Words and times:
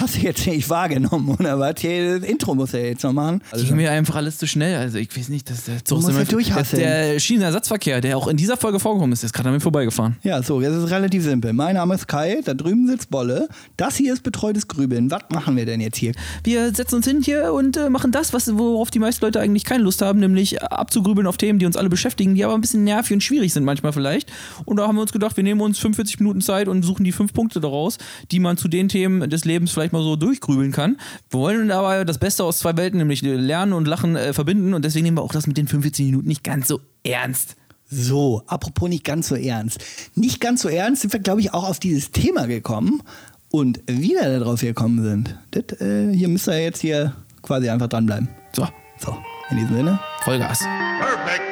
Hast 0.00 0.16
du 0.16 0.20
jetzt 0.20 0.46
nicht 0.46 0.70
wahrgenommen, 0.70 1.36
oder 1.38 1.58
was? 1.58 1.74
Hier, 1.78 2.18
das 2.20 2.26
Intro 2.26 2.54
muss 2.54 2.72
er 2.72 2.86
jetzt 2.86 3.04
noch 3.04 3.12
machen. 3.12 3.42
Also 3.50 3.66
ging 3.66 3.76
mir 3.76 3.90
einfach 3.90 4.16
alles 4.16 4.38
zu 4.38 4.46
schnell. 4.46 4.76
Also 4.76 4.96
ich 4.96 5.14
weiß 5.14 5.28
nicht, 5.28 5.50
dass 5.50 5.64
der 5.64 5.84
Zug 5.84 6.00
musst 6.00 6.16
ja 6.16 6.24
durchhasseln. 6.24 6.80
Der 6.80 7.20
Schienenersatzverkehr, 7.20 8.00
der 8.00 8.16
auch 8.16 8.26
in 8.26 8.38
dieser 8.38 8.56
Folge 8.56 8.80
vorgekommen 8.80 9.12
ist, 9.12 9.24
ist 9.24 9.34
gerade 9.34 9.50
an 9.50 9.56
mir 9.56 9.60
vorbeigefahren. 9.60 10.16
Ja, 10.22 10.42
so, 10.42 10.62
jetzt 10.62 10.72
ist 10.72 10.84
es 10.84 10.90
relativ 10.90 11.22
simpel. 11.22 11.52
Mein 11.52 11.74
Name 11.74 11.96
ist 11.96 12.08
Kai, 12.08 12.40
da 12.42 12.54
drüben 12.54 12.86
sitzt 12.86 13.10
Bolle. 13.10 13.50
Das 13.76 13.96
hier 13.96 14.14
ist 14.14 14.22
betreutes 14.22 14.68
Grübeln. 14.68 15.10
Was 15.10 15.24
machen 15.28 15.54
wir 15.54 15.66
denn 15.66 15.82
jetzt 15.82 15.98
hier? 15.98 16.12
Wir 16.44 16.74
setzen 16.74 16.94
uns 16.94 17.06
hin 17.06 17.20
hier 17.22 17.52
und 17.52 17.76
äh, 17.76 17.90
machen 17.90 18.10
das, 18.10 18.32
was, 18.32 18.56
worauf 18.56 18.90
die 18.90 19.00
meisten 19.00 19.22
Leute 19.22 19.38
eigentlich 19.38 19.64
keine 19.64 19.84
Lust 19.84 20.00
haben, 20.00 20.18
nämlich 20.20 20.62
abzugrübeln 20.62 21.26
auf 21.26 21.36
Themen, 21.36 21.58
die 21.58 21.66
uns 21.66 21.76
alle 21.76 21.90
beschäftigen, 21.90 22.34
die 22.34 22.42
aber 22.42 22.54
ein 22.54 22.62
bisschen 22.62 22.84
nervig 22.84 23.12
und 23.12 23.20
schwierig 23.22 23.52
sind 23.52 23.64
manchmal 23.64 23.92
vielleicht. 23.92 24.32
Und 24.64 24.78
da 24.78 24.88
haben 24.88 24.94
wir 24.94 25.02
uns 25.02 25.12
gedacht, 25.12 25.36
wir 25.36 25.44
nehmen 25.44 25.60
uns 25.60 25.78
45 25.78 26.20
Minuten 26.20 26.40
Zeit 26.40 26.68
und 26.68 26.84
suchen 26.84 27.04
die 27.04 27.12
fünf 27.12 27.34
Punkte 27.34 27.60
daraus, 27.60 27.98
die 28.30 28.40
man 28.40 28.56
zu 28.56 28.66
den 28.66 28.88
Themen 28.88 29.28
des 29.28 29.44
Lebens 29.44 29.70
vielleicht 29.72 29.89
mal 29.92 30.02
so 30.02 30.16
durchgrübeln 30.16 30.72
kann. 30.72 30.96
Wir 31.30 31.40
wollen 31.40 31.70
aber 31.70 32.04
das 32.04 32.18
Beste 32.18 32.44
aus 32.44 32.58
zwei 32.58 32.76
Welten, 32.76 32.98
nämlich 32.98 33.22
Lernen 33.22 33.72
und 33.72 33.86
Lachen 33.86 34.16
äh, 34.16 34.32
verbinden 34.32 34.74
und 34.74 34.84
deswegen 34.84 35.04
nehmen 35.04 35.18
wir 35.18 35.22
auch 35.22 35.32
das 35.32 35.46
mit 35.46 35.56
den 35.56 35.68
45 35.68 36.06
Minuten 36.06 36.28
nicht 36.28 36.44
ganz 36.44 36.68
so 36.68 36.80
ernst. 37.04 37.56
So, 37.92 38.42
apropos 38.46 38.88
nicht 38.88 39.04
ganz 39.04 39.28
so 39.28 39.34
ernst. 39.34 39.84
Nicht 40.14 40.40
ganz 40.40 40.62
so 40.62 40.68
ernst 40.68 41.02
sind 41.02 41.12
wir, 41.12 41.20
glaube 41.20 41.40
ich, 41.40 41.52
auch 41.52 41.68
auf 41.68 41.80
dieses 41.80 42.12
Thema 42.12 42.46
gekommen. 42.46 43.02
Und 43.50 43.80
wie 43.88 44.10
wir 44.10 44.38
darauf 44.38 44.60
gekommen 44.60 45.02
sind, 45.02 45.36
das, 45.50 45.80
äh, 45.80 46.12
hier 46.14 46.28
müsst 46.28 46.46
ihr 46.46 46.60
jetzt 46.62 46.80
hier 46.80 47.14
quasi 47.42 47.68
einfach 47.68 47.88
dranbleiben. 47.88 48.28
So, 48.52 48.68
So, 48.98 49.16
in 49.50 49.56
diesem 49.56 49.74
Sinne. 49.74 49.98
Vollgas. 50.22 50.60
Perfect. 50.60 51.49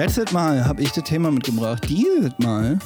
Letztes 0.00 0.32
Mal 0.32 0.64
habe 0.64 0.80
ich 0.80 0.92
das 0.92 1.04
Thema 1.04 1.30
mitgebracht. 1.30 1.86
Dieses 1.86 2.32
Mal 2.38 2.78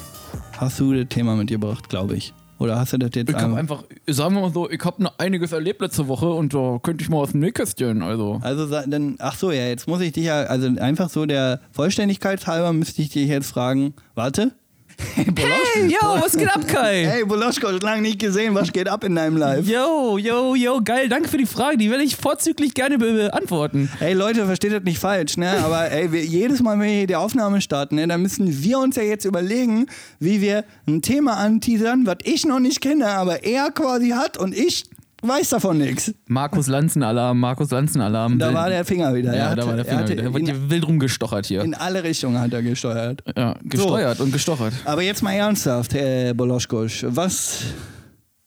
hast 0.59 0.81
du 0.81 0.93
das 0.93 1.07
Thema 1.09 1.37
mitgebracht, 1.37 1.89
glaube 1.89 2.17
ich. 2.17 2.35
Oder 2.59 2.77
hast 2.81 2.93
du 2.93 2.99
das 2.99 3.11
jetzt 3.15 3.31
Ich 3.31 3.37
habe 3.37 3.55
einfach- 3.55 3.85
sagen 4.09 4.35
wir 4.35 4.41
mal 4.41 4.53
so, 4.53 4.69
ich 4.69 4.85
habe 4.85 5.01
noch 5.01 5.17
einiges 5.21 5.53
erlebt 5.53 5.81
letzte 5.81 6.09
Woche 6.09 6.29
und 6.29 6.53
da 6.55 6.81
könnte 6.83 7.05
ich 7.05 7.09
mal 7.11 7.19
aus 7.19 7.31
dem 7.31 7.39
Nähkästchen, 7.39 8.03
also. 8.03 8.41
Also 8.43 8.67
dann, 8.67 9.15
ach 9.21 9.37
so, 9.37 9.53
ja, 9.53 9.65
jetzt 9.69 9.87
muss 9.87 10.01
ich 10.01 10.11
dich 10.11 10.25
ja, 10.25 10.43
also 10.43 10.67
einfach 10.81 11.09
so 11.09 11.25
der 11.25 11.61
Vollständigkeit 11.71 12.45
halber 12.49 12.73
müsste 12.73 13.01
ich 13.01 13.11
dich 13.11 13.29
jetzt 13.29 13.53
fragen, 13.53 13.95
warte. 14.17 14.51
Hey, 15.15 15.25
Hey, 15.37 15.87
yo, 15.89 16.21
was 16.21 16.37
geht 16.37 16.49
ab, 16.49 16.67
Kai? 16.67 17.05
Hey, 17.07 17.25
Boloschko, 17.25 17.71
lange 17.83 18.03
nicht 18.03 18.19
gesehen, 18.19 18.55
was 18.55 18.73
geht 18.73 18.89
ab 18.89 19.05
in 19.05 19.15
deinem 19.15 19.37
Live? 19.37 19.67
Yo, 19.67 20.19
yo, 20.19 20.55
yo, 20.55 20.81
geil, 20.83 21.09
danke 21.09 21.29
für 21.29 21.37
die 21.37 21.47
Frage, 21.47 21.77
die 21.77 21.91
werde 21.91 22.05
ich 22.05 22.17
vorzüglich 22.17 22.75
gerne 22.75 22.99
be 22.99 23.13
beantworten. 23.13 23.91
Hey 23.99 24.13
Leute, 24.13 24.47
versteht 24.47 24.73
das 24.73 24.83
nicht 24.83 24.99
falsch, 24.99 25.37
ne? 25.37 25.51
Aber 25.65 25.91
ey, 25.91 26.11
wir, 26.13 26.25
jedes 26.25 26.63
Mal, 26.63 26.79
wenn 26.79 26.87
wir 26.87 26.95
hier 26.95 27.07
die 27.07 27.17
Aufnahme 27.17 27.61
starten, 27.61 27.97
ne, 27.97 28.07
dann 28.07 28.23
müssen 28.23 28.63
wir 28.63 28.79
uns 28.79 28.97
ja 28.97 29.03
jetzt 29.03 29.25
überlegen, 29.25 29.87
wie 30.21 30.41
wir 30.41 30.65
ein 30.87 31.03
Thema 31.03 31.37
anteasern, 31.37 32.07
was 32.07 32.19
ich 32.25 32.45
noch 32.45 32.61
nicht 32.61 32.81
kenne, 32.81 33.09
aber 33.09 33.45
er 33.45 33.71
quasi 33.71 34.11
hat 34.11 34.37
und 34.37 34.57
ich 34.57 34.85
weiß 35.29 35.51
davon 35.51 35.79
nichts. 35.79 36.13
Markus 36.29 36.67
Lanzen-Alarm, 36.67 37.39
Markus 37.41 37.71
Lanzen-Alarm. 37.71 38.39
Da 38.39 38.53
war 38.53 38.69
der 38.69 38.85
Finger 38.85 39.15
wieder. 39.15 39.35
Ja, 39.37 39.51
Er 39.51 39.57
da 39.57 39.67
war 39.67 39.77
der 39.77 39.85
er 39.85 39.85
Finger 39.85 39.99
hatte 40.03 40.13
wieder. 40.13 40.31
Da 40.31 40.39
in, 40.39 40.71
wild 40.71 40.87
rumgestochert 40.87 41.47
hier. 41.47 41.63
in 41.63 41.75
alle 41.75 42.03
Richtungen 42.05 42.39
hat 42.39 42.53
er 42.53 42.63
gesteuert. 42.63 43.23
Ja, 43.37 43.55
gesteuert 43.65 44.21
und 44.21 44.33
gestochert. 44.33 44.75
Aber 44.85 45.03
jetzt 45.03 45.23
mal 45.23 45.33
ernsthaft, 45.33 45.95
Herr 45.95 46.35
Boloschkosch, 46.35 47.05
was 47.09 47.63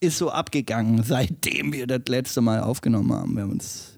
ist 0.00 0.18
so 0.18 0.30
abgegangen, 0.30 1.02
seitdem 1.02 1.72
wir 1.72 1.86
das 1.86 2.02
letzte 2.08 2.40
Mal 2.40 2.60
aufgenommen 2.60 3.12
haben? 3.12 3.34
Wir 3.34 3.42
haben 3.42 3.52
uns 3.52 3.97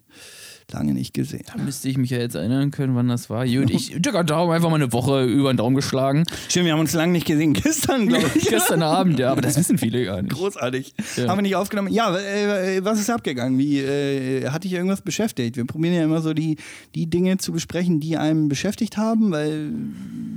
lange 0.72 0.94
nicht 0.94 1.14
gesehen. 1.14 1.44
Da 1.46 1.62
müsste 1.62 1.88
ich 1.88 1.98
mich 1.98 2.10
ja 2.10 2.18
jetzt 2.18 2.34
erinnern 2.34 2.70
können, 2.70 2.94
wann 2.94 3.08
das 3.08 3.30
war. 3.30 3.46
Gut, 3.46 3.70
ich, 3.70 3.94
Digga, 3.96 4.22
da 4.22 4.36
haben 4.36 4.48
wir 4.48 4.54
einfach 4.54 4.70
mal 4.70 4.76
eine 4.76 4.92
Woche 4.92 5.24
über 5.24 5.52
den 5.52 5.56
Daumen 5.56 5.76
geschlagen. 5.76 6.24
Stimmt, 6.48 6.66
wir 6.66 6.72
haben 6.72 6.80
uns 6.80 6.92
lange 6.92 7.12
nicht 7.12 7.26
gesehen. 7.26 7.52
Gestern, 7.54 8.08
glaube 8.08 8.30
ich. 8.34 8.46
Gestern 8.48 8.82
Abend, 8.82 9.18
ja, 9.18 9.30
aber 9.32 9.41
das 9.41 9.56
wissen 9.56 9.78
viele 9.78 10.04
gar 10.04 10.22
nicht. 10.22 10.32
Großartig. 10.34 10.94
Ja. 11.16 11.28
Haben 11.28 11.38
wir 11.38 11.42
nicht 11.42 11.56
aufgenommen. 11.56 11.92
Ja, 11.92 12.16
äh, 12.16 12.84
was 12.84 13.00
ist 13.00 13.10
abgegangen? 13.10 13.58
Wie 13.58 13.78
äh, 13.78 14.48
hat 14.48 14.64
dich 14.64 14.72
irgendwas 14.72 15.03
beschäftigt? 15.03 15.56
Wir 15.56 15.64
probieren 15.64 15.94
ja 15.94 16.04
immer 16.04 16.20
so 16.20 16.34
die, 16.34 16.56
die 16.94 17.08
Dinge 17.08 17.38
zu 17.38 17.52
besprechen, 17.52 18.00
die 18.00 18.16
einem 18.16 18.48
beschäftigt 18.48 18.97
haben, 18.97 19.31
weil 19.31 19.70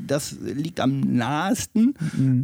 das 0.08 0.36
liegt 0.42 0.80
am 0.80 1.00
nahesten. 1.00 1.94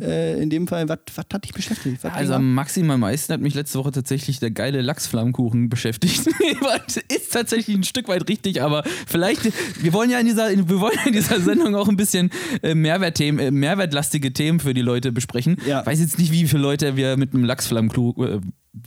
Äh, 0.01 0.41
in 0.41 0.49
dem 0.49 0.67
Fall, 0.67 0.87
was 0.89 0.99
hat 1.33 1.43
dich 1.43 1.53
beschäftigt? 1.53 2.03
Was 2.03 2.13
Also 2.13 2.33
am 2.33 2.53
maximal 2.53 2.97
meisten 2.97 3.33
hat 3.33 3.41
mich 3.41 3.53
letzte 3.53 3.79
Woche 3.79 3.91
tatsächlich 3.91 4.39
der 4.39 4.51
geile 4.51 4.81
Lachsflammkuchen 4.81 5.69
beschäftigt. 5.69 6.27
ist 7.09 7.33
tatsächlich 7.33 7.78
ein 7.79 7.83
Stück 7.83 8.07
weit 8.07 8.27
richtig, 8.29 8.61
aber 8.61 8.83
vielleicht, 9.07 9.51
wir 9.81 9.93
wollen 9.93 10.09
ja 10.09 10.19
in 10.19 10.25
dieser, 10.25 10.49
wir 10.49 10.79
wollen 10.79 10.95
ja 10.97 11.07
in 11.07 11.13
dieser 11.13 11.39
Sendung 11.39 11.75
auch 11.75 11.87
ein 11.87 11.97
bisschen 11.97 12.29
äh, 12.61 12.75
Mehrwertthemen, 12.75 13.45
äh, 13.45 13.51
mehrwertlastige 13.51 14.33
Themen 14.33 14.59
für 14.59 14.73
die 14.73 14.81
Leute 14.81 15.11
besprechen. 15.11 15.57
Ja. 15.65 15.85
Weiß 15.85 15.99
jetzt 15.99 16.19
nicht, 16.19 16.31
wie 16.31 16.47
viele 16.47 16.61
Leute 16.61 16.95
wir 16.95 17.17
mit 17.17 17.33
einem 17.33 17.43
Lachsflammkuchen, 17.43 18.43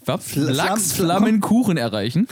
äh, 0.07 0.19
Lachsflammenkuchen 0.35 1.77
erreichen. 1.77 2.29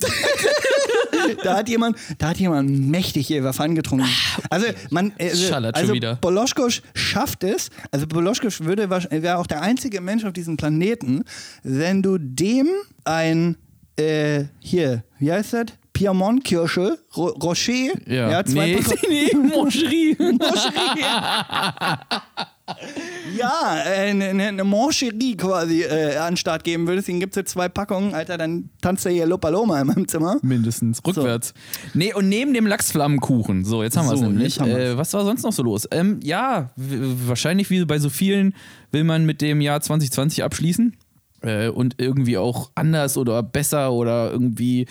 da 1.42 1.56
hat 1.56 1.68
jemand, 1.68 1.96
da 2.18 2.30
hat 2.30 2.38
jemand 2.38 2.88
mächtig 2.88 3.28
Jeverfan 3.28 3.74
getrunken. 3.74 4.08
Also 4.50 4.66
man, 4.90 5.12
also 5.18 5.92
wieder. 5.92 6.16
Boloschkosch 6.16 6.82
schafft 6.94 7.44
es. 7.44 7.70
Also 7.90 8.06
Boloschkosch 8.06 8.60
würde 8.60 8.90
wäre 8.90 9.38
auch 9.38 9.46
der 9.46 9.62
einzige 9.62 10.00
Mensch 10.00 10.24
auf 10.24 10.32
diesem 10.32 10.56
Planeten, 10.56 11.24
wenn 11.62 12.02
du 12.02 12.18
dem 12.18 12.68
ein 13.04 13.56
äh, 13.96 14.44
hier, 14.60 15.04
wie 15.18 15.32
heißt 15.32 15.52
das? 15.52 15.66
Piemont-Kirsche, 16.02 16.98
Ro 17.16 17.26
Rocher, 17.28 17.92
Ja, 18.06 18.44
zwei 18.44 18.66
nee, 18.66 18.76
Packungen- 18.76 18.98
nee, 19.08 19.34
Moncherie. 19.54 20.16
Ja, 23.36 23.76
äh, 23.84 24.10
eine, 24.10 24.26
eine, 24.26 24.44
eine 24.48 24.64
Mancherie 24.64 25.36
quasi 25.36 25.82
äh, 25.82 26.16
an 26.16 26.32
den 26.32 26.36
Start 26.36 26.64
geben 26.64 26.86
würdest, 26.86 27.08
den 27.08 27.20
gibt 27.20 27.32
es 27.34 27.36
jetzt 27.36 27.52
zwei 27.52 27.68
Packungen, 27.68 28.14
Alter, 28.14 28.38
dann 28.38 28.70
tanzt 28.80 29.04
er 29.06 29.12
hier 29.12 29.26
Lopaloma 29.26 29.80
in 29.80 29.86
meinem 29.88 30.08
Zimmer. 30.08 30.38
Mindestens, 30.42 31.00
rückwärts. 31.06 31.54
Nee, 31.94 32.12
und 32.14 32.28
neben 32.28 32.54
dem 32.54 32.66
Lachsflammenkuchen, 32.66 33.64
so, 33.64 33.82
jetzt 33.82 33.96
haben 33.96 34.06
wir 34.06 34.14
es 34.14 34.20
So, 34.20 34.26
nämlich. 34.26 34.60
Äh, 34.60 34.96
was 34.96 35.12
war 35.12 35.24
sonst 35.24 35.42
noch 35.42 35.52
so 35.52 35.62
los? 35.62 35.86
Ähm, 35.90 36.20
ja, 36.22 36.70
wahrscheinlich 36.76 37.68
wie 37.70 37.84
bei 37.84 37.98
so 37.98 38.10
vielen 38.10 38.54
will 38.90 39.04
man 39.04 39.24
mit 39.26 39.40
dem 39.40 39.60
Jahr 39.60 39.80
2020 39.80 40.42
abschließen. 40.44 40.96
Äh, 41.42 41.68
und 41.68 41.96
irgendwie 41.98 42.38
auch 42.38 42.70
anders 42.76 43.16
oder 43.16 43.42
besser 43.42 43.92
oder 43.92 44.30
irgendwie 44.30 44.86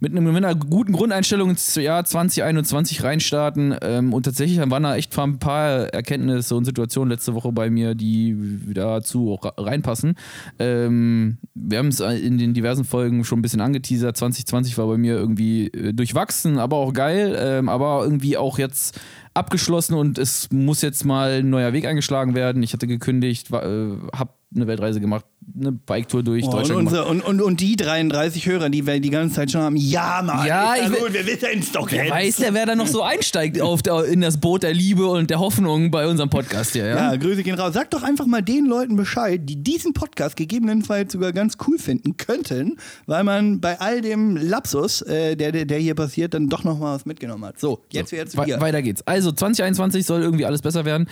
mit, 0.00 0.16
einer 0.16 0.54
guten 0.54 0.92
Grundeinstellung 0.92 1.50
ins 1.50 1.74
Jahr 1.74 2.04
2021 2.04 3.02
reinstarten. 3.02 3.74
Ähm, 3.82 4.12
und 4.12 4.24
tatsächlich 4.24 4.58
waren 4.58 4.82
da 4.82 4.96
echt 4.96 5.18
ein 5.18 5.38
paar 5.38 5.88
Erkenntnisse 5.92 6.54
und 6.54 6.64
Situationen 6.64 7.10
letzte 7.10 7.34
Woche 7.34 7.52
bei 7.52 7.70
mir, 7.70 7.94
die 7.94 8.36
dazu 8.72 9.32
auch 9.32 9.52
reinpassen. 9.56 10.14
Ähm, 10.58 11.38
wir 11.54 11.78
haben 11.78 11.88
es 11.88 12.00
in 12.00 12.38
den 12.38 12.54
diversen 12.54 12.84
Folgen 12.84 13.24
schon 13.24 13.40
ein 13.40 13.42
bisschen 13.42 13.60
angeteasert. 13.60 14.16
2020 14.16 14.78
war 14.78 14.86
bei 14.86 14.98
mir 14.98 15.14
irgendwie 15.14 15.66
äh, 15.68 15.92
durchwachsen, 15.92 16.58
aber 16.58 16.76
auch 16.76 16.92
geil, 16.92 17.36
ähm, 17.38 17.68
aber 17.68 18.02
irgendwie 18.04 18.36
auch 18.36 18.58
jetzt 18.58 19.00
abgeschlossen 19.34 19.94
und 19.94 20.18
es 20.18 20.50
muss 20.50 20.82
jetzt 20.82 21.04
mal 21.04 21.40
ein 21.40 21.50
neuer 21.50 21.72
Weg 21.72 21.86
eingeschlagen 21.86 22.34
werden. 22.34 22.62
Ich 22.62 22.72
hatte 22.72 22.86
gekündigt, 22.86 23.50
äh, 23.52 23.54
habe 23.54 24.30
eine 24.54 24.66
Weltreise 24.66 25.00
gemacht, 25.00 25.24
eine 25.58 25.72
Biketour 25.72 26.22
durch 26.22 26.44
Oh, 26.44 26.48
und, 26.48 26.54
Deutschland 26.54 26.78
gemacht. 26.88 26.92
unsere, 26.94 27.04
und, 27.08 27.20
und, 27.22 27.40
und 27.40 27.60
die 27.60 27.76
33 27.76 28.46
Hörer, 28.46 28.68
die 28.70 28.86
wir 28.86 29.00
die 29.00 29.10
ganze 29.10 29.36
Zeit 29.36 29.50
schon 29.50 29.62
haben, 29.62 29.76
ja, 29.76 30.20
Mann, 30.24 30.46
Ja, 30.46 30.74
ich 30.76 30.88
gut, 30.88 31.12
wir 31.12 31.26
wissen 31.26 31.46
es 31.60 31.72
doch 31.72 31.88
jetzt. 31.90 32.10
weiß 32.10 32.36
der, 32.36 32.54
wer 32.54 32.66
da 32.66 32.74
noch 32.74 32.86
so 32.86 33.02
einsteigt 33.02 33.60
auf 33.60 33.82
der, 33.82 34.04
in 34.04 34.20
das 34.20 34.38
Boot 34.38 34.62
der 34.62 34.74
Liebe 34.74 35.06
und 35.06 35.30
der 35.30 35.38
Hoffnung 35.40 35.90
bei 35.90 36.06
unserem 36.06 36.28
Podcast 36.30 36.72
hier, 36.72 36.86
ja? 36.86 37.12
Ja, 37.12 37.16
Grüße 37.16 37.42
gehen 37.42 37.54
raus. 37.58 37.72
Sag 37.74 37.90
doch 37.90 38.02
einfach 38.02 38.26
mal 38.26 38.42
den 38.42 38.66
Leuten 38.66 38.96
Bescheid, 38.96 39.40
die 39.44 39.56
diesen 39.62 39.92
Podcast 39.94 40.36
gegebenenfalls 40.36 41.12
sogar 41.12 41.32
ganz 41.32 41.56
cool 41.66 41.78
finden 41.78 42.16
könnten, 42.16 42.76
weil 43.06 43.24
man 43.24 43.60
bei 43.60 43.80
all 43.80 44.00
dem 44.00 44.36
Lapsus, 44.36 45.02
äh, 45.02 45.34
der, 45.36 45.52
der, 45.64 45.78
hier 45.78 45.94
passiert, 45.94 46.34
dann 46.34 46.48
doch 46.48 46.64
noch 46.64 46.78
mal 46.78 46.94
was 46.94 47.06
mitgenommen 47.06 47.44
hat. 47.44 47.58
So, 47.58 47.80
jetzt 47.90 48.12
jetzt 48.12 48.36
We 48.36 48.46
wir. 48.46 48.60
weiter 48.60 48.82
geht's. 48.82 49.02
Also 49.06 49.32
2021 49.32 50.04
soll 50.04 50.22
irgendwie 50.22 50.44
alles 50.44 50.62
besser 50.62 50.84
werden. 50.84 51.08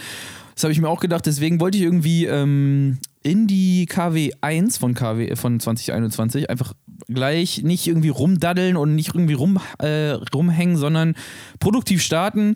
Das 0.55 0.65
habe 0.65 0.73
ich 0.73 0.81
mir 0.81 0.89
auch 0.89 1.01
gedacht. 1.01 1.27
Deswegen 1.27 1.61
wollte 1.61 1.77
ich 1.79 1.85
irgendwie 1.85 2.25
ähm, 2.25 2.99
in 3.27 3.47
die 3.49 3.87
KW1 3.91 4.79
von 4.79 4.95
KW 4.95 5.35
von 5.35 5.59
2021 5.59 6.49
einfach 6.49 6.75
gleich 7.09 7.63
nicht 7.65 7.89
irgendwie 7.89 8.09
rumdaddeln 8.09 8.77
und 8.77 8.95
nicht 8.95 9.09
irgendwie 9.15 9.35
rum, 9.35 9.59
äh, 9.79 10.11
rumhängen, 10.33 10.77
sondern 10.77 11.15
produktiv 11.59 12.03
starten. 12.03 12.55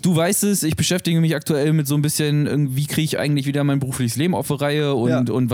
Du 0.00 0.16
weißt 0.16 0.44
es, 0.44 0.62
ich 0.62 0.76
beschäftige 0.76 1.20
mich 1.20 1.34
aktuell 1.36 1.72
mit 1.74 1.86
so 1.86 1.94
ein 1.94 2.02
bisschen, 2.02 2.46
irgendwie, 2.46 2.76
wie 2.76 2.86
kriege 2.86 3.04
ich 3.04 3.18
eigentlich 3.18 3.46
wieder 3.46 3.64
mein 3.64 3.80
berufliches 3.80 4.16
Leben 4.16 4.34
auf 4.34 4.46
die 4.46 4.54
Reihe 4.54 4.94
und, 4.94 5.10
Ja. 5.10 5.18
und 5.32 5.52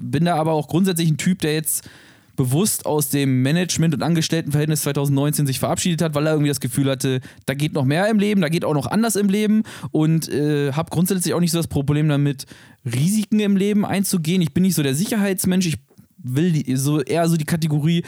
bin 0.00 0.24
da 0.24 0.34
aber 0.36 0.52
auch 0.52 0.66
grundsätzlich 0.66 1.08
ein 1.10 1.16
Typ, 1.18 1.38
der 1.40 1.54
jetzt 1.54 1.88
bewusst 2.36 2.86
aus 2.86 3.08
dem 3.08 3.42
Management- 3.42 3.94
und 3.94 4.02
Angestelltenverhältnis 4.02 4.82
2019 4.82 5.46
sich 5.46 5.58
verabschiedet 5.58 6.02
hat, 6.02 6.14
weil 6.14 6.26
er 6.26 6.32
irgendwie 6.32 6.48
das 6.48 6.60
Gefühl 6.60 6.90
hatte, 6.90 7.20
da 7.46 7.54
geht 7.54 7.72
noch 7.72 7.84
mehr 7.84 8.08
im 8.08 8.18
Leben, 8.18 8.40
da 8.40 8.48
geht 8.48 8.64
auch 8.64 8.74
noch 8.74 8.86
anders 8.86 9.16
im 9.16 9.28
Leben 9.28 9.62
und 9.90 10.28
äh, 10.28 10.72
habe 10.72 10.90
grundsätzlich 10.90 11.34
auch 11.34 11.40
nicht 11.40 11.52
so 11.52 11.58
das 11.58 11.68
Problem 11.68 12.08
damit, 12.08 12.46
Risiken 12.84 13.40
im 13.40 13.56
Leben 13.56 13.84
einzugehen. 13.84 14.42
Ich 14.42 14.54
bin 14.54 14.62
nicht 14.62 14.74
so 14.74 14.82
der 14.82 14.94
Sicherheitsmensch, 14.94 15.66
ich 15.66 15.78
will 16.18 16.52
die, 16.52 16.76
so 16.76 17.00
eher 17.00 17.28
so 17.28 17.36
die 17.36 17.44
Kategorie, 17.44 18.04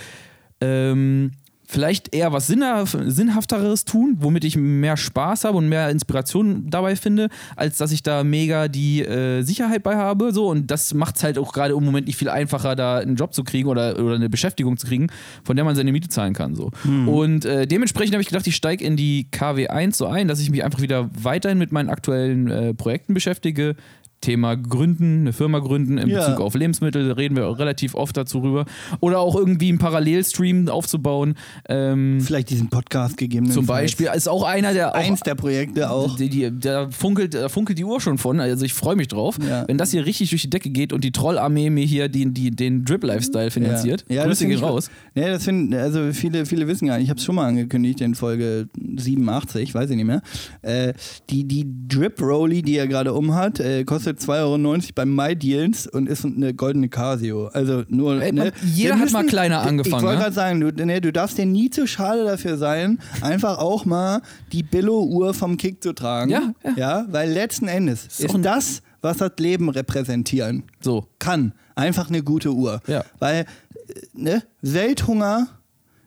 ähm, 0.60 1.32
vielleicht 1.66 2.14
eher 2.14 2.32
was 2.32 2.46
Sinnhaft 2.46 2.96
Sinnhafteres 3.06 3.84
tun, 3.84 4.16
womit 4.20 4.44
ich 4.44 4.56
mehr 4.56 4.96
Spaß 4.96 5.44
habe 5.44 5.58
und 5.58 5.68
mehr 5.68 5.90
Inspiration 5.90 6.68
dabei 6.68 6.96
finde, 6.96 7.28
als 7.56 7.78
dass 7.78 7.92
ich 7.92 8.02
da 8.02 8.24
mega 8.24 8.68
die 8.68 9.02
äh, 9.02 9.42
Sicherheit 9.42 9.82
bei 9.82 9.96
habe. 9.96 10.32
So, 10.32 10.48
und 10.48 10.70
das 10.70 10.94
macht 10.94 11.16
es 11.16 11.24
halt 11.24 11.38
auch 11.38 11.52
gerade 11.52 11.74
im 11.74 11.84
Moment 11.84 12.06
nicht 12.06 12.16
viel 12.16 12.28
einfacher, 12.28 12.76
da 12.76 12.98
einen 12.98 13.16
Job 13.16 13.34
zu 13.34 13.44
kriegen 13.44 13.68
oder, 13.68 13.98
oder 13.98 14.14
eine 14.14 14.28
Beschäftigung 14.28 14.76
zu 14.76 14.86
kriegen, 14.86 15.08
von 15.42 15.56
der 15.56 15.64
man 15.64 15.74
seine 15.76 15.92
Miete 15.92 16.08
zahlen 16.08 16.34
kann. 16.34 16.54
So. 16.54 16.70
Und 17.10 17.44
äh, 17.44 17.66
dementsprechend 17.66 18.14
habe 18.14 18.22
ich 18.22 18.28
gedacht, 18.28 18.46
ich 18.46 18.56
steige 18.56 18.84
in 18.84 18.96
die 18.96 19.28
KW1 19.32 19.94
so 19.94 20.06
ein, 20.06 20.28
dass 20.28 20.40
ich 20.40 20.50
mich 20.50 20.64
einfach 20.64 20.80
wieder 20.80 21.10
weiterhin 21.20 21.58
mit 21.58 21.72
meinen 21.72 21.88
aktuellen 21.88 22.50
äh, 22.50 22.74
Projekten 22.74 23.14
beschäftige. 23.14 23.76
Thema 24.24 24.56
Gründen, 24.56 25.20
eine 25.20 25.32
Firma 25.32 25.58
gründen 25.58 25.98
in 25.98 26.08
Ja. 26.08 26.20
Bezug 26.26 26.40
auf 26.40 26.54
Lebensmittel, 26.54 27.06
da 27.08 27.14
reden 27.14 27.36
wir 27.36 27.58
relativ 27.58 27.94
oft 27.94 28.16
dazu 28.16 28.38
rüber. 28.40 28.64
Oder 29.00 29.20
auch 29.20 29.36
irgendwie 29.36 29.68
einen 29.68 29.78
Parallelstream 29.78 30.68
aufzubauen. 30.68 31.34
Ähm, 31.68 32.20
Vielleicht 32.20 32.50
diesen 32.50 32.68
Podcast 32.70 33.16
gegeben. 33.16 33.50
zum 33.50 33.66
Beispiel 33.66 34.08
ist 34.14 34.28
auch 34.28 34.42
einer 34.44 34.72
der 34.72 34.90
auch, 34.92 34.94
Eins 34.98 35.20
der 35.20 35.34
Projekte 35.34 35.90
auch. 35.90 36.16
die, 36.16 36.28
die, 36.28 36.50
da, 36.58 36.88
funkelt, 36.90 37.34
da 37.34 37.48
funkelt 37.48 37.78
die 37.78 37.84
Uhr 37.84 38.00
schon 38.00 38.18
von. 38.18 38.40
Also 38.40 38.64
ich 38.64 38.72
freue 38.74 38.96
mich 38.96 39.08
drauf, 39.08 39.38
Ja. 39.46 39.64
wenn 39.68 39.78
das 39.78 39.90
hier 39.90 40.06
richtig 40.06 40.30
durch 40.30 40.42
die 40.42 40.50
Decke 40.50 40.70
geht 40.70 40.92
und 40.92 41.04
die 41.04 41.12
Trollarmee 41.12 41.70
mir 41.70 41.84
hier 41.84 42.08
die, 42.08 42.32
die, 42.32 42.50
den 42.50 42.84
Drip-Lifestyle 42.84 43.50
finanziert. 43.50 44.04
Ja, 44.08 44.22
das 44.26 44.38
Grüße 44.38 44.46
gehen 44.48 44.60
raus. 44.64 44.90
Ja, 45.14 45.28
das 45.28 45.44
finden, 45.44 45.74
also 45.74 46.12
viele, 46.12 46.46
viele 46.46 46.66
wissen 46.66 46.86
gar 46.88 46.96
nicht. 46.96 47.04
Ich 47.04 47.10
habe 47.10 47.18
es 47.18 47.24
schon 47.24 47.34
mal 47.34 47.46
angekündigt 47.46 48.00
in 48.00 48.14
Folge 48.14 48.68
87, 48.96 49.74
weiß 49.74 49.90
ich 49.90 49.96
nicht 49.96 50.06
mehr. 50.06 50.22
Äh, 50.62 50.94
die, 51.30 51.44
die 51.44 51.66
Drip 51.88 52.20
Rolli, 52.20 52.62
die 52.62 52.76
er 52.76 52.86
gerade 52.86 53.12
umhat, 53.12 53.60
äh, 53.60 53.84
kostet 53.84 54.13
2,90 54.14 54.28
Euro 54.40 54.78
beim 54.94 55.14
MyDeals 55.14 55.86
und 55.86 56.08
ist 56.08 56.24
eine 56.24 56.54
goldene 56.54 56.88
Casio. 56.88 57.48
Also 57.48 57.84
nur. 57.88 58.20
Ey, 58.22 58.32
ne, 58.32 58.44
man- 58.44 58.52
jeder 58.64 58.94
wir 58.96 59.00
hat 59.02 59.12
mal 59.12 59.26
kleiner 59.26 59.60
angefangen, 59.62 59.96
Ich 59.96 60.02
wollte 60.02 60.16
ne? 60.16 60.22
gerade 60.22 60.34
sagen, 60.34 60.60
du, 60.60 60.84
ne, 60.86 61.00
du 61.00 61.12
darfst 61.12 61.38
dir 61.38 61.46
nie 61.46 61.70
zu 61.70 61.86
schade 61.86 62.24
dafür 62.24 62.56
sein, 62.56 62.98
einfach 63.20 63.58
auch 63.58 63.84
mal 63.84 64.22
die 64.52 64.62
Billo-Uhr 64.62 65.34
vom 65.34 65.56
Kick 65.56 65.82
zu 65.82 65.92
tragen. 65.92 66.30
Ja, 66.30 66.54
ja. 66.64 66.72
ja 66.76 67.06
weil 67.10 67.30
letzten 67.30 67.68
Endes 67.68 68.08
doch 68.18 68.34
ist 68.34 68.44
das, 68.44 68.82
was 69.02 69.18
das 69.18 69.32
Leben 69.38 69.68
repräsentieren 69.68 70.64
So. 70.80 71.06
kann. 71.18 71.52
Einfach 71.74 72.08
eine 72.08 72.22
gute 72.22 72.52
Uhr. 72.52 72.80
Ja. 72.86 73.04
Weil, 73.18 73.40
äh, 73.40 73.92
ne, 74.14 74.42
Welthunger 74.62 75.48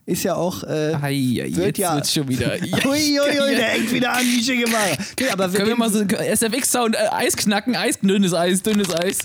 ist 0.08 0.24
ja 0.24 0.36
auch. 0.36 0.64
Äh, 0.64 0.96
Ei, 0.96 1.44
ei, 1.44 1.52
wird 1.54 1.58
jetzt 1.58 1.78
ja. 1.80 1.96
wird's 1.96 2.14
schon 2.14 2.30
wieder. 2.30 2.54
Uiuiui, 2.86 3.56
der 3.56 3.68
hängt 3.68 3.92
wieder 3.92 4.14
an 4.14 4.24
die 4.24 4.42
schicke. 4.42 4.72
Nee, 5.20 5.30
aber 5.30 5.50
Können 5.50 5.68
wir 5.68 5.76
mal 5.76 5.92
so 5.92 6.04
SFX-Sound, 6.04 6.96
äh, 6.96 7.10
Eis 7.12 7.36
knacken, 7.36 7.76
Eis, 7.76 8.00
dünnes 8.00 8.34
Eis, 8.34 8.64
dünnes 8.64 8.96
Eis. 8.96 9.20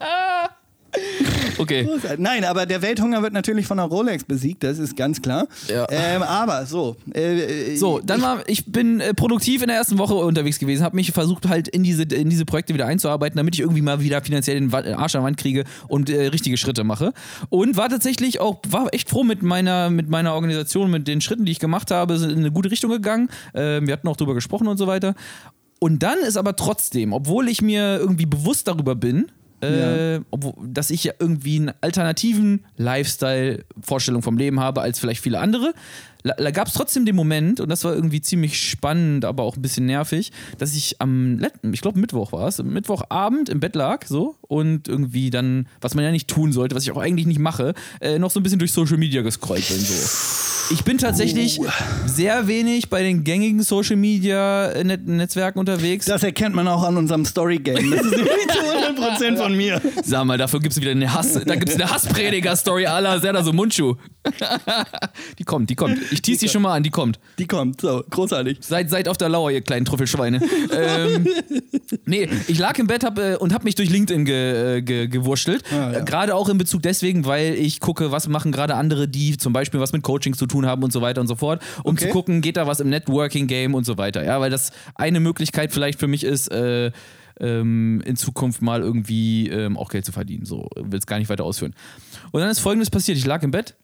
okay. 1.58 1.88
Nein, 2.18 2.44
aber 2.44 2.66
der 2.66 2.82
Welthunger 2.82 3.22
wird 3.22 3.32
natürlich 3.32 3.66
von 3.66 3.76
der 3.76 3.86
Rolex 3.86 4.24
besiegt, 4.24 4.62
das 4.62 4.78
ist 4.78 4.96
ganz 4.96 5.20
klar. 5.22 5.46
Ja. 5.68 5.86
Ähm, 5.90 6.22
aber 6.22 6.66
so. 6.66 6.96
Äh, 7.12 7.76
So, 7.76 8.00
dann 8.00 8.22
war 8.22 8.42
ich 8.46 8.66
bin 8.66 9.00
äh, 9.00 9.14
produktiv 9.14 9.62
in 9.62 9.68
der 9.68 9.76
ersten 9.76 9.98
Woche 9.98 10.14
unterwegs 10.14 10.58
gewesen, 10.58 10.82
habe 10.82 10.96
mich 10.96 11.12
versucht 11.12 11.48
halt 11.48 11.68
in 11.68 11.82
diese 11.82 12.02
in 12.02 12.30
diese 12.30 12.44
Projekte 12.44 12.74
wieder 12.74 12.86
einzuarbeiten, 12.86 13.36
damit 13.36 13.54
ich 13.54 13.60
irgendwie 13.60 13.82
mal 13.82 14.00
wieder 14.00 14.22
finanziell 14.22 14.58
den 14.58 14.72
Arsch 14.72 15.14
an 15.14 15.22
Wand 15.22 15.36
kriege 15.36 15.64
und 15.88 16.10
äh, 16.10 16.26
richtige 16.26 16.56
Schritte 16.56 16.84
mache. 16.84 17.12
Und 17.48 17.76
war 17.76 17.88
tatsächlich 17.88 18.40
auch 18.40 18.60
war 18.68 18.88
echt 18.92 19.10
froh 19.10 19.24
mit 19.24 19.42
meiner 19.42 19.90
mit 19.90 20.08
meiner 20.08 20.34
Organisation, 20.34 20.90
mit 20.90 21.08
den 21.08 21.20
Schritten, 21.20 21.44
die 21.44 21.52
ich 21.52 21.58
gemacht 21.60 21.90
habe, 21.90 22.18
sind 22.18 22.30
in 22.30 22.38
eine 22.38 22.50
gute 22.50 22.70
Richtung 22.70 22.90
gegangen. 22.90 23.28
Ähm, 23.54 23.86
wir 23.86 23.92
hatten 23.92 24.08
auch 24.08 24.16
drüber 24.16 24.34
gesprochen 24.34 24.68
und 24.68 24.76
so 24.76 24.86
weiter. 24.86 25.14
Und 25.80 26.02
dann 26.02 26.18
ist 26.18 26.36
aber 26.36 26.56
trotzdem, 26.56 27.12
obwohl 27.12 27.48
ich 27.48 27.60
mir 27.60 27.98
irgendwie 27.98 28.26
bewusst 28.26 28.68
darüber 28.68 28.94
bin, 28.94 29.26
äh, 29.64 30.20
obwohl, 30.30 30.54
dass 30.66 30.90
ich 30.90 31.04
ja 31.04 31.12
irgendwie 31.18 31.56
einen 31.56 31.72
alternativen 31.80 32.64
Lifestyle-Vorstellung 32.76 34.22
vom 34.22 34.38
Leben 34.38 34.60
habe 34.60 34.80
als 34.80 34.98
vielleicht 34.98 35.22
viele 35.22 35.38
andere. 35.38 35.74
Da 36.24 36.50
gab 36.52 36.68
es 36.68 36.72
trotzdem 36.72 37.04
den 37.04 37.16
Moment, 37.16 37.60
und 37.60 37.68
das 37.68 37.84
war 37.84 37.94
irgendwie 37.94 38.22
ziemlich 38.22 38.58
spannend, 38.58 39.26
aber 39.26 39.42
auch 39.42 39.56
ein 39.56 39.62
bisschen 39.62 39.84
nervig, 39.84 40.32
dass 40.56 40.74
ich 40.74 40.98
am 41.02 41.38
letzten, 41.38 41.74
ich 41.74 41.82
glaube 41.82 42.00
Mittwoch 42.00 42.32
war 42.32 42.48
es, 42.48 42.62
Mittwochabend 42.62 43.50
im 43.50 43.60
Bett 43.60 43.74
lag 43.74 44.06
so 44.06 44.36
und 44.40 44.88
irgendwie 44.88 45.28
dann, 45.28 45.68
was 45.82 45.94
man 45.94 46.02
ja 46.02 46.10
nicht 46.10 46.26
tun 46.28 46.50
sollte, 46.50 46.74
was 46.74 46.84
ich 46.84 46.92
auch 46.92 47.00
eigentlich 47.00 47.26
nicht 47.26 47.40
mache, 47.40 47.74
äh, 48.00 48.18
noch 48.18 48.30
so 48.30 48.40
ein 48.40 48.42
bisschen 48.42 48.58
durch 48.58 48.72
Social 48.72 48.96
Media 48.96 49.20
gescrollt 49.20 49.68
bin. 49.68 49.78
So. 49.78 49.94
Ich 50.70 50.82
bin 50.82 50.96
tatsächlich 50.96 51.60
sehr 52.06 52.46
wenig 52.46 52.88
bei 52.88 53.02
den 53.02 53.22
gängigen 53.22 53.62
Social 53.62 53.96
Media 53.96 54.68
äh, 54.70 54.82
Net 54.82 55.06
Netzwerken 55.06 55.58
unterwegs. 55.58 56.06
das 56.06 56.22
erkennt 56.22 56.54
man 56.54 56.66
auch 56.68 56.84
an 56.84 56.96
unserem 56.96 57.26
Story-Game. 57.26 57.90
Das 57.90 58.00
ist 58.00 58.10
nämlich 58.16 58.48
zu 58.48 58.64
100% 58.84 59.36
von 59.36 59.56
mir. 59.56 59.80
Sag 60.04 60.24
mal, 60.24 60.38
dafür 60.38 60.60
gibt 60.60 60.72
es 60.74 60.80
wieder 60.80 60.90
eine 60.90 61.12
Hass, 61.12 61.32
da 61.32 61.54
gibt 61.56 61.68
es 61.70 61.74
eine 61.74 61.90
Hassprediger-Story 61.90 62.84
la 62.84 63.18
Serda 63.18 63.42
so 63.42 63.52
Mundschuh. 63.52 63.96
die 65.38 65.44
kommt, 65.44 65.70
die 65.70 65.74
kommt. 65.74 65.98
Ich 66.10 66.22
tease 66.22 66.40
die 66.40 66.48
schon 66.48 66.62
mal 66.62 66.74
an, 66.74 66.82
die 66.82 66.90
kommt. 66.90 67.18
Die 67.38 67.46
kommt, 67.46 67.80
so, 67.80 68.02
großartig. 68.08 68.58
Seid, 68.60 68.90
seid 68.90 69.08
auf 69.08 69.16
der 69.18 69.28
Lauer, 69.28 69.50
ihr 69.50 69.60
kleinen 69.60 69.84
Trüffelschweine. 69.84 70.40
ähm, 70.72 71.26
nee, 72.06 72.28
ich 72.48 72.58
lag 72.58 72.78
im 72.78 72.86
Bett 72.86 73.04
hab, 73.04 73.18
äh, 73.18 73.36
und 73.36 73.52
habe 73.52 73.64
mich 73.64 73.74
durch 73.74 73.90
LinkedIn 73.90 74.24
ge, 74.24 74.76
äh, 74.78 74.82
ge, 74.82 75.08
gewurschtelt. 75.08 75.62
Ah, 75.72 75.92
ja. 75.92 76.00
Gerade 76.00 76.34
auch 76.34 76.48
in 76.48 76.58
Bezug 76.58 76.82
deswegen, 76.82 77.24
weil 77.26 77.54
ich 77.54 77.80
gucke, 77.80 78.12
was 78.12 78.28
machen 78.28 78.52
gerade 78.52 78.74
andere, 78.74 79.08
die 79.08 79.36
zum 79.36 79.52
Beispiel 79.52 79.80
was 79.80 79.92
mit 79.92 80.02
Coaching 80.02 80.34
zu 80.34 80.46
tun 80.46 80.66
haben 80.66 80.82
und 80.82 80.92
so 80.92 81.00
weiter 81.02 81.20
und 81.20 81.26
so 81.26 81.36
fort, 81.36 81.62
um 81.82 81.94
Okay. 81.94 82.06
zu 82.06 82.12
gucken, 82.12 82.40
geht 82.40 82.56
da 82.56 82.66
was 82.66 82.80
im 82.80 82.88
Networking-Game 82.88 83.74
und 83.74 83.84
so 83.84 83.96
weiter. 83.98 84.24
Ja, 84.24 84.40
weil 84.40 84.50
das 84.50 84.72
eine 84.96 85.20
Möglichkeit 85.20 85.72
vielleicht 85.72 86.00
für 86.00 86.08
mich 86.08 86.24
ist, 86.24 86.48
äh, 86.50 86.90
ähm, 87.40 88.02
in 88.04 88.16
Zukunft 88.16 88.62
mal 88.62 88.80
irgendwie 88.80 89.48
ähm, 89.48 89.76
auch 89.76 89.90
Geld 89.90 90.04
zu 90.04 90.12
verdienen. 90.12 90.44
So, 90.44 90.68
will 90.76 90.98
es 90.98 91.06
gar 91.06 91.18
nicht 91.18 91.28
weiter 91.28 91.44
ausführen. 91.44 91.74
Und 92.32 92.40
dann 92.40 92.50
ist 92.50 92.60
folgendes 92.60 92.90
passiert: 92.90 93.18
Ich 93.18 93.26
lag 93.26 93.42
im 93.42 93.50
Bett 93.50 93.76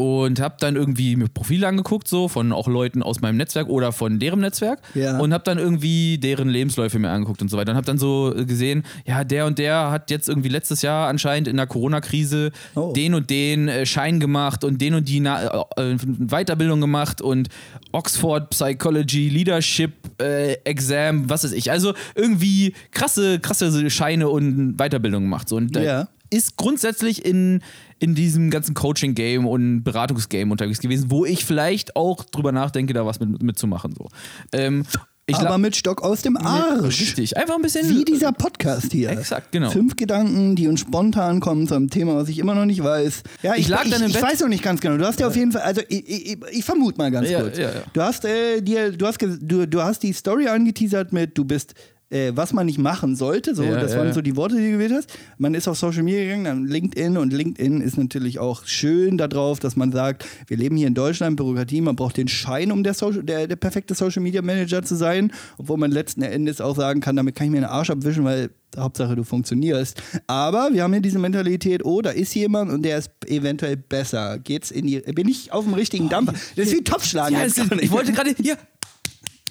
und 0.00 0.40
habe 0.40 0.56
dann 0.60 0.76
irgendwie 0.76 1.14
mir 1.16 1.28
Profile 1.28 1.68
angeguckt, 1.68 2.08
so 2.08 2.28
von 2.28 2.52
auch 2.52 2.68
Leuten 2.68 3.02
aus 3.02 3.20
meinem 3.20 3.36
Netzwerk 3.36 3.68
oder 3.68 3.92
von 3.92 4.18
deren 4.18 4.40
Netzwerk 4.40 4.80
Ja. 4.94 5.18
und 5.18 5.32
habe 5.34 5.44
dann 5.44 5.58
irgendwie 5.58 6.16
deren 6.18 6.48
Lebensläufe 6.48 6.98
mir 6.98 7.10
angeguckt 7.10 7.42
und 7.42 7.50
so 7.50 7.56
weiter 7.58 7.72
und 7.72 7.76
habe 7.76 7.86
dann 7.86 7.98
so 7.98 8.32
gesehen, 8.46 8.84
ja, 9.06 9.24
der 9.24 9.44
und 9.46 9.58
der 9.58 9.90
hat 9.90 10.10
jetzt 10.10 10.28
irgendwie 10.28 10.48
letztes 10.48 10.80
Jahr 10.82 11.08
anscheinend 11.08 11.48
in 11.48 11.56
der 11.56 11.66
Corona-Krise 11.66 12.50
Oh. 12.74 12.92
den 12.94 13.14
und 13.14 13.28
den 13.30 13.68
äh, 13.68 13.84
Schein 13.84 14.20
gemacht 14.20 14.64
und 14.64 14.80
den 14.80 14.94
und 14.94 15.08
die 15.08 15.20
Na 15.20 15.64
äh, 15.76 15.96
Weiterbildung 15.98 16.80
gemacht 16.80 17.20
und 17.20 17.48
Oxford 17.92 18.50
Psychology 18.50 19.28
Leadership 19.28 19.92
äh, 20.20 20.54
Exam, 20.64 21.28
was 21.28 21.44
weiß 21.44 21.52
ich. 21.52 21.70
Also 21.70 21.94
irgendwie 22.14 22.74
krasse, 22.92 23.38
krasse 23.40 23.90
Scheine 23.90 24.28
und 24.28 24.76
Weiterbildung 24.78 25.24
gemacht. 25.24 25.48
So. 25.48 25.56
Und 25.56 25.76
Ja. 25.76 26.08
ist 26.30 26.56
grundsätzlich 26.56 27.24
in, 27.24 27.60
in 28.00 28.14
diesem 28.14 28.50
ganzen 28.50 28.74
Coaching-Game 28.74 29.46
und 29.46 29.84
Beratungsgame 29.84 30.50
unterwegs 30.50 30.80
gewesen, 30.80 31.10
wo 31.10 31.24
ich 31.24 31.44
vielleicht 31.44 31.94
auch 31.96 32.24
drüber 32.24 32.50
nachdenke, 32.50 32.92
da 32.94 33.06
was 33.06 33.20
mit, 33.20 33.42
mitzumachen. 33.42 33.94
So. 33.96 34.08
Ähm, 34.52 34.84
ich 35.26 35.36
Aber 35.36 35.58
mit 35.58 35.76
Stock 35.76 36.02
aus 36.02 36.22
dem 36.22 36.36
Arsch. 36.36 37.00
Richtig, 37.00 37.36
einfach 37.36 37.54
ein 37.54 37.62
bisschen. 37.62 37.88
Wie 37.88 38.04
dieser 38.04 38.32
Podcast 38.32 38.90
hier. 38.90 39.10
Exakt, 39.10 39.52
genau. 39.52 39.70
Fünf 39.70 39.94
Gedanken, 39.94 40.56
die 40.56 40.66
uns 40.66 40.80
spontan 40.80 41.38
kommen 41.38 41.68
zu 41.68 41.74
einem 41.76 41.88
Thema, 41.88 42.16
was 42.16 42.28
ich 42.28 42.38
immer 42.40 42.54
noch 42.56 42.64
nicht 42.64 42.82
weiß. 42.82 43.22
Ja, 43.42 43.54
Ich 43.54 43.68
lag 43.68 43.84
ich, 43.84 43.92
dann 43.92 44.00
im 44.02 44.08
ich 44.08 44.14
Bett. 44.14 44.22
weiß 44.24 44.40
noch 44.40 44.48
nicht 44.48 44.64
ganz 44.64 44.80
genau. 44.80 44.96
Du 44.96 45.06
hast 45.06 45.20
ja 45.20 45.28
auf 45.28 45.36
jeden 45.36 45.52
Fall, 45.52 45.62
also 45.62 45.82
ich, 45.88 46.08
ich, 46.08 46.38
ich 46.50 46.64
vermute 46.64 46.98
mal 46.98 47.12
ganz 47.12 47.30
Ja, 47.30 47.42
kurz. 47.42 47.58
ja, 47.58 47.68
ja. 47.68 47.82
Du 47.92 48.00
hast 48.02 48.24
äh, 48.24 48.60
dir, 48.60 48.90
du 48.90 49.06
hast, 49.06 49.18
du, 49.22 49.68
du 49.68 49.82
hast 49.82 50.02
die 50.02 50.12
Story 50.12 50.48
angeteasert 50.48 51.12
mit, 51.12 51.38
du 51.38 51.44
bist 51.44 51.74
äh, 52.10 52.32
was 52.34 52.52
man 52.52 52.66
nicht 52.66 52.78
machen 52.78 53.16
sollte, 53.16 53.54
so, 53.54 53.62
Ja, 53.62 53.80
das 53.80 53.92
ja, 53.92 53.98
waren 53.98 54.08
ja. 54.08 54.12
so 54.12 54.20
die 54.20 54.36
Worte, 54.36 54.56
die 54.56 54.66
du 54.66 54.72
gewählt 54.72 54.92
hast. 54.92 55.10
Man 55.38 55.54
ist 55.54 55.68
auf 55.68 55.78
Social 55.78 56.02
Media 56.02 56.24
gegangen, 56.24 56.44
dann 56.44 56.66
LinkedIn 56.66 57.16
und 57.16 57.32
LinkedIn 57.32 57.80
ist 57.80 57.96
natürlich 57.96 58.38
auch 58.38 58.66
schön 58.66 59.16
darauf, 59.16 59.60
dass 59.60 59.76
man 59.76 59.92
sagt, 59.92 60.26
wir 60.48 60.56
leben 60.56 60.76
hier 60.76 60.88
in 60.88 60.94
Deutschland, 60.94 61.36
Bürokratie, 61.36 61.80
man 61.80 61.96
braucht 61.96 62.16
den 62.16 62.28
Schein, 62.28 62.72
um 62.72 62.82
der, 62.82 62.94
Social, 62.94 63.22
der, 63.22 63.46
der 63.46 63.56
perfekte 63.56 63.94
Social 63.94 64.22
Media 64.22 64.42
Manager 64.42 64.82
zu 64.82 64.96
sein, 64.96 65.32
obwohl 65.56 65.78
man 65.78 65.90
letzten 65.90 66.22
Endes 66.22 66.60
auch 66.60 66.76
sagen 66.76 67.00
kann, 67.00 67.16
damit 67.16 67.36
kann 67.36 67.46
ich 67.46 67.52
mir 67.52 67.60
den 67.60 67.70
Arsch 67.70 67.90
abwischen, 67.90 68.24
weil 68.24 68.50
Hauptsache 68.76 69.16
du 69.16 69.24
funktionierst. 69.24 70.00
Aber 70.26 70.70
wir 70.72 70.82
haben 70.82 70.92
hier 70.92 71.02
diese 71.02 71.18
Mentalität, 71.18 71.84
oh, 71.84 72.02
da 72.02 72.10
ist 72.10 72.34
jemand 72.34 72.70
und 72.70 72.82
der 72.82 72.98
ist 72.98 73.10
eventuell 73.26 73.76
besser. 73.76 74.38
Geht's 74.38 74.70
in 74.70 74.86
die, 74.86 75.00
bin 75.00 75.28
ich 75.28 75.52
auf 75.52 75.64
dem 75.64 75.74
richtigen 75.74 76.08
Dampfer? 76.08 76.34
Das 76.56 76.66
ist 76.66 76.72
wie 76.72 76.84
Topfschlagen. 76.84 77.36
Ja, 77.36 77.44
ist, 77.44 77.58
ich 77.58 77.90
wollte 77.90 78.12
gerade. 78.12 78.34
Hier, 78.40 78.56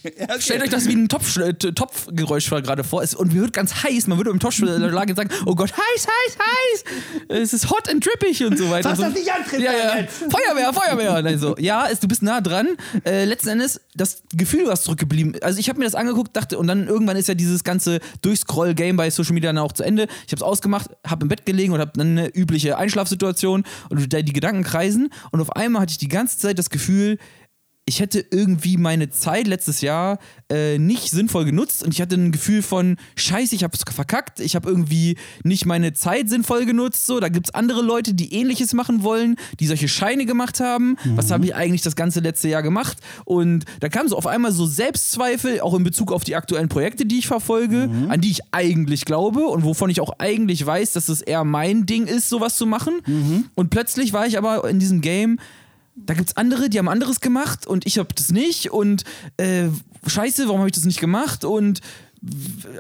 okay. 0.03 0.27
stellt 0.41 0.61
euch 0.63 0.69
das 0.69 0.87
wie 0.87 0.93
ein 0.93 1.09
Topf, 1.09 1.37
äh, 1.37 1.53
Topfgeräusch 1.53 2.49
gerade 2.49 2.83
vor. 2.83 3.03
Es- 3.03 3.15
Und 3.15 3.33
mir 3.33 3.41
wird 3.41 3.53
ganz 3.53 3.83
heiß. 3.83 4.07
Man 4.07 4.17
würde 4.17 4.31
im 4.31 4.39
Topfschlag 4.39 5.09
sagen: 5.15 5.29
Oh 5.45 5.55
Gott, 5.55 5.71
heiß, 5.71 6.07
heiß, 6.07 6.37
heiß. 6.37 6.83
Es 7.29 7.53
ist 7.53 7.69
hot 7.69 7.89
and 7.89 8.05
drippig 8.05 8.43
und 8.45 8.57
so 8.57 8.69
weiter. 8.69 8.89
Fass 8.89 8.97
so, 8.97 9.03
das 9.05 9.13
nicht 9.13 9.31
an, 9.31 9.41
ja, 9.61 9.71
ja. 9.71 10.07
Feuerwehr, 10.07 10.73
Feuerwehr. 10.73 11.21
Dann 11.21 11.39
so, 11.39 11.55
ja, 11.57 11.87
es, 11.91 11.99
du 11.99 12.07
bist 12.07 12.21
nah 12.23 12.41
dran. 12.41 12.67
Äh, 13.05 13.25
letzten 13.25 13.49
Endes, 13.49 13.81
das 13.95 14.23
Gefühl, 14.33 14.67
was 14.67 14.83
zurückgeblieben 14.83 15.35
Also, 15.41 15.59
ich 15.59 15.69
habe 15.69 15.79
mir 15.79 15.85
das 15.85 15.95
angeguckt, 15.95 16.35
dachte, 16.35 16.57
und 16.57 16.67
dann 16.67 16.87
irgendwann 16.87 17.17
ist 17.17 17.27
ja 17.27 17.33
dieses 17.33 17.63
ganze 17.63 17.99
Durchscroll-Game 18.21 18.95
bei 18.97 19.09
Social 19.09 19.33
Media 19.33 19.49
dann 19.51 19.63
auch 19.63 19.71
zu 19.73 19.83
Ende. 19.83 20.03
Ich 20.25 20.31
habe 20.31 20.37
es 20.37 20.41
ausgemacht, 20.43 20.89
habe 21.05 21.23
im 21.23 21.29
Bett 21.29 21.45
gelegen 21.45 21.73
und 21.73 21.79
habe 21.79 21.91
dann 21.95 22.17
eine 22.17 22.27
übliche 22.35 22.77
Einschlafsituation 22.77 23.63
und 23.89 24.13
da 24.13 24.21
die 24.21 24.33
Gedanken 24.33 24.63
kreisen. 24.63 25.09
Und 25.31 25.41
auf 25.41 25.55
einmal 25.55 25.81
hatte 25.83 25.91
ich 25.91 25.97
die 25.97 26.07
ganze 26.07 26.37
Zeit 26.37 26.59
das 26.59 26.69
Gefühl, 26.69 27.17
ich 27.89 27.99
hätte 27.99 28.23
irgendwie 28.29 28.77
meine 28.77 29.09
Zeit 29.09 29.47
letztes 29.47 29.81
Jahr 29.81 30.19
äh, 30.51 30.77
nicht 30.77 31.09
sinnvoll 31.09 31.43
genutzt 31.43 31.83
und 31.83 31.91
ich 31.91 32.01
hatte 32.01 32.15
ein 32.15 32.31
Gefühl 32.31 32.61
von, 32.61 32.97
scheiße, 33.15 33.55
ich 33.55 33.63
habe 33.63 33.75
es 33.75 33.83
verkackt, 33.93 34.39
ich 34.39 34.55
habe 34.55 34.69
irgendwie 34.69 35.17
nicht 35.43 35.65
meine 35.65 35.93
Zeit 35.93 36.29
sinnvoll 36.29 36.67
genutzt. 36.67 37.07
So, 37.07 37.19
da 37.19 37.29
gibt 37.29 37.47
es 37.47 37.55
andere 37.55 37.81
Leute, 37.81 38.13
die 38.13 38.31
ähnliches 38.33 38.73
machen 38.73 39.01
wollen, 39.01 39.37
die 39.59 39.65
solche 39.65 39.87
Scheine 39.87 40.27
gemacht 40.27 40.59
haben. 40.59 40.97
Was 41.15 41.31
habe 41.31 41.45
ich 41.45 41.55
eigentlich 41.55 41.81
das 41.81 41.95
ganze 41.95 42.19
letzte 42.19 42.47
Jahr 42.47 42.61
gemacht? 42.61 42.99
Und 43.25 43.65
da 43.79 43.89
kamen 43.89 44.07
so 44.07 44.15
auf 44.15 44.27
einmal 44.27 44.51
so 44.51 44.67
Selbstzweifel, 44.67 45.61
auch 45.61 45.73
in 45.73 45.83
Bezug 45.83 46.11
auf 46.11 46.23
die 46.23 46.35
aktuellen 46.35 46.69
Projekte, 46.69 47.07
die 47.07 47.17
ich 47.17 47.27
verfolge, 47.27 47.89
an 48.09 48.21
die 48.21 48.29
ich 48.29 48.41
eigentlich 48.51 49.05
glaube 49.05 49.45
und 49.47 49.63
wovon 49.63 49.89
ich 49.89 49.99
auch 49.99 50.13
eigentlich 50.19 50.63
weiß, 50.63 50.91
dass 50.93 51.09
es 51.09 51.21
eher 51.21 51.43
mein 51.43 51.87
Ding 51.87 52.05
ist, 52.05 52.29
sowas 52.29 52.55
zu 52.55 52.67
machen. 52.67 52.99
Und 53.55 53.71
plötzlich 53.71 54.13
war 54.13 54.27
ich 54.27 54.37
aber 54.37 54.69
in 54.69 54.77
diesem 54.77 55.01
Game, 55.01 55.39
da 56.05 56.13
gibt's 56.13 56.35
andere, 56.37 56.69
die 56.69 56.79
haben 56.79 56.89
anderes 56.89 57.19
gemacht 57.19 57.67
und 57.67 57.85
ich 57.85 57.97
habe 57.97 58.09
das 58.15 58.31
nicht 58.31 58.71
und 58.71 59.03
äh, 59.37 59.67
scheiße, 60.07 60.47
warum 60.47 60.59
habe 60.59 60.69
ich 60.69 60.75
das 60.75 60.85
nicht 60.85 60.99
gemacht 60.99 61.45
und 61.45 61.81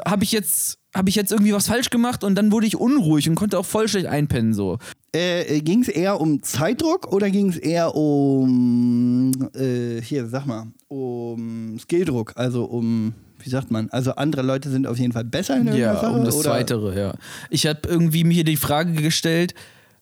habe 0.05 0.23
ich 0.23 0.31
jetzt 0.31 0.77
habe 0.95 1.09
ich 1.09 1.15
jetzt 1.15 1.31
irgendwie 1.31 1.53
was 1.53 1.67
falsch 1.67 1.91
gemacht 1.91 2.23
und 2.23 2.33
dann 2.35 2.51
wurde 2.51 2.65
ich 2.65 2.75
unruhig 2.75 3.29
und 3.29 3.35
konnte 3.35 3.59
auch 3.59 3.65
voll 3.65 3.87
schlecht 3.87 4.07
einpennen 4.07 4.53
so. 4.53 4.79
Äh, 5.11 5.61
ging 5.61 5.81
es 5.83 5.87
eher 5.87 6.19
um 6.19 6.41
Zeitdruck 6.41 7.11
oder 7.13 7.29
ging 7.29 7.49
es 7.49 7.57
eher 7.57 7.95
um, 7.95 9.31
äh, 9.55 10.01
hier, 10.01 10.27
sag 10.27 10.45
mal, 10.47 10.67
um 10.87 11.77
Skilldruck? 11.79 12.33
Also 12.35 12.65
um, 12.65 13.13
wie 13.39 13.49
sagt 13.49 13.69
man, 13.69 13.89
also 13.91 14.15
andere 14.15 14.41
Leute 14.41 14.69
sind 14.71 14.87
auf 14.87 14.97
jeden 14.97 15.13
Fall 15.13 15.25
besser 15.25 15.57
in 15.57 15.67
irgendeiner 15.67 15.93
Ja, 15.93 16.01
Sache? 16.01 16.13
um 16.13 16.25
das 16.25 16.35
oder? 16.35 16.49
Zweitere, 16.51 16.99
ja. 16.99 17.13
Ich 17.51 17.67
habe 17.67 17.81
irgendwie 17.87 18.23
mir 18.23 18.43
die 18.43 18.57
Frage 18.57 18.93
gestellt, 18.93 19.53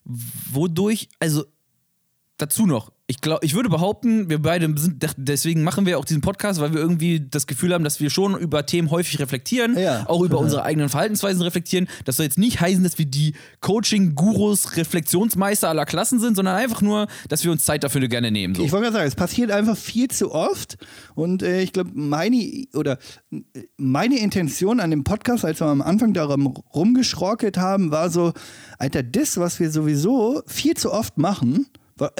wodurch, 0.04 1.08
also 1.20 1.44
dazu 2.38 2.66
noch, 2.66 2.92
ich 3.10 3.22
glaube, 3.22 3.44
ich 3.44 3.54
würde 3.54 3.70
behaupten, 3.70 4.28
wir 4.28 4.40
beide 4.42 4.70
sind, 4.78 5.02
deswegen 5.16 5.62
machen 5.64 5.86
wir 5.86 5.98
auch 5.98 6.04
diesen 6.04 6.20
Podcast, 6.20 6.60
weil 6.60 6.74
wir 6.74 6.80
irgendwie 6.80 7.26
das 7.26 7.46
Gefühl 7.46 7.72
haben, 7.72 7.82
dass 7.82 8.00
wir 8.00 8.10
schon 8.10 8.36
über 8.38 8.66
Themen 8.66 8.90
häufig 8.90 9.18
reflektieren, 9.18 9.78
Ja. 9.78 10.04
auch 10.08 10.20
über 10.22 10.36
Ja. 10.36 10.42
unsere 10.44 10.62
eigenen 10.62 10.90
Verhaltensweisen 10.90 11.40
reflektieren. 11.40 11.88
Das 12.04 12.16
soll 12.16 12.24
jetzt 12.24 12.36
nicht 12.36 12.60
heißen, 12.60 12.84
dass 12.84 12.98
wir 12.98 13.06
die 13.06 13.32
Coaching-Gurus, 13.60 14.76
Reflexionsmeister 14.76 15.70
aller 15.70 15.86
Klassen 15.86 16.20
sind, 16.20 16.36
sondern 16.36 16.56
einfach 16.56 16.82
nur, 16.82 17.06
dass 17.28 17.44
wir 17.44 17.50
uns 17.50 17.64
Zeit 17.64 17.82
dafür 17.82 18.06
gerne 18.08 18.30
nehmen. 18.30 18.54
So. 18.54 18.62
Ich 18.62 18.72
wollte 18.72 18.84
gerade 18.84 18.96
sagen, 18.98 19.08
es 19.08 19.14
passiert 19.14 19.50
einfach 19.52 19.76
viel 19.76 20.08
zu 20.08 20.30
oft 20.32 20.76
und 21.14 21.42
äh, 21.42 21.62
ich 21.62 21.72
glaube, 21.72 21.90
meine 21.94 22.66
oder 22.74 22.98
meine 23.78 24.18
Intention 24.18 24.80
an 24.80 24.90
dem 24.90 25.04
Podcast, 25.04 25.46
als 25.46 25.60
wir 25.60 25.66
am 25.68 25.80
Anfang 25.80 26.12
darum 26.12 26.46
rumgeschrockelt 26.74 27.56
haben, 27.56 27.90
war 27.90 28.10
so, 28.10 28.32
Alter, 28.78 29.02
das, 29.02 29.38
was 29.38 29.60
wir 29.60 29.70
sowieso 29.70 30.42
viel 30.46 30.74
zu 30.74 30.92
oft 30.92 31.16
machen, 31.16 31.66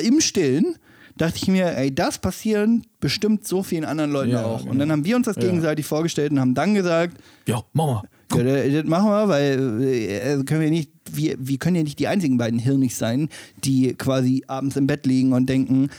im 0.00 0.20
Stillen, 0.20 0.76
dachte 1.16 1.36
ich 1.36 1.48
mir, 1.48 1.76
ey, 1.76 1.94
das 1.94 2.18
passieren 2.18 2.84
bestimmt 3.00 3.46
so 3.46 3.62
vielen 3.62 3.84
anderen 3.84 4.12
Leuten 4.12 4.30
Ja, 4.32 4.44
auch. 4.44 4.60
Und 4.62 4.66
genau. 4.72 4.78
dann 4.80 4.92
haben 4.92 5.04
wir 5.04 5.16
uns 5.16 5.26
das 5.26 5.36
gegenseitig 5.36 5.84
vorgestellt 5.86 6.32
und 6.32 6.40
haben 6.40 6.54
dann 6.54 6.74
gesagt, 6.74 7.18
Ja, 7.46 7.62
Mama. 7.72 8.02
ja, 8.34 8.42
das 8.44 8.72
das 8.72 8.84
machen 8.84 9.08
wir, 9.08 9.28
weil 9.28 9.82
äh, 9.82 10.20
also 10.20 10.44
können 10.44 10.60
wir 10.60 10.70
nicht, 10.70 10.92
wir, 11.10 11.36
wir 11.38 11.58
können 11.58 11.76
ja 11.76 11.82
nicht 11.82 11.98
die 11.98 12.06
einzigen 12.08 12.38
beiden 12.38 12.58
Hirnig 12.60 12.94
sein, 12.94 13.28
die 13.64 13.94
quasi 13.94 14.44
abends 14.46 14.76
im 14.76 14.86
Bett 14.86 15.06
liegen 15.06 15.32
und 15.32 15.48
denken, 15.48 15.90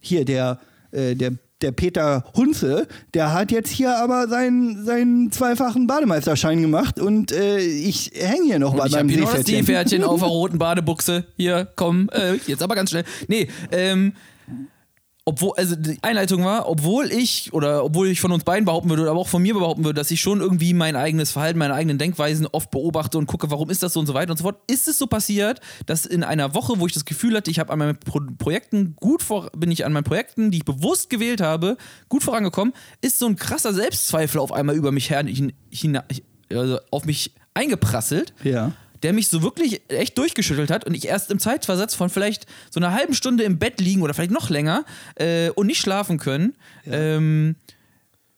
hier 0.00 0.24
der, 0.24 0.58
äh, 0.90 1.14
der, 1.14 1.32
der 1.60 1.72
Peter 1.72 2.24
Hunze, 2.34 2.86
der 3.14 3.32
hat 3.32 3.50
jetzt 3.50 3.70
hier 3.70 3.96
aber 3.96 4.28
seinen, 4.28 4.84
seinen 4.84 5.32
zweifachen 5.32 5.86
Bademeisterschein 5.86 6.60
gemacht 6.60 7.00
und 7.00 7.32
äh, 7.32 7.58
ich 7.58 8.12
hänge 8.14 8.44
hier 8.44 8.58
noch 8.58 8.72
Und 8.72 8.78
bei 8.78 8.86
ich 8.86 8.92
meinem 8.92 9.08
Seepferdchen. 9.08 9.44
Seepferdchen 9.44 10.04
auf 10.04 10.20
der 10.20 10.28
roten 10.28 10.58
Badebuchse. 10.58 11.24
Hier, 11.36 11.68
komm, 11.76 12.08
äh, 12.12 12.36
jetzt 12.46 12.62
aber 12.62 12.74
ganz 12.74 12.90
schnell. 12.90 13.04
Nee, 13.26 13.48
ähm, 13.72 14.12
obwohl, 15.28 15.52
also 15.58 15.76
die 15.76 15.98
Einleitung 16.00 16.42
war, 16.42 16.70
obwohl 16.70 17.12
ich, 17.12 17.52
oder 17.52 17.84
obwohl 17.84 18.08
ich 18.08 18.18
von 18.18 18.32
uns 18.32 18.44
beiden 18.44 18.64
behaupten 18.64 18.88
würde, 18.88 19.10
aber 19.10 19.20
auch 19.20 19.28
von 19.28 19.42
mir 19.42 19.52
behaupten 19.52 19.84
würde, 19.84 20.00
dass 20.00 20.10
ich 20.10 20.22
schon 20.22 20.40
irgendwie 20.40 20.72
mein 20.72 20.96
eigenes 20.96 21.32
Verhalten, 21.32 21.58
meine 21.58 21.74
eigenen 21.74 21.98
Denkweisen 21.98 22.46
oft 22.46 22.70
beobachte 22.70 23.18
und 23.18 23.26
gucke, 23.26 23.50
warum 23.50 23.68
ist 23.68 23.82
das 23.82 23.92
so 23.92 24.00
und 24.00 24.06
so 24.06 24.14
weiter 24.14 24.30
und 24.30 24.38
so 24.38 24.44
fort, 24.44 24.56
ist 24.68 24.88
es 24.88 24.96
so 24.96 25.06
passiert, 25.06 25.60
dass 25.84 26.06
in 26.06 26.24
einer 26.24 26.54
Woche, 26.54 26.80
wo 26.80 26.86
ich 26.86 26.94
das 26.94 27.04
Gefühl 27.04 27.36
hatte, 27.36 27.50
ich 27.50 27.58
habe 27.58 27.70
an 27.74 27.78
meinen 27.78 27.98
Pro 27.98 28.22
Projekten 28.38 28.96
gut 28.96 29.22
vor, 29.22 29.50
bin 29.54 29.70
ich 29.70 29.84
an 29.84 29.92
meinen 29.92 30.04
Projekten, 30.04 30.50
die 30.50 30.58
ich 30.58 30.64
bewusst 30.64 31.10
gewählt 31.10 31.42
habe, 31.42 31.76
gut 32.08 32.22
vorangekommen, 32.22 32.72
ist 33.02 33.18
so 33.18 33.26
ein 33.26 33.36
krasser 33.36 33.74
Selbstzweifel 33.74 34.40
auf 34.40 34.50
einmal 34.50 34.76
über 34.76 34.92
mich 34.92 35.10
her, 35.10 35.22
hin, 35.26 35.52
hin, 35.70 36.00
also 36.50 36.78
auf 36.90 37.04
mich 37.04 37.32
eingeprasselt 37.52 38.32
Ja. 38.44 38.72
Der 39.02 39.12
mich 39.12 39.28
so 39.28 39.42
wirklich 39.42 39.82
echt 39.88 40.16
durchgeschüttelt 40.18 40.70
hat 40.70 40.84
und 40.86 40.94
ich 40.94 41.06
erst 41.06 41.30
im 41.30 41.38
Zeitversatz 41.38 41.94
von 41.94 42.10
vielleicht 42.10 42.46
so 42.70 42.80
einer 42.80 42.92
halben 42.92 43.14
Stunde 43.14 43.44
im 43.44 43.58
Bett 43.58 43.80
liegen 43.80 44.02
oder 44.02 44.14
vielleicht 44.14 44.30
noch 44.30 44.50
länger 44.50 44.84
äh, 45.16 45.50
und 45.50 45.66
nicht 45.66 45.80
schlafen 45.80 46.18
können, 46.18 46.54
ähm, 46.86 47.56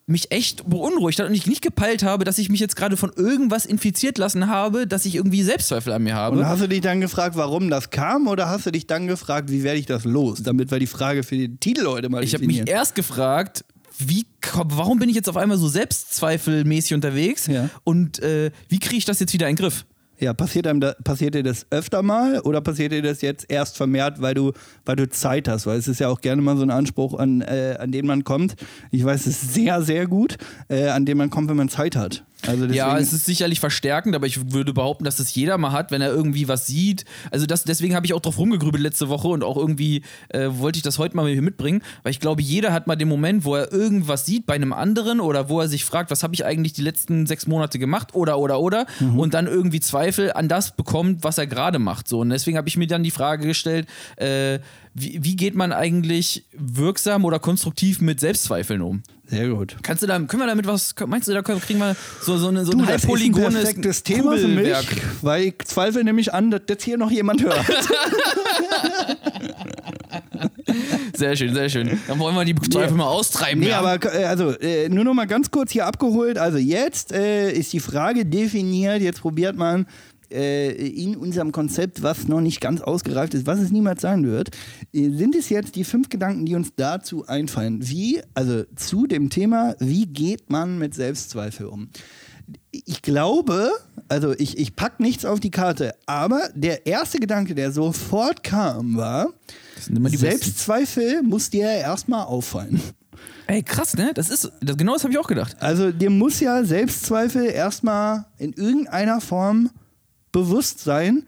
mich 0.07 0.33
echt 0.33 0.69
beunruhigt 0.69 1.21
hat 1.21 1.29
und 1.29 1.35
ich 1.35 1.47
nicht 1.47 1.62
gepeilt 1.62 2.02
habe, 2.02 2.25
dass 2.25 2.37
ich 2.38 2.49
mich 2.49 2.59
jetzt 2.59 2.75
gerade 2.75 2.97
von 2.97 3.12
irgendwas 3.14 3.64
infiziert 3.64 4.19
lassen 4.19 4.49
habe, 4.49 4.88
dass 4.88 5.07
ich 5.07 5.14
irgendwie 5.14 5.43
Selbstzweifel 5.45 5.93
an 5.93 6.02
mir 6.02 6.17
habe. 6.17 6.38
Und 6.38 6.47
hast 6.47 6.61
du 6.62 6.69
dich 6.69 6.81
dann 6.81 7.00
gefragt, 7.00 7.37
warum 7.37 7.71
das 7.71 7.90
kam 7.90 8.26
oder 8.26 8.49
hast 8.49 8.67
du 8.67 8.73
dich 8.73 8.88
dann 8.88 9.07
gefragt, 9.07 9.50
wie 9.52 9.62
werde 9.62 9.79
ich 9.79 9.87
das 9.87 10.05
los? 10.05 10.43
Damit 10.43 10.73
wir 10.73 10.81
die 10.81 10.88
Frage 10.88 11.23
für 11.23 11.37
den 11.37 11.61
Titel 11.61 11.87
heute 11.87 12.09
mal 12.09 12.25
Ich 12.25 12.35
habe 12.35 12.45
mich 12.45 12.69
erst 12.69 12.97
gefragt, 12.97 13.64
wie, 13.99 14.26
warum 14.64 14.99
bin 14.99 15.09
ich 15.09 15.14
jetzt 15.14 15.29
auf 15.29 15.37
einmal 15.37 15.59
so 15.59 15.69
selbstzweifelmäßig 15.69 16.95
unterwegs 16.95 17.47
Ja. 17.47 17.69
und 17.85 18.19
äh, 18.21 18.50
wie 18.69 18.81
kriege 18.81 18.97
ich 18.97 19.05
das 19.05 19.21
jetzt 19.21 19.33
wieder 19.33 19.49
in 19.49 19.55
den 19.55 19.62
Griff? 19.62 19.85
Ja, 20.20 20.34
passiert, 20.34 20.66
einem 20.66 20.80
da, 20.80 20.94
passiert 21.02 21.34
dir 21.34 21.42
das 21.42 21.66
öfter 21.70 22.02
mal 22.02 22.40
oder 22.40 22.60
passiert 22.60 22.92
dir 22.92 23.00
das 23.00 23.22
jetzt 23.22 23.46
erst 23.50 23.78
vermehrt, 23.78 24.20
weil 24.20 24.34
du, 24.34 24.52
weil 24.84 24.96
du 24.96 25.08
Zeit 25.08 25.48
hast? 25.48 25.66
Weil 25.66 25.78
es 25.78 25.88
ist 25.88 25.98
ja 25.98 26.08
auch 26.08 26.20
gerne 26.20 26.42
mal 26.42 26.58
so 26.58 26.62
ein 26.62 26.70
Anspruch, 26.70 27.18
an, 27.18 27.40
äh, 27.40 27.76
an 27.78 27.90
den 27.90 28.06
man 28.06 28.22
kommt. 28.22 28.54
Ich 28.90 29.02
weiß 29.02 29.26
es 29.26 29.54
sehr, 29.54 29.80
sehr 29.80 30.06
gut, 30.06 30.36
äh, 30.68 30.88
an 30.88 31.06
den 31.06 31.16
man 31.16 31.30
kommt, 31.30 31.48
wenn 31.48 31.56
man 31.56 31.70
Zeit 31.70 31.96
hat. 31.96 32.22
Also 32.47 32.66
Ja, 32.66 32.99
es 32.99 33.12
ist 33.12 33.26
sicherlich 33.26 33.61
verstärkend, 33.61 34.14
aber 34.14 34.26
ich 34.26 34.52
würde 34.52 34.73
behaupten, 34.73 35.04
dass 35.04 35.18
es 35.18 35.35
jeder 35.35 35.59
mal 35.59 35.73
hat, 35.73 35.90
wenn 35.90 36.00
er 36.00 36.11
irgendwie 36.11 36.49
was 36.49 36.66
sieht. 36.66 37.04
Also 37.30 37.47
das, 37.47 37.64
deswegen 37.64 37.94
habe 37.94 38.06
ich 38.06 38.14
auch 38.14 38.20
drauf 38.20 38.38
rumgegrübelt 38.38 38.82
letzte 38.82 39.09
Woche 39.09 39.28
und 39.28 39.44
auch 39.44 39.56
irgendwie 39.56 40.02
äh, 40.28 40.49
wollte 40.50 40.78
ich 40.78 40.82
das 40.82 40.99
heute 40.99 41.16
mal 41.16 41.28
hier 41.28 41.42
mitbringen, 41.42 41.82
weil 42.02 42.12
ich 42.12 42.20
glaube, 42.20 42.42
jeder 42.42 42.73
hat 42.73 42.87
mal 42.87 42.97
den 42.97 43.09
Moment, 43.09 43.44
wo 43.44 43.56
er 43.56 43.73
irgendwas 43.73 44.26
sieht 44.26 44.47
bei 44.47 44.54
einem 44.54 44.73
anderen 44.73 45.20
oder 45.20 45.49
wo 45.49 45.61
er 45.61 45.68
sich 45.68 45.85
fragt, 45.85 46.11
was 46.11 46.23
habe 46.23 46.35
ich 46.35 46.44
eigentlich 46.44 46.73
die 46.73 46.82
letzten 46.82 47.26
sechs 47.26 47.47
Monate 47.47 47.78
gemacht 47.78 48.14
oder 48.14 48.38
oder 48.38 48.61
oder 48.61 48.87
und 49.16 49.35
dann 49.35 49.47
irgendwie 49.47 49.80
Zweifel 49.80 50.32
an 50.32 50.49
das 50.49 50.76
bekommt, 50.76 51.25
was 51.25 51.38
er 51.38 51.47
gerade 51.47 51.78
macht. 51.78 52.09
So 52.09 52.20
und 52.20 52.30
deswegen 52.30 52.56
habe 52.56 52.68
ich 52.68 52.76
mir 52.76 52.87
dann 52.87 53.02
die 53.02 53.11
Frage 53.11 53.47
gestellt, 53.47 53.87
äh, 54.16 54.61
wie, 55.00 55.19
wie 55.23 55.37
geht 55.37 55.54
man 55.54 55.73
eigentlich 55.73 56.45
wirksam 56.52 57.25
oder 57.25 57.38
konstruktiv 57.38 58.00
mit 58.00 58.21
Selbstzweifeln 58.21 58.83
um? 58.83 59.02
sehr 59.30 59.49
gut. 59.49 59.76
Kannst 59.83 60.02
du 60.02 60.09
da, 60.09 60.19
können 60.19 60.42
wir 60.42 60.49
damit 60.49 60.66
was, 60.66 60.92
meinst 61.07 61.28
du, 61.28 61.33
da 61.33 61.42
kriegen 61.42 61.78
wir 61.78 61.95
so, 62.21 62.37
so, 62.37 62.49
eine, 62.49 62.64
so 62.64 62.73
Du, 62.73 62.78
ein 62.78 62.87
das 62.87 62.97
ist 62.97 63.04
ein 63.04 63.11
halbpolygones 63.11 63.62
perfektes 63.62 64.02
Thema 64.02 64.37
für 64.37 64.49
mich, 64.49 64.75
weil 65.23 65.45
ich 65.45 65.59
zweifle 65.64 66.02
nämlich 66.02 66.35
an, 66.35 66.50
dass 66.50 66.62
das 66.66 66.83
hier 66.83 66.99
noch 66.99 67.12
jemand 67.12 67.42
hört. 67.42 67.64
Sehr 71.14 71.37
schön, 71.37 71.52
sehr 71.52 71.69
schön. 71.69 72.00
Dann 72.09 72.19
wollen 72.19 72.35
wir 72.35 72.45
die 72.47 72.54
Zweifel 72.54 72.97
mal 72.97 73.04
austreiben. 73.04 73.61
Nee, 73.61 73.69
ja. 73.69 73.80
aber 73.80 74.14
äh, 74.14 74.25
also 74.25 74.52
äh, 74.59 74.88
nur 74.88 75.04
noch 75.04 75.12
mal 75.12 75.26
ganz 75.26 75.50
kurz 75.50 75.71
hier 75.71 75.85
abgeholt. 75.85 76.38
Also 76.38 76.57
jetzt 76.57 77.12
äh, 77.12 77.52
ist 77.52 77.75
die 77.75 77.80
Frage 77.80 78.25
definiert. 78.25 79.02
Jetzt 79.02 79.21
probiert 79.21 79.54
man 79.57 79.87
äh, 80.30 80.70
in 80.70 81.16
unserem 81.16 81.52
Konzept, 81.52 82.02
was 82.02 82.28
noch 82.28 82.40
nicht 82.40 82.60
ganz 82.60 82.80
ausgereift 82.80 83.34
ist, 83.34 83.46
was 83.46 83.60
es 83.60 83.70
niemals 83.70 84.02
sein 84.02 84.26
wird, 84.26 84.50
äh, 84.92 85.10
sind 85.10 85.34
es 85.34 85.49
jetzt 85.49 85.76
die 85.76 85.84
fünf 85.84 86.08
Gedanken, 86.08 86.46
die 86.46 86.54
uns 86.54 86.72
dazu 86.76 87.26
einfallen. 87.26 87.88
Wie, 87.88 88.20
also 88.34 88.64
zu 88.76 89.06
dem 89.06 89.30
Thema, 89.30 89.75
wie 89.78 90.06
geht 90.06 90.50
man 90.50 90.78
mit 90.78 90.94
Selbstzweifel 90.94 91.66
um? 91.66 91.88
Ich 92.72 93.02
glaube, 93.02 93.70
also 94.08 94.32
ich, 94.32 94.58
ich 94.58 94.75
pack 94.75 94.99
nichts 95.00 95.25
auf 95.25 95.40
die 95.40 95.50
Karte, 95.50 95.94
aber 96.06 96.49
der 96.54 96.87
erste 96.87 97.18
Gedanke, 97.18 97.54
der 97.54 97.70
sofort 97.70 98.42
kam, 98.42 98.96
war, 98.96 99.28
die 99.88 100.00
besten. 100.00 100.18
Selbstzweifel 100.18 101.22
muss 101.22 101.50
dir 101.50 101.68
erstmal 101.68 102.25
auffallen. 102.25 102.80
Ey, 103.46 103.62
krass, 103.62 103.96
ne? 103.96 104.12
Das 104.14 104.30
ist, 104.30 104.50
das, 104.60 104.76
genau 104.76 104.92
das 104.92 105.02
habe 105.02 105.12
ich 105.12 105.18
auch 105.18 105.26
gedacht. 105.26 105.56
Also 105.60 105.90
dir 105.90 106.10
muss 106.10 106.40
ja 106.40 106.62
Selbstzweifel 106.64 107.46
erstmal 107.46 108.26
in 108.38 108.52
irgendeiner 108.52 109.20
Form 109.20 109.70
bewusst 110.32 110.80
sein, 110.80 111.26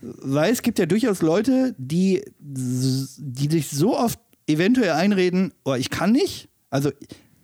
weil 0.00 0.52
es 0.52 0.62
gibt 0.62 0.78
ja 0.78 0.86
durchaus 0.86 1.22
Leute, 1.22 1.74
die, 1.78 2.22
die 2.38 3.48
sich 3.50 3.68
so 3.68 3.96
oft 3.98 4.18
eventuell 4.46 4.92
einreden, 4.92 5.52
oh, 5.64 5.74
ich 5.74 5.90
kann 5.90 6.12
nicht. 6.12 6.48
Also 6.70 6.90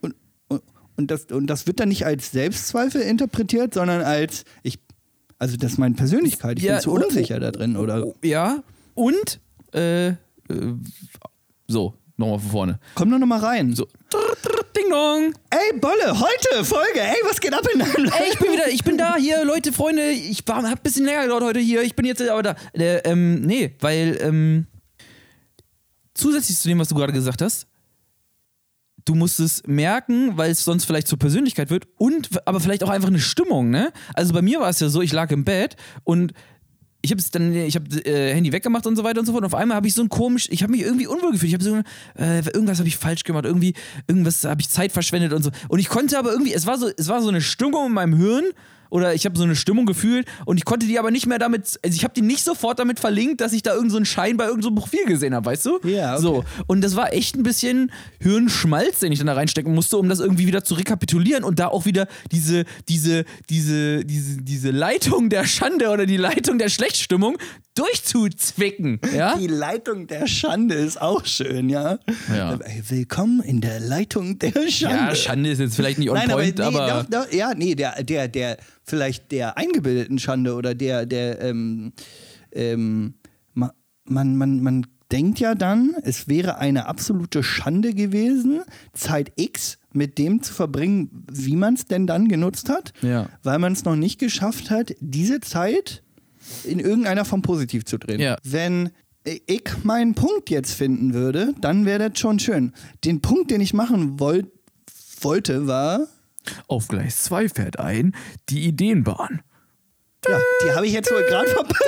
und, 0.01 0.15
und, 0.49 0.63
und, 0.97 1.11
das, 1.11 1.27
und 1.27 1.47
das 1.49 1.67
wird 1.67 1.81
dann 1.81 1.89
nicht 1.89 2.07
als 2.07 2.31
Selbstzweifel 2.31 3.01
interpretiert, 3.01 3.75
sondern 3.75 4.03
als 4.03 4.45
ich, 4.63 4.79
also 5.39 5.57
das 5.57 5.73
ist 5.73 5.79
meine 5.79 5.95
Persönlichkeit, 5.95 6.59
ich 6.59 6.65
Ja, 6.65 6.75
bin 6.75 6.83
zu 6.83 6.93
oh, 6.93 6.95
unsicher 6.95 7.41
da 7.41 7.51
drin 7.51 7.77
oder. 7.77 8.13
Ja, 8.23 8.63
und, 8.95 9.41
äh, 9.75 10.09
äh, 10.09 10.15
so, 11.69 11.95
nochmal 12.17 12.39
von 12.39 12.51
vorne. 12.51 12.79
Komm 12.95 13.11
doch 13.11 13.19
noch 13.19 13.27
mal 13.27 13.41
rein. 13.41 13.75
So, 13.75 13.87
trrr, 14.09 14.37
trrr, 14.43 14.66
dong. 14.91 15.35
Ey, 15.51 15.79
Bolle, 15.79 16.21
heute 16.21 16.65
Folge, 16.65 17.01
ey, 17.01 17.17
was 17.25 17.41
geht 17.41 17.55
ab 17.55 17.67
in 17.73 17.81
deinem 17.81 18.05
Leben? 18.05 18.13
Ey, 18.13 18.33
ich 18.33 18.39
bin 18.39 18.53
wieder, 18.53 18.69
ich 18.69 18.85
bin 18.85 18.99
da, 18.99 19.17
hier, 19.17 19.45
Leute, 19.45 19.73
Freunde, 19.73 20.11
ich 20.11 20.47
war, 20.47 20.57
hab 20.59 20.65
ein 20.65 20.83
bisschen 20.83 21.05
länger 21.05 21.23
gedauert 21.23 21.45
heute 21.45 21.61
hier, 21.61 21.83
ich 21.83 21.95
bin 21.95 22.07
jetzt 22.07 22.23
aber 22.23 22.43
da. 22.43 22.57
Äh, 22.73 22.99
ähm, 23.05 23.43
nee, 23.43 23.75
weil, 23.81 24.19
ähm, 24.21 24.67
zusätzlich 26.15 26.59
zu 26.59 26.69
dem, 26.69 26.79
was 26.79 26.89
du 26.89 26.95
gerade 26.95 27.13
gesagt 27.13 27.43
hast, 27.43 27.67
du 29.05 29.15
musst 29.15 29.41
es 29.41 29.63
merken, 29.67 30.37
weil 30.37 30.51
es 30.51 30.65
sonst 30.65 30.85
vielleicht 30.85 31.09
zur 31.09 31.19
Persönlichkeit 31.19 31.71
wird 31.71 31.87
und 31.97 32.29
aber 32.47 32.61
vielleicht 32.61 32.83
auch 32.83 32.91
einfach 32.91 33.09
eine 33.09 33.21
Stimmung, 33.21 33.71
ne? 33.71 33.93
Also 34.15 34.35
bei 34.35 34.43
mir 34.43 34.61
war 34.61 34.69
es 34.69 34.81
ja 34.81 34.89
so, 34.89 35.01
ich 35.01 35.13
lag 35.13 35.31
im 35.31 35.45
Bett 35.45 35.77
und 36.05 36.33
ich 37.07 37.13
habe 37.13 37.23
dann, 37.33 37.55
ich 37.55 37.77
habe 37.77 37.87
äh, 38.05 38.35
Handy 38.35 38.53
weggemacht 38.53 38.87
und 38.87 38.97
so 38.97 39.05
weiter 39.05 39.21
und 39.21 39.27
so 39.27 39.33
fort. 39.33 39.43
Und 39.43 39.47
auf 39.47 39.55
einmal 39.55 39.77
habe 39.77 39.87
ich 39.87 39.95
so 39.95 40.03
ein 40.03 40.09
komisch, 40.09 40.49
ich 40.51 40.63
habe 40.63 40.73
mich 40.73 40.83
irgendwie 40.83 41.07
unwohl 41.07 41.33
gefühlt. 41.33 41.49
Ich 41.49 41.55
habe 41.55 41.65
so, 41.65 41.77
äh, 42.21 42.45
irgendwas 42.53 42.79
habe 42.79 42.89
ich 42.89 42.97
falsch 42.97 43.23
gemacht, 43.25 43.45
irgendwie, 43.45 43.75
irgendwas 44.09 44.45
habe 44.45 44.61
ich 44.61 44.69
Zeit 44.69 44.93
verschwendet 44.93 45.33
und 45.33 45.43
so. 45.43 45.51
Und 45.69 45.79
ich 45.79 45.89
konnte 45.89 46.19
aber 46.19 46.33
irgendwie, 46.33 46.53
es 46.53 46.67
war 46.67 46.79
so, 46.79 46.91
es 46.97 47.09
war 47.09 47.23
so 47.23 47.29
eine 47.29 47.41
Stimmung 47.41 47.87
in 47.87 47.93
meinem 47.93 48.17
Hirn 48.17 48.45
oder 48.91 49.15
ich 49.15 49.25
habe 49.25 49.37
so 49.37 49.45
eine 49.45 49.57
Stimmung 49.57 49.87
gefühlt 49.87 50.27
und 50.45 50.57
ich 50.57 50.65
konnte 50.65 50.87
die 50.87 50.99
aber 50.99 51.11
nicht 51.11 51.27
mehr 51.27 51.39
damit, 51.39 51.79
also 51.85 51.97
ich 51.97 52.05
habe 52.05 52.15
die 52.15 52.23
nicht 52.23 52.45
sofort 52.45 52.79
damit 52.79 53.01
verlinkt, 53.01 53.41
dass 53.41 53.53
ich 53.53 53.63
da 53.63 53.71
irgendeinen 53.71 53.91
so 53.91 53.97
einen 53.99 54.07
Schein 54.07 54.37
bei 54.37 54.45
irgendeinem 54.45 54.75
so 54.75 54.81
Profil 54.81 55.05
gesehen 55.07 55.35
habe, 55.35 55.47
weißt 55.47 55.67
du? 55.67 55.79
Ja, 55.85 56.15
okay. 56.15 56.23
So. 56.23 56.45
Und 56.67 56.83
das 56.83 56.97
war 56.97 57.13
echt 57.13 57.37
ein 57.37 57.43
bisschen 57.43 57.93
Hirnschmalz, 58.21 59.01
den 59.01 59.13
ich 59.13 59.19
dann 59.19 59.27
da 59.27 59.35
reinstecken 59.35 59.75
musste, 59.75 59.99
um 59.99 60.09
das 60.09 60.21
irgendwie 60.21 60.47
wieder 60.47 60.65
zu 60.65 60.75
rekapitulieren 60.75 61.45
und 61.45 61.59
da 61.59 61.69
auch 61.69 61.85
wieder 61.85 62.07
diese, 62.33 62.65
diese, 62.89 63.25
diese, 63.49 64.05
diese, 64.05 64.43
diese 64.43 64.71
Leitung 64.71 65.29
der 65.31 65.45
Schande 65.45 65.91
oder 65.91 66.07
die 66.07 66.17
Leitung 66.17 66.59
der 66.59 66.69
Schlechtstimmung 66.69 67.39
durchzuzwicken. 67.75 69.01
Ja? 69.15 69.37
Die 69.37 69.47
Leitung 69.47 70.07
der 70.07 70.27
Schande 70.27 70.75
ist 70.75 71.01
auch 71.01 71.25
schön, 71.27 71.69
ja. 71.69 71.99
Ja. 72.35 72.55
Äh, 72.55 72.83
Willkommen 72.89 73.41
in 73.43 73.61
der 73.61 73.81
Leitung 73.81 74.39
der 74.39 74.53
Schande. 74.69 74.97
Ja, 74.97 75.15
Schande 75.15 75.51
ist 75.51 75.61
jetzt 75.61 75.77
vielleicht 75.77 75.99
nicht 75.99 76.11
on 76.11 76.17
Nein, 76.17 76.31
point, 76.31 76.61
aber, 76.61 76.71
nee, 76.71 76.93
aber. 76.93 77.03
doch, 77.05 77.27
doch, 77.27 77.33
ja, 77.33 77.53
nee, 77.55 77.75
der, 77.75 78.03
der, 78.03 78.29
der, 78.29 78.57
vielleicht 78.87 79.33
der 79.33 79.57
eingebildeten 79.59 80.19
Schande 80.19 80.55
oder 80.55 80.75
der, 80.75 81.07
der, 81.07 81.41
ähm, 81.43 81.93
ähm, 82.53 83.15
ma- 83.55 83.75
man, 84.05 84.37
man, 84.37 84.63
man 84.63 84.87
denkt 85.13 85.39
ja 85.41 85.55
dann, 85.55 85.95
es 86.03 86.29
wäre 86.29 86.59
eine 86.59 86.87
absolute 86.87 87.43
Schande 87.43 87.95
gewesen, 87.95 88.61
Zeit 88.93 89.33
X 89.37 89.79
mit 89.93 90.19
dem 90.19 90.43
zu 90.43 90.53
verbringen, 90.53 91.25
wie 91.31 91.57
man 91.57 91.75
es 91.75 91.87
denn 91.87 92.07
dann 92.07 92.29
genutzt 92.29 92.69
hat, 92.69 92.93
Ja. 93.03 93.29
weil 93.43 93.59
man 93.59 93.73
es 93.73 93.85
noch 93.85 93.97
nicht 93.97 94.19
geschafft 94.19 94.71
hat, 94.71 94.95
diese 95.01 95.41
Zeit 95.41 96.03
in 96.65 96.79
irgendeiner 96.81 97.25
Form 97.25 97.43
positiv 97.43 97.85
zu 97.85 97.99
drehen. 97.99 98.21
Ja. 98.21 98.37
Wenn 98.45 98.91
ich 99.25 99.63
meinen 99.83 100.15
Punkt 100.15 100.51
jetzt 100.51 100.73
finden 100.73 101.15
würde, 101.15 101.55
dann 101.61 101.85
wäre 101.87 102.11
das 102.11 102.19
schon 102.21 102.39
schön. 102.39 102.73
Den 103.05 103.21
Punkt, 103.21 103.51
den 103.51 103.61
ich 103.61 103.75
machen 103.75 104.21
wollt, 104.21 104.47
wollte, 105.21 105.67
war, 105.67 106.07
Auf 106.69 106.89
Gleis 106.89 107.23
2 107.25 107.49
fährt 107.49 107.79
ein 107.79 108.15
die 108.49 108.67
Ideenbahn. 108.67 109.43
ja, 110.29 110.41
die 110.65 110.71
habe 110.73 110.87
ich 110.87 110.93
jetzt 110.93 111.11
wohl 111.11 111.23
gerade 111.23 111.49
verpasst. 111.49 111.83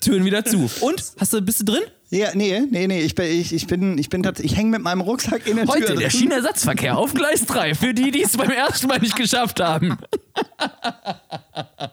Türen 0.00 0.24
wieder 0.24 0.44
zu. 0.44 0.70
Und? 0.80 1.02
Hast 1.18 1.32
du, 1.32 1.40
bist 1.40 1.60
du 1.60 1.64
drin? 1.64 1.82
Ja, 2.10 2.28
nee, 2.34 2.60
nee, 2.70 2.86
nee, 2.86 3.00
ich 3.00 3.14
bin, 3.14 3.26
ich, 3.26 3.52
ich 3.52 3.66
bin, 3.66 3.98
ich 3.98 4.08
bin 4.08 4.22
tatsächlich, 4.22 4.52
ich 4.52 4.58
hänge 4.58 4.70
mit 4.70 4.82
meinem 4.82 5.00
Rucksack 5.00 5.46
in 5.48 5.56
der 5.56 5.64
Tür. 5.64 5.74
Heute 5.74 5.94
der. 5.96 6.10
Schienenersatzverkehr 6.10 6.96
auf 6.96 7.12
Gleis 7.12 7.44
3 7.46 7.74
für 7.74 7.92
die, 7.92 8.12
die 8.12 8.22
es 8.22 8.36
beim 8.36 8.50
ersten 8.50 8.86
Mal 8.86 9.00
nicht 9.00 9.16
geschafft 9.16 9.60
haben. 9.60 9.96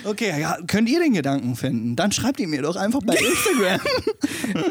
Okay, 0.04 0.40
ja, 0.40 0.58
könnt 0.68 0.90
ihr 0.90 1.00
den 1.00 1.14
Gedanken 1.14 1.56
finden? 1.56 1.96
Dann 1.96 2.12
schreibt 2.12 2.40
ihn 2.40 2.50
mir 2.50 2.62
doch 2.62 2.76
einfach 2.76 3.02
bei 3.04 3.16
Instagram. 3.16 3.80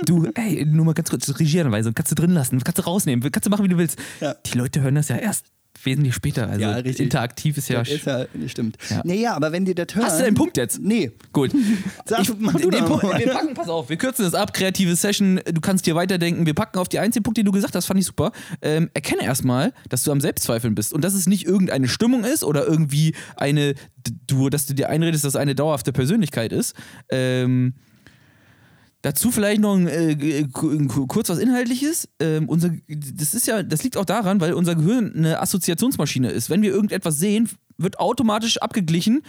Du, 0.04 0.26
ey, 0.34 0.64
nur 0.66 0.84
mal 0.84 0.94
ganz 0.94 1.10
kurz, 1.10 1.28
Regieranweisung, 1.38 1.94
kannst 1.94 2.10
du 2.10 2.14
drin 2.14 2.32
lassen, 2.32 2.62
kannst 2.62 2.78
du 2.78 2.82
rausnehmen, 2.82 3.30
kannst 3.32 3.46
du 3.46 3.50
machen, 3.50 3.64
wie 3.64 3.68
du 3.68 3.78
willst. 3.78 3.98
Ja. 4.20 4.34
Die 4.34 4.58
Leute 4.58 4.80
hören 4.82 4.94
das 4.94 5.08
ja 5.08 5.16
erst 5.16 5.46
wesentlich 5.84 6.14
später. 6.14 6.48
Also 6.48 6.60
Ja, 6.60 6.72
richtig. 6.72 7.00
interaktiv 7.00 7.58
ist 7.58 7.68
ja. 7.68 7.80
ist 7.82 8.06
ja, 8.06 8.26
stimmt. 8.46 8.76
Ja. 8.88 9.02
Nee, 9.04 9.20
ja, 9.20 9.34
aber 9.34 9.52
wenn 9.52 9.64
die 9.64 9.74
das 9.74 9.94
hören. 9.94 10.06
Hast 10.06 10.20
du 10.20 10.24
den 10.24 10.34
Punkt 10.34 10.56
jetzt? 10.56 10.80
Nee. 10.80 11.12
Gut. 11.32 11.52
Sag, 12.04 12.26
mach 12.38 12.54
du 12.54 12.70
den 12.70 12.84
Punkt, 12.84 13.02
wir 13.02 13.28
packen, 13.28 13.54
pass 13.54 13.68
auf, 13.68 13.88
wir 13.88 13.96
kürzen 13.96 14.24
das 14.24 14.34
ab, 14.34 14.52
kreative 14.52 14.94
Session, 14.96 15.40
du 15.44 15.60
kannst 15.60 15.86
dir 15.86 15.94
weiterdenken, 15.94 16.46
wir 16.46 16.54
packen 16.54 16.78
auf 16.78 16.88
die 16.88 16.98
einzelnen 16.98 17.22
Punkte, 17.22 17.42
die 17.42 17.46
du 17.46 17.52
gesagt 17.52 17.74
hast, 17.74 17.86
fand 17.86 18.00
ich 18.00 18.06
super. 18.06 18.32
Ähm, 18.62 18.90
erkenne 18.94 19.22
erstmal, 19.22 19.72
dass 19.88 20.02
du 20.04 20.12
am 20.12 20.20
Selbstzweifeln 20.20 20.74
bist 20.74 20.92
und 20.92 21.02
dass 21.04 21.14
es 21.14 21.26
nicht 21.26 21.46
irgendeine 21.46 21.88
Stimmung 21.88 22.24
ist 22.24 22.44
oder 22.44 22.66
irgendwie 22.66 23.14
eine, 23.36 23.74
du, 24.26 24.48
dass 24.50 24.66
du 24.66 24.74
dir 24.74 24.88
einredest, 24.88 25.24
dass 25.24 25.34
es 25.34 25.36
eine 25.36 25.54
dauerhafte 25.54 25.92
Persönlichkeit 25.92 26.52
ist. 26.52 26.74
Ähm, 27.10 27.74
Dazu 29.02 29.30
vielleicht 29.30 29.60
noch 29.62 29.76
ein, 29.76 29.88
äh, 29.88 30.44
k- 30.52 31.06
kurz 31.08 31.30
was 31.30 31.38
Inhaltliches. 31.38 32.08
Ähm, 32.20 32.48
unser, 32.48 32.70
das 32.88 33.32
ist 33.34 33.46
ja, 33.46 33.62
das 33.62 33.82
liegt 33.82 33.96
auch 33.96 34.04
daran, 34.04 34.40
weil 34.40 34.52
unser 34.52 34.74
Gehirn 34.74 35.14
eine 35.16 35.40
Assoziationsmaschine 35.40 36.30
ist. 36.30 36.50
Wenn 36.50 36.60
wir 36.60 36.70
irgendetwas 36.70 37.18
sehen, 37.18 37.48
wird 37.78 37.98
automatisch 37.98 38.58
abgeglichen. 38.58 39.22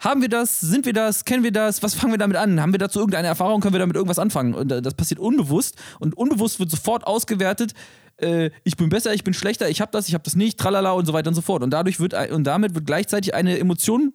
Haben 0.00 0.20
wir 0.22 0.28
das? 0.28 0.58
Sind 0.58 0.84
wir 0.86 0.92
das? 0.92 1.24
Kennen 1.24 1.44
wir 1.44 1.52
das? 1.52 1.84
Was 1.84 1.94
fangen 1.94 2.12
wir 2.12 2.18
damit 2.18 2.36
an? 2.36 2.60
Haben 2.60 2.72
wir 2.72 2.78
dazu 2.78 2.98
irgendeine 2.98 3.28
Erfahrung? 3.28 3.60
Können 3.60 3.74
wir 3.74 3.78
damit 3.78 3.94
irgendwas 3.94 4.18
anfangen? 4.18 4.54
Und 4.54 4.72
äh, 4.72 4.82
das 4.82 4.94
passiert 4.94 5.20
unbewusst. 5.20 5.76
Und 6.00 6.16
unbewusst 6.16 6.58
wird 6.58 6.72
sofort 6.72 7.06
ausgewertet. 7.06 7.74
Äh, 8.16 8.50
ich 8.64 8.76
bin 8.76 8.88
besser, 8.88 9.14
ich 9.14 9.22
bin 9.22 9.34
schlechter, 9.34 9.68
ich 9.70 9.80
habe 9.80 9.92
das, 9.92 10.08
ich 10.08 10.14
habe 10.14 10.24
das 10.24 10.34
nicht, 10.34 10.58
tralala 10.58 10.90
und 10.90 11.06
so 11.06 11.12
weiter 11.12 11.28
und 11.28 11.36
so 11.36 11.42
fort. 11.42 11.62
Und 11.62 11.70
dadurch 11.70 12.00
wird 12.00 12.14
und 12.32 12.42
damit 12.42 12.74
wird 12.74 12.86
gleichzeitig 12.86 13.34
eine 13.34 13.56
Emotion 13.60 14.12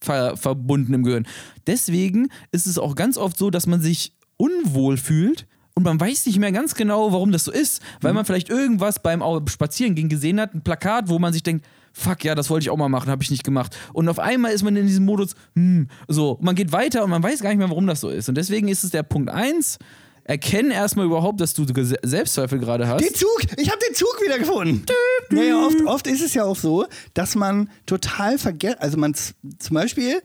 ver 0.00 0.36
verbunden 0.36 0.92
im 0.94 1.04
Gehirn. 1.04 1.26
Deswegen 1.68 2.28
ist 2.50 2.66
es 2.66 2.76
auch 2.76 2.96
ganz 2.96 3.16
oft 3.16 3.38
so, 3.38 3.50
dass 3.50 3.68
man 3.68 3.80
sich 3.80 4.14
unwohl 4.38 4.96
fühlt 4.96 5.46
und 5.78 5.84
man 5.84 6.00
weiß 6.00 6.26
nicht 6.26 6.40
mehr 6.40 6.50
ganz 6.50 6.74
genau, 6.74 7.12
warum 7.12 7.30
das 7.30 7.44
so 7.44 7.52
ist, 7.52 7.80
weil 8.00 8.12
man 8.12 8.24
vielleicht 8.24 8.48
irgendwas 8.48 9.00
beim 9.00 9.22
Spazierengehen 9.46 10.08
gesehen 10.08 10.40
hat, 10.40 10.52
ein 10.52 10.62
Plakat, 10.62 11.08
wo 11.08 11.20
man 11.20 11.32
sich 11.32 11.44
denkt, 11.44 11.64
fuck, 11.92 12.24
ja, 12.24 12.34
das 12.34 12.50
wollte 12.50 12.64
ich 12.64 12.70
auch 12.70 12.76
mal 12.76 12.88
machen, 12.88 13.10
habe 13.10 13.22
ich 13.22 13.30
nicht 13.30 13.44
gemacht. 13.44 13.76
Und 13.92 14.08
auf 14.08 14.18
einmal 14.18 14.50
ist 14.50 14.64
man 14.64 14.74
in 14.74 14.88
diesem 14.88 15.04
Modus, 15.04 15.36
hm, 15.54 15.86
so, 16.08 16.36
man 16.40 16.56
geht 16.56 16.72
weiter 16.72 17.04
und 17.04 17.10
man 17.10 17.22
weiß 17.22 17.42
gar 17.42 17.50
nicht 17.50 17.58
mehr, 17.58 17.68
warum 17.68 17.86
das 17.86 18.00
so 18.00 18.08
ist. 18.08 18.28
Und 18.28 18.34
deswegen 18.34 18.66
ist 18.66 18.82
es 18.82 18.90
der 18.90 19.04
Punkt 19.04 19.30
1, 19.30 19.78
erkennen 20.24 20.72
erstmal 20.72 21.06
überhaupt, 21.06 21.40
dass 21.40 21.54
du 21.54 21.64
Selbstzweifel 22.02 22.58
gerade 22.58 22.88
hast. 22.88 23.04
Den 23.04 23.14
Zug! 23.14 23.40
Ich 23.56 23.70
habe 23.70 23.78
den 23.86 23.94
Zug 23.94 24.20
wieder 24.20 24.38
gefunden! 24.38 24.84
Naja, 25.30 25.64
oft, 25.64 25.80
oft 25.86 26.06
ist 26.08 26.22
es 26.22 26.34
ja 26.34 26.42
auch 26.42 26.56
so, 26.56 26.86
dass 27.14 27.36
man 27.36 27.70
total 27.86 28.38
vergisst, 28.38 28.80
also 28.80 28.96
man 28.96 29.14
zum 29.14 29.74
Beispiel, 29.74 30.22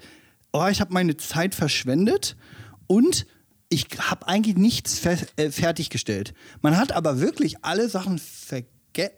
oh, 0.51 0.65
ich 0.65 0.81
habe 0.81 0.91
meine 0.93 1.15
Zeit 1.17 1.53
verschwendet 1.53 2.35
und 2.87 3.27
ich 3.73 3.87
habe 3.99 4.27
eigentlich 4.27 4.55
nichts 4.55 4.99
fer 4.99 5.17
äh, 5.35 5.49
fertiggestellt. 5.49 6.33
Man 6.61 6.77
hat 6.77 6.91
aber 6.91 7.19
wirklich 7.19 7.55
alle 7.63 7.89
Sachen 7.89 8.19
vergessen 8.19 8.63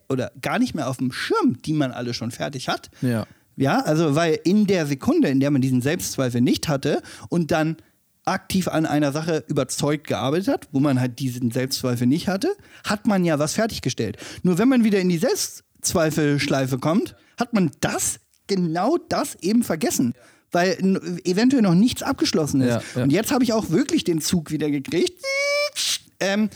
oder 0.08 0.32
gar 0.42 0.58
nicht 0.58 0.74
mehr 0.74 0.90
auf 0.90 0.98
dem 0.98 1.12
Schirm, 1.12 1.62
die 1.66 1.74
man 1.74 1.92
alle 1.92 2.14
schon 2.14 2.32
fertig 2.32 2.70
hat. 2.70 2.90
Ja. 3.02 3.28
Ja, 3.58 3.82
also 3.82 4.16
weil 4.16 4.40
in 4.44 4.68
der 4.68 4.86
Sekunde, 4.86 5.30
in 5.30 5.40
der 5.40 5.52
man 5.52 5.62
diesen 5.62 5.82
Selbstzweifel 5.82 6.42
nicht 6.42 6.68
hatte 6.68 7.02
und 7.30 7.52
dann 7.52 7.78
aktiv 8.26 8.68
an 8.68 8.86
einer 8.86 9.12
Sache 9.12 9.44
überzeugt 9.48 10.08
gearbeitet 10.08 10.48
hat, 10.48 10.68
wo 10.72 10.80
man 10.80 11.00
halt 11.00 11.20
diesen 11.20 11.52
Selbstzweifel 11.52 12.08
nicht 12.08 12.28
hatte, 12.28 12.56
hat 12.84 13.08
man 13.08 13.24
ja 13.24 13.40
was 13.40 13.54
fertiggestellt. 13.54 14.18
Nur 14.44 14.58
wenn 14.58 14.68
man 14.68 14.84
wieder 14.84 15.00
in 15.00 15.10
die 15.10 15.18
Selbstzweifelschleife 15.18 16.80
kommt, 16.80 17.16
hat 17.40 17.54
man 17.54 17.72
das, 17.82 18.20
genau 18.48 18.98
das 19.10 19.36
eben 19.36 19.64
vergessen. 19.64 20.14
Weil 20.56 20.78
eventuell 21.26 21.62
noch 21.62 21.76
nichts 21.76 22.02
abgeschlossen 22.02 22.62
ist. 22.62 22.70
Ja, 22.70 22.82
ja. 22.96 23.04
Und 23.04 23.10
jetzt 23.10 23.34
habe 23.34 23.44
ich 23.44 23.52
auch 23.52 23.72
wirklich 23.72 24.06
den 24.06 24.22
Zug 24.22 24.52
wieder 24.52 24.72
gekriegt. 24.72 25.22
Ähm, 26.22 26.50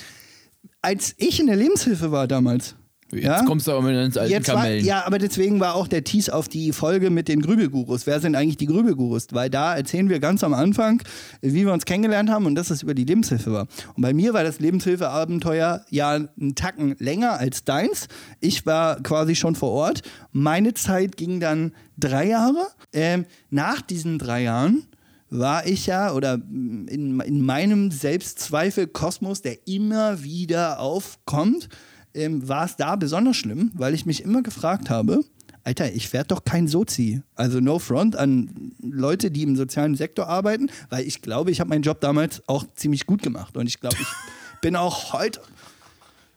als 0.81 1.15
ich 1.17 1.41
in 1.41 1.47
der 1.47 1.57
Lebenshilfe 1.57 2.09
war 2.09 2.25
damals. 2.25 2.75
Jetzt 3.12 3.24
ja? 3.24 3.43
kommst 3.43 3.67
du 3.67 3.72
aber 3.72 3.91
ins 3.91 4.17
alten 4.17 4.32
Jetzt 4.32 4.48
war, 4.50 4.58
Kamellen. 4.58 4.86
ja, 4.86 5.06
aber 5.06 5.17
deswegen 5.17 5.60
war 5.60 5.76
auch 5.76 5.88
der 5.88 6.04
Tease 6.04 6.34
auf 6.34 6.48
die 6.48 6.72
Folge 6.72 7.10
mit 7.10 7.28
den 7.28 7.41
Grübelgurus. 7.41 8.06
Wer 8.06 8.19
sind 8.19 8.36
eigentlich 8.36 8.58
die 8.58 8.67
Grübelgurus? 8.67 9.28
Weil 9.32 9.50
da 9.50 9.76
erzählen 9.76 10.10
wir 10.10 10.19
ganz 10.19 10.43
am 10.43 10.54
Anfang, 10.54 11.02
wie 11.41 11.65
wir 11.65 11.74
uns 11.74 11.86
kennengelernt 11.86 12.30
haben 12.30 12.45
und 12.45 12.56
dass 12.56 12.69
es 12.69 12.84
über 12.84 12.93
die 12.93 13.06
Lebenshilfe 13.06 13.52
war. 13.52 13.67
Und 13.95 14.02
bei 14.02 14.13
mir 14.13 14.34
war 14.34 14.43
das 14.43 14.60
Lebenshilfeabenteuer 14.60 15.86
ja 15.89 16.12
einen 16.12 16.56
Tacken 16.56 16.95
länger 17.00 17.39
als 17.39 17.63
deins. 17.63 18.08
Ich 18.39 18.65
war 18.65 19.02
quasi 19.02 19.36
schon 19.36 19.56
vor 19.56 19.72
Ort. 19.72 20.02
Meine 20.32 20.74
Zeit 20.76 21.17
ging 21.17 21.39
dann 21.39 21.74
drei 21.98 22.28
Jahre. 22.28 22.67
Ähm, 22.93 23.26
nach 23.50 23.82
diesen 23.82 24.19
drei 24.19 24.43
Jahren 24.43 24.84
war 25.30 25.65
ich 25.67 25.86
ja, 25.86 26.13
oder 26.13 26.36
in, 26.36 27.19
in 27.19 27.45
meinem 27.45 27.91
Selbstzweifel-Kosmos, 27.91 29.41
der 29.41 29.67
immer 29.67 30.24
wieder 30.24 30.80
aufkommt, 30.80 31.69
ähm, 32.13 32.48
war 32.48 32.65
es 32.65 32.76
da 32.76 32.95
besonders 32.95 33.38
schlimm, 33.38 33.72
weil 33.74 33.93
ich 33.93 34.06
mich 34.06 34.24
immer 34.24 34.41
gefragt 34.41 34.89
habe, 34.89 35.22
Alter, 35.63 35.91
ich 35.91 36.12
werde 36.13 36.30
doch 36.30 36.45
kein 36.45 36.67
Sozi. 36.67 37.22
Also 37.36 37.60
no 37.60 37.80
front 37.80 38.15
an 38.15 38.74
Leute, 38.82 39.30
die 39.30 39.43
im 39.43 39.56
sozialen 39.56 39.95
Sektor 39.95 40.28
arbeiten, 40.28 40.72
weil 40.89 41.06
ich 41.06 41.22
glaube, 41.22 41.52
ich 41.52 41.60
habe 41.60 41.69
meinen 41.69 41.84
Job 41.84 42.00
damals 42.02 42.41
auch 42.48 42.65
ziemlich 42.76 43.06
gut 43.06 43.22
gemacht. 43.22 43.58
Und 43.58 43.67
ich 43.67 43.80
glaube, 43.80 43.98
ich 44.00 44.08
bin 44.62 44.76
auch 44.76 45.13
heute 45.13 45.41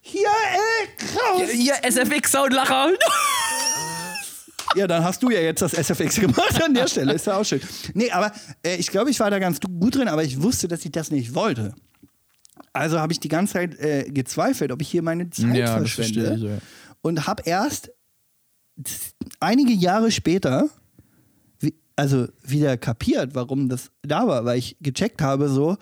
hier, 0.05 0.27
ey, 0.27 1.09
raus! 1.17 1.51
Hier, 1.51 1.75
SFX-Soundlacher. 1.83 2.91
Ja, 4.75 4.87
dann 4.87 5.05
hast 5.05 5.23
du 5.23 5.29
ja 5.29 5.41
jetzt 5.41 5.61
das 5.61 5.75
SFX 5.75 6.19
gemacht 6.19 6.63
an 6.63 6.73
der 6.73 6.87
Stelle. 6.87 7.13
Ist 7.13 7.27
ja 7.27 7.37
auch 7.37 7.45
schön. 7.45 7.61
Nee, 7.93 8.11
aber 8.11 8.33
äh, 8.63 8.77
ich 8.77 8.87
glaube, 8.87 9.11
ich 9.11 9.21
war 9.21 9.31
da 9.31 9.39
ganz 9.39 9.61
gut 9.61 9.97
drin, 9.97 10.09
aber 10.09 10.25
ich 10.25 10.41
wusste, 10.41 10.67
dass 10.67 10.83
ich 10.87 10.93
das 10.93 11.11
nicht 11.11 11.35
wollte. 11.35 11.75
Also 12.73 13.01
habe 13.01 13.13
ich 13.13 13.21
die 13.21 13.29
ganze 13.29 13.55
Zeit 13.55 13.79
äh, 13.79 14.05
gezweifelt, 14.11 14.73
ob 14.73 14.81
ich 14.83 14.89
hier 14.89 15.03
meine 15.03 15.31
Zeit 15.31 15.55
Ja, 15.57 15.79
verschwende. 15.79 16.35
ich, 16.37 16.43
ja. 16.43 16.59
Und 17.01 17.27
habe 17.27 17.43
erst 17.47 17.91
einige 19.41 19.73
Jahre 19.73 20.11
später 20.11 20.69
wie, 21.59 21.75
also 21.97 22.29
wieder 22.43 22.77
kapiert, 22.77 23.35
warum 23.35 23.69
das 23.69 23.91
da 24.03 24.27
war, 24.27 24.45
weil 24.45 24.59
ich 24.59 24.77
gecheckt 24.81 25.21
habe 25.21 25.49
so, 25.49 25.77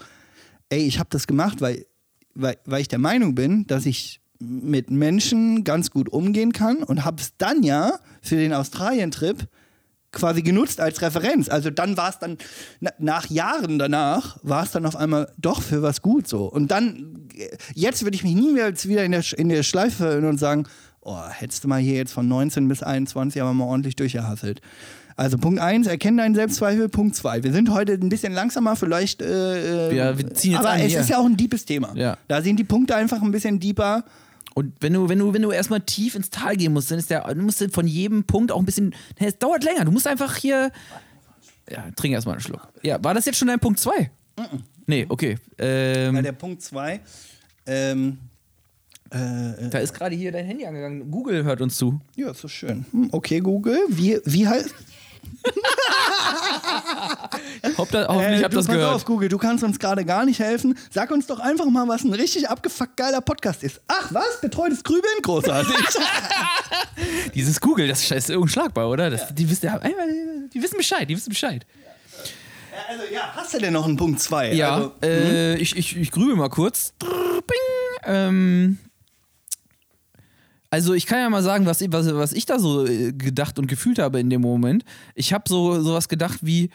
ey, 0.69 0.81
ich 0.81 0.99
habe 0.99 1.09
das 1.11 1.27
gemacht, 1.27 1.61
weil, 1.61 1.87
weil, 2.35 2.57
weil 2.65 2.81
ich 2.81 2.89
der 2.89 2.99
Meinung 2.99 3.35
bin, 3.35 3.67
dass 3.67 3.87
ich 3.87 4.21
mit 4.39 4.91
Menschen 4.91 5.65
ganz 5.65 5.91
gut 5.91 6.09
umgehen 6.09 6.53
kann 6.53 6.83
und 6.83 7.05
habe 7.05 7.21
es 7.21 7.37
dann 7.37 7.63
ja 7.63 7.99
für 8.23 8.37
den 8.37 8.55
Australien-Trip 8.55 9.47
quasi 10.13 10.43
genutzt 10.43 10.81
als 10.81 11.01
Referenz. 11.03 11.49
Also 11.49 11.71
dann 11.71 11.97
war 11.97 12.11
es 12.11 12.19
dann, 12.19 12.37
na, 12.81 12.91
nach 12.99 13.31
Jahren 13.31 13.79
danach, 13.79 14.39
war 14.43 14.65
es 14.65 14.73
dann 14.73 14.87
auf 14.87 14.97
einmal 14.97 15.31
doch 15.39 15.63
für 15.63 15.83
was 15.83 16.03
gut 16.03 16.27
so. 16.27 16.45
Und 16.47 16.71
dann, 16.71 17.29
äh, 17.37 17.49
jetzt 17.75 18.03
würde 18.03 18.17
ich 18.17 18.25
mich 18.25 18.35
nie 18.35 18.53
mehr 18.53 18.69
jetzt 18.69 18.89
wieder 18.89 19.05
in 19.05 19.13
der, 19.13 19.23
in 19.37 19.49
der 19.49 19.63
Schleife 19.63 19.97
verirren 19.97 20.25
und 20.27 20.39
sagen, 20.39 20.65
oh, 21.01 21.19
hättest 21.29 21.65
du 21.65 21.69
mal 21.69 21.81
hier 21.81 21.95
jetzt 21.95 22.13
von 22.13 22.27
19 22.29 22.69
bis 22.69 22.83
21 22.83 23.41
aber 23.41 23.55
mal 23.55 23.65
ordentlich 23.65 23.97
durchgehasselt. 23.97 24.61
Also 25.17 25.37
Punkt 25.37 25.61
1, 25.61 25.87
erkenne 25.87 26.23
deinen 26.23 26.35
Selbstzweifel. 26.35 26.89
Punkt 26.89 27.15
2, 27.15 27.43
wir 27.45 27.53
sind 27.53 27.71
heute 27.71 27.93
ein 27.93 28.09
bisschen 28.09 28.33
langsamer, 28.33 28.75
vielleicht. 28.75 29.21
Äh, 29.21 29.95
Ja, 29.95 30.17
wir 30.17 30.33
ziehen 30.33 30.53
jetzt 30.53 30.61
aber 30.61 30.71
an 30.71 30.81
es 30.81 30.87
hier. 30.93 31.01
ist 31.01 31.11
ja 31.11 31.19
auch 31.19 31.27
ein 31.27 31.37
deepes 31.37 31.67
Thema. 31.67 31.93
Ja. 31.95 32.17
Da 32.27 32.41
sind 32.41 32.57
die 32.59 32.65
Punkte 32.65 32.97
einfach 32.97 33.21
ein 33.21 33.31
bisschen 33.31 33.61
deeper. 33.61 34.05
Und 34.61 34.75
wenn 34.81 34.93
du, 34.93 35.09
wenn 35.09 35.19
du, 35.19 35.33
wenn 35.35 35.43
du 35.43 35.51
erstmal 35.51 35.81
tief 35.81 36.15
ins 36.15 36.31
Tal 36.31 36.57
gehen 36.57 36.73
musst, 36.73 36.91
dann 36.91 36.99
ist 36.99 37.11
der, 37.11 37.23
du 37.35 37.43
musst 37.43 37.65
von 37.73 37.87
jedem 37.87 38.25
Punkt 38.25 38.53
auch 38.53 38.59
ein 38.59 38.65
bisschen. 38.67 38.95
Es 39.17 39.39
dauert 39.39 39.65
länger. 39.65 39.85
Du 39.85 39.91
musst 39.91 40.07
einfach 40.07 40.37
hier. 40.37 40.71
Ja, 41.71 41.85
trink 41.97 42.15
erstmal 42.15 42.35
einen 42.35 42.43
Schluck. 42.43 42.69
Ja, 42.83 43.03
war 43.03 43.15
das 43.15 43.25
jetzt 43.25 43.39
schon 43.39 43.49
dein 43.49 43.61
Punkt 43.61 43.79
2? 43.79 44.11
Nee, 44.87 45.07
okay. 45.09 45.37
Ähm, 45.59 46.15
Bei 46.15 46.23
der 46.23 46.33
Punkt 46.33 46.63
2, 46.63 47.01
ähm, 47.67 48.19
äh, 49.11 49.69
da 49.71 49.79
ist 49.79 49.93
gerade 49.95 50.15
hier 50.17 50.33
dein 50.33 50.47
Handy 50.47 50.67
angegangen. 50.67 51.11
Google 51.11 51.45
hört 51.45 51.61
uns 51.61 51.77
zu. 51.77 52.01
ja, 52.17 52.31
ist 52.31 52.41
so 52.41 52.49
schön. 52.49 52.87
Hm, 52.91 53.09
Okay, 53.13 53.41
Google, 53.41 53.79
wie, 53.89 54.19
wie 54.25 54.47
heißt. 54.49 54.75
Da, 57.91 58.09
hoffentlich 58.09 58.41
Äh, 58.41 58.45
habt 58.45 58.55
das 58.55 58.67
pass 58.67 58.75
gehört. 58.75 58.95
auf, 58.95 59.05
Google, 59.05 59.29
du 59.29 59.39
kannst 59.39 59.65
uns 59.65 59.79
gerade 59.79 60.05
gar 60.05 60.25
nicht 60.25 60.39
helfen. 60.39 60.77
Sag 60.91 61.11
uns 61.11 61.27
doch 61.27 61.41
einfach 61.41 61.67
mal, 61.67 61.89
was 61.89 62.05
ein 62.05 62.13
richtig 62.13 62.49
abgefuckt 62.49 62.97
geiler 62.97 63.21
Podcast 63.21 63.63
ist. 63.63 63.81
Ach, 63.89 64.13
was? 64.13 64.41
Betreutes 64.41 64.85
Grübeln? 64.85 65.13
Großartig. 65.23 65.75
Dieses 67.35 67.61
Google, 67.61 67.89
das 67.89 68.11
ist 68.11 68.31
unschlagbar, 68.31 68.89
oder? 68.89 69.11
Das, 69.11 69.35
die, 69.35 69.49
wissen, 69.51 69.67
ja, 69.67 69.81
die 70.53 70.63
wissen 70.63 70.77
Bescheid, 70.77 71.09
die 71.09 71.17
wissen 71.17 71.31
Bescheid. 71.31 71.67
also, 72.89 73.03
ja, 73.13 73.33
hast 73.35 73.55
du 73.55 73.59
denn 73.59 73.73
noch 73.73 73.87
einen 73.87 73.97
Punkt 73.97 74.21
2? 74.21 74.53
Ja, 74.53 74.75
Also, 74.75 74.93
äh, 75.03 75.57
ich, 75.57 75.77
ich, 75.77 75.97
ich 75.97 76.11
grübel 76.11 76.37
mal 76.37 76.51
kurz. 76.51 76.93
Drrr. 76.99 77.31
Ähm, 78.05 78.79
also 80.71 80.95
ich 80.95 81.07
kann 81.07 81.19
ja 81.19 81.29
mal 81.29 81.43
sagen, 81.43 81.67
was, 81.67 81.81
was, 81.81 82.15
was 82.15 82.33
ich 82.33 82.47
da 82.47 82.59
so 82.59 82.87
äh, 82.87 83.13
gedacht 83.13 83.59
und 83.59 83.67
gefühlt 83.67 83.99
habe 83.99 84.21
in 84.21 84.31
dem 84.31 84.41
Moment. 84.41 84.85
Ich 85.15 85.33
habe 85.33 85.45
so 85.49 85.83
sowas 85.83 86.09
gedacht 86.09 86.39
wie, 86.43 86.71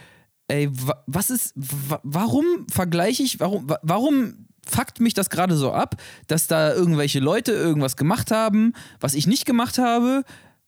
ey, 0.47 0.69
wa, 0.71 1.03
was 1.07 1.29
ist, 1.29 1.53
wa, 1.55 1.99
warum 2.03 2.45
vergleiche 2.69 3.23
ich, 3.23 3.39
warum, 3.39 3.69
wa, 3.69 3.79
warum 3.81 4.47
fuckt 4.67 4.99
mich 4.99 5.13
das 5.13 5.29
gerade 5.29 5.55
so 5.55 5.71
ab, 5.71 5.95
dass 6.27 6.47
da 6.47 6.73
irgendwelche 6.73 7.19
Leute 7.19 7.53
irgendwas 7.53 7.95
gemacht 7.95 8.31
haben, 8.31 8.73
was 8.99 9.13
ich 9.13 9.27
nicht 9.27 9.45
gemacht 9.45 9.77
habe, 9.77 10.23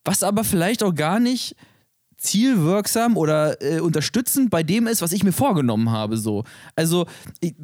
was 0.06 0.24
aber 0.24 0.44
vielleicht 0.44 0.84
auch 0.84 0.96
gar 0.96 1.20
nicht 1.20 1.56
zielwirksam 2.18 3.18
oder 3.18 3.62
äh, 3.62 3.80
unterstützend 3.80 4.50
bei 4.50 4.64
dem 4.64 4.88
ist, 4.88 5.02
was 5.02 5.12
ich 5.12 5.24
mir 5.24 5.34
vorgenommen 5.34 5.92
habe. 5.92 6.18
So. 6.18 6.46
Also 6.76 7.06
ich, 7.42 7.56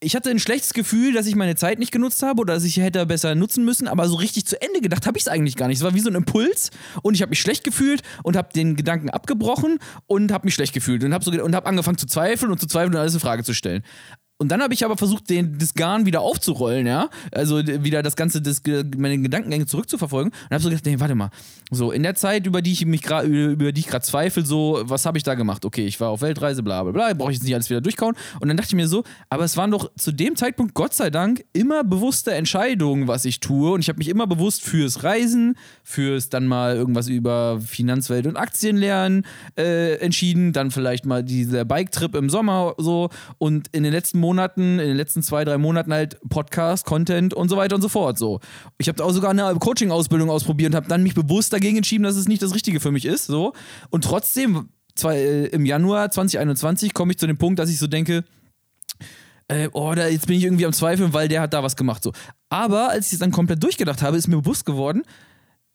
ich 0.00 0.14
hatte 0.14 0.30
ein 0.30 0.38
schlechtes 0.38 0.74
Gefühl, 0.74 1.12
dass 1.12 1.26
ich 1.26 1.34
meine 1.34 1.56
Zeit 1.56 1.78
nicht 1.78 1.90
genutzt 1.90 2.22
habe 2.22 2.40
oder 2.40 2.54
dass 2.54 2.64
ich 2.64 2.76
hätte 2.76 3.04
besser 3.06 3.34
nutzen 3.34 3.64
müssen, 3.64 3.88
aber 3.88 4.08
so 4.08 4.14
richtig 4.14 4.46
zu 4.46 4.60
Ende 4.62 4.80
gedacht 4.80 5.06
habe 5.06 5.18
ich 5.18 5.24
es 5.24 5.28
eigentlich 5.28 5.56
gar 5.56 5.66
nicht. 5.66 5.78
Es 5.78 5.84
war 5.84 5.94
wie 5.94 6.00
so 6.00 6.08
ein 6.08 6.14
Impuls 6.14 6.70
und 7.02 7.14
ich 7.14 7.22
habe 7.22 7.30
mich 7.30 7.40
schlecht 7.40 7.64
gefühlt 7.64 8.02
und 8.22 8.36
habe 8.36 8.48
den 8.54 8.76
Gedanken 8.76 9.10
abgebrochen 9.10 9.78
und 10.06 10.30
habe 10.30 10.46
mich 10.46 10.54
schlecht 10.54 10.72
gefühlt 10.72 11.02
und 11.02 11.12
habe 11.12 11.24
so, 11.24 11.32
hab 11.32 11.66
angefangen 11.66 11.98
zu 11.98 12.06
zweifeln 12.06 12.52
und 12.52 12.60
zu 12.60 12.68
zweifeln 12.68 12.94
und 12.94 13.00
alles 13.00 13.14
in 13.14 13.20
Frage 13.20 13.42
zu 13.42 13.54
stellen. 13.54 13.82
Und 14.40 14.50
dann 14.50 14.62
habe 14.62 14.72
ich 14.72 14.84
aber 14.84 14.96
versucht, 14.96 15.30
den, 15.30 15.58
das 15.58 15.74
Garn 15.74 16.06
wieder 16.06 16.20
aufzurollen, 16.20 16.86
ja. 16.86 17.10
Also 17.32 17.58
wieder 17.66 18.04
das 18.04 18.14
Ganze, 18.14 18.40
das, 18.40 18.62
meine 18.96 19.18
Gedankengänge 19.18 19.66
zurückzuverfolgen. 19.66 20.32
Und 20.32 20.50
habe 20.50 20.62
so 20.62 20.68
gedacht, 20.68 20.86
nee, 20.86 21.00
warte 21.00 21.16
mal. 21.16 21.30
So, 21.72 21.90
in 21.90 22.04
der 22.04 22.14
Zeit, 22.14 22.46
über 22.46 22.62
die 22.62 22.72
ich 22.72 22.86
mich 22.86 23.02
gerade, 23.02 23.26
über 23.26 23.72
die 23.72 23.80
ich 23.80 23.88
gerade 23.88 24.04
zweifle, 24.04 24.46
so, 24.46 24.80
was 24.84 25.06
habe 25.06 25.18
ich 25.18 25.24
da 25.24 25.34
gemacht? 25.34 25.64
Okay, 25.64 25.86
ich 25.86 26.00
war 26.00 26.10
auf 26.10 26.22
Weltreise, 26.22 26.62
bla 26.62 26.84
bla 26.84 26.92
bla, 26.92 27.12
brauche 27.14 27.32
ich 27.32 27.38
jetzt 27.38 27.44
nicht 27.44 27.54
alles 27.54 27.68
wieder 27.68 27.80
durchkauen. 27.80 28.14
Und 28.38 28.46
dann 28.46 28.56
dachte 28.56 28.68
ich 28.68 28.74
mir 28.76 28.86
so, 28.86 29.02
aber 29.28 29.42
es 29.42 29.56
waren 29.56 29.72
doch 29.72 29.90
zu 29.96 30.12
dem 30.12 30.36
Zeitpunkt, 30.36 30.72
Gott 30.72 30.94
sei 30.94 31.10
Dank, 31.10 31.44
immer 31.52 31.82
bewusste 31.82 32.32
Entscheidungen, 32.32 33.08
was 33.08 33.24
ich 33.24 33.40
tue. 33.40 33.72
Und 33.72 33.80
ich 33.80 33.88
habe 33.88 33.98
mich 33.98 34.08
immer 34.08 34.28
bewusst 34.28 34.62
fürs 34.62 35.02
Reisen, 35.02 35.56
fürs 35.82 36.28
dann 36.28 36.46
mal 36.46 36.76
irgendwas 36.76 37.08
über 37.08 37.60
Finanzwelt 37.60 38.24
und 38.24 38.36
Aktien 38.36 38.76
lernen 38.76 39.26
äh, 39.58 39.96
entschieden. 39.96 40.52
Dann 40.52 40.70
vielleicht 40.70 41.06
mal 41.06 41.24
dieser 41.24 41.64
Bike-Trip 41.64 42.14
im 42.14 42.30
Sommer 42.30 42.74
so. 42.78 43.10
Und 43.38 43.66
in 43.72 43.82
den 43.82 43.92
letzten 43.92 44.20
Monaten, 44.20 44.27
in 44.32 44.88
den 44.88 44.96
letzten 44.96 45.22
zwei, 45.22 45.44
drei 45.44 45.58
Monaten 45.58 45.92
halt 45.92 46.18
Podcast, 46.28 46.84
Content 46.84 47.34
und 47.34 47.48
so 47.48 47.56
weiter 47.56 47.74
und 47.76 47.82
so 47.82 47.88
fort. 47.88 48.18
So. 48.18 48.40
Ich 48.78 48.88
habe 48.88 49.04
auch 49.04 49.12
sogar 49.12 49.30
eine 49.30 49.54
Coaching-Ausbildung 49.54 50.30
ausprobiert 50.30 50.72
und 50.72 50.76
habe 50.76 50.88
dann 50.88 51.02
mich 51.02 51.14
bewusst 51.14 51.52
dagegen 51.52 51.76
entschieden, 51.76 52.04
dass 52.04 52.16
es 52.16 52.28
nicht 52.28 52.42
das 52.42 52.54
Richtige 52.54 52.80
für 52.80 52.90
mich 52.90 53.04
ist. 53.04 53.26
So. 53.26 53.52
Und 53.90 54.04
trotzdem, 54.04 54.68
zwei, 54.94 55.18
äh, 55.18 55.46
im 55.46 55.64
Januar 55.66 56.10
2021 56.10 56.94
komme 56.94 57.12
ich 57.12 57.18
zu 57.18 57.26
dem 57.26 57.38
Punkt, 57.38 57.58
dass 57.58 57.70
ich 57.70 57.78
so 57.78 57.86
denke, 57.86 58.24
äh, 59.48 59.68
oh, 59.72 59.94
da, 59.94 60.08
jetzt 60.08 60.26
bin 60.26 60.36
ich 60.36 60.44
irgendwie 60.44 60.66
am 60.66 60.72
Zweifeln, 60.72 61.12
weil 61.14 61.28
der 61.28 61.40
hat 61.40 61.54
da 61.54 61.62
was 61.62 61.76
gemacht. 61.76 62.02
So. 62.02 62.12
Aber 62.50 62.90
als 62.90 63.06
ich 63.06 63.14
es 63.14 63.18
dann 63.18 63.32
komplett 63.32 63.62
durchgedacht 63.62 64.02
habe, 64.02 64.16
ist 64.16 64.28
mir 64.28 64.36
bewusst 64.36 64.66
geworden, 64.66 65.02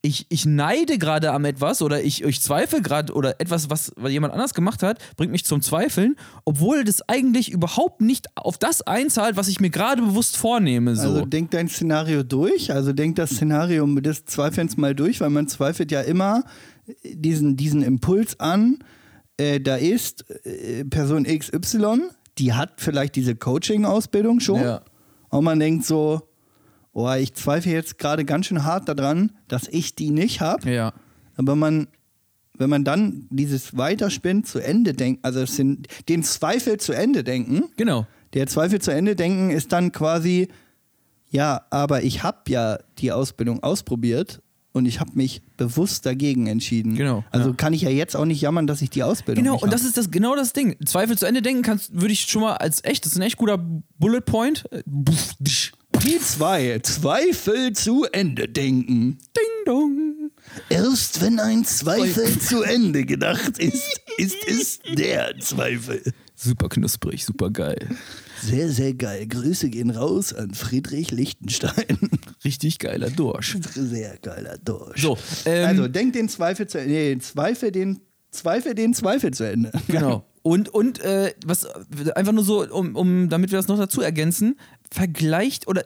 ich, 0.06 0.26
ich 0.28 0.46
neide 0.46 0.98
gerade 0.98 1.32
am 1.32 1.46
etwas 1.46 1.82
oder 1.82 2.04
ich, 2.04 2.24
ich 2.26 2.42
zweifle 2.42 2.82
gerade 2.82 3.14
oder 3.14 3.40
etwas, 3.40 3.70
was, 3.70 3.94
was 3.96 4.12
jemand 4.12 4.34
anders 4.34 4.54
gemacht 4.54 4.84
hat, 4.84 5.00
bringt 5.16 5.32
mich 5.32 5.46
zum 5.46 5.62
Zweifeln, 5.62 6.18
obwohl 6.44 6.84
das 6.84 7.08
eigentlich 7.08 7.52
überhaupt 7.52 8.02
nicht 8.02 8.28
auf 8.36 8.58
das 8.58 8.82
einzahlt, 8.82 9.38
was 9.38 9.48
ich 9.48 9.62
mir 9.62 9.70
gerade 9.70 10.02
bewusst 10.02 10.36
vornehme. 10.36 10.98
So. 10.98 11.08
Also 11.08 11.26
denk 11.26 11.52
dein 11.52 11.70
Szenario 11.70 12.24
durch, 12.24 12.70
also 12.74 12.92
denk 12.92 13.16
das 13.16 13.30
Szenario 13.32 13.86
des 14.02 14.26
Zweifelns 14.26 14.76
mal 14.76 14.94
durch, 14.94 15.22
weil 15.22 15.30
man 15.30 15.48
zweifelt 15.48 15.90
ja 15.90 16.02
immer 16.02 16.44
diesen, 17.06 17.56
diesen 17.56 17.82
Impuls 17.82 18.38
an, 18.42 18.80
äh, 19.38 19.62
da 19.62 19.78
ist 19.78 20.26
äh, 20.46 20.84
Person 20.84 21.24
XY, 21.24 22.10
die 22.38 22.52
hat 22.52 22.74
vielleicht 22.82 23.16
diese 23.16 23.36
Coaching-Ausbildung 23.36 24.42
schon 24.42 24.62
Ja. 24.62 24.82
und 25.30 25.46
man 25.46 25.62
denkt 25.62 25.86
so, 25.86 26.28
oh, 26.94 27.12
ich 27.14 27.34
zweifle 27.34 27.72
jetzt 27.72 27.98
gerade 27.98 28.24
ganz 28.26 28.46
schön 28.48 28.64
hart 28.64 28.88
daran, 28.88 29.32
dass 29.48 29.68
ich 29.68 29.96
die 29.96 30.12
nicht 30.12 30.42
habe, 30.42 30.70
ja. 30.72 30.94
aber 31.36 31.56
man 31.56 31.88
wenn 32.56 32.70
man 32.70 32.84
dann 32.84 33.26
dieses 33.32 33.76
Weiterspinn 33.78 34.44
zu 34.44 34.60
Ende 34.60 34.94
denkt, 34.94 35.26
also 35.26 35.44
sind- 35.48 35.88
den 36.08 36.22
Zweifel 36.22 36.78
zu 36.80 36.94
Ende 36.94 37.24
denken, 37.24 37.64
Genau. 37.78 38.06
der 38.34 38.46
Zweifel 38.46 38.80
zu 38.80 38.92
Ende 38.92 39.16
denken 39.16 39.50
ist 39.50 39.72
dann 39.72 39.92
quasi, 39.92 40.50
ja, 41.32 41.62
aber 41.72 42.04
ich 42.04 42.22
habe 42.22 42.38
ja 42.50 42.78
die 43.00 43.12
Ausbildung 43.12 43.64
ausprobiert 43.64 44.40
und 44.72 44.86
ich 44.86 45.00
habe 45.00 45.14
mich 45.16 45.42
bewusst 45.58 46.06
dagegen 46.06 46.46
entschieden. 46.46 46.94
Genau, 46.94 47.24
Also 47.32 47.50
ja. 47.50 47.56
kann 47.56 47.74
ich 47.74 47.82
ja 47.82 47.90
jetzt 47.90 48.16
auch 48.16 48.26
nicht 48.26 48.40
jammern, 48.42 48.68
dass 48.68 48.84
ich 48.84 48.92
die 48.92 49.02
Ausbildung 49.02 49.44
Genau, 49.44 49.56
und 49.56 49.64
hab. 49.64 49.72
das 49.72 49.84
ist 49.84 49.98
das 49.98 50.12
genau 50.12 50.36
das 50.36 50.54
Ding. 50.54 50.76
Zweifel 50.86 51.18
zu 51.18 51.26
Ende 51.26 51.42
denken 51.42 51.64
kannst, 51.64 52.00
würde 52.00 52.14
ich 52.14 52.22
schon 52.22 52.44
mal 52.44 52.54
als 52.58 52.84
echt, 52.84 53.04
das 53.06 53.14
ist 53.14 53.18
ein 53.18 53.24
echt 53.24 53.38
guter 53.38 53.58
Bullet 53.98 54.22
Point. 54.22 54.66
Die 56.04 56.20
zwei, 56.20 56.80
Zweifel 56.80 57.72
zu 57.72 58.04
Ende 58.12 58.50
denken. 58.50 59.20
Ding 59.38 59.66
dong. 59.66 60.32
Erst 60.68 61.22
wenn 61.22 61.40
ein 61.40 61.64
Zweifel 61.64 62.38
zu 62.40 62.62
Ende 62.62 63.06
gedacht 63.06 63.58
ist, 63.58 64.02
ist 64.18 64.36
es 64.46 64.80
der 64.98 65.40
Zweifel. 65.40 66.02
Super 66.36 66.68
knusprig, 66.68 67.24
super 67.24 67.50
geil. 67.52 67.88
Sehr, 68.42 68.70
sehr 68.70 68.94
geil. 68.94 69.28
Grüße 69.28 69.70
gehen 69.70 69.92
raus 69.92 70.34
an 70.34 70.54
Friedrich 70.54 71.12
Lichtenstein. 71.12 71.98
Richtig 72.44 72.80
geiler 72.80 73.10
Dorsch. 73.10 73.58
Sehr 73.74 74.18
geiler 74.18 74.58
Dorsch. 74.58 75.02
So, 75.02 75.18
ähm, 75.46 75.68
also 75.68 75.88
denk 75.88 76.12
den 76.12 76.28
Zweifel 76.28 76.68
zu 76.68 76.80
Ende. 76.80 76.94
Nee, 76.94 77.10
den 77.12 77.22
Zweifel, 77.22 77.72
den 77.72 78.02
Zweifel, 78.30 78.76
den 78.76 78.94
Zweifel 78.94 79.32
zu 79.32 79.50
Ende. 79.50 79.72
Genau. 79.88 80.26
Und, 80.42 80.68
und 80.68 81.00
äh, 81.00 81.34
was 81.46 81.66
einfach 81.66 82.34
nur 82.34 82.44
so, 82.44 82.68
um, 82.70 82.98
um, 82.98 83.30
damit 83.30 83.52
wir 83.52 83.58
das 83.58 83.70
noch 83.70 83.78
dazu 83.78 84.02
ergänzen, 84.02 84.58
vergleicht 84.94 85.68
oder 85.68 85.84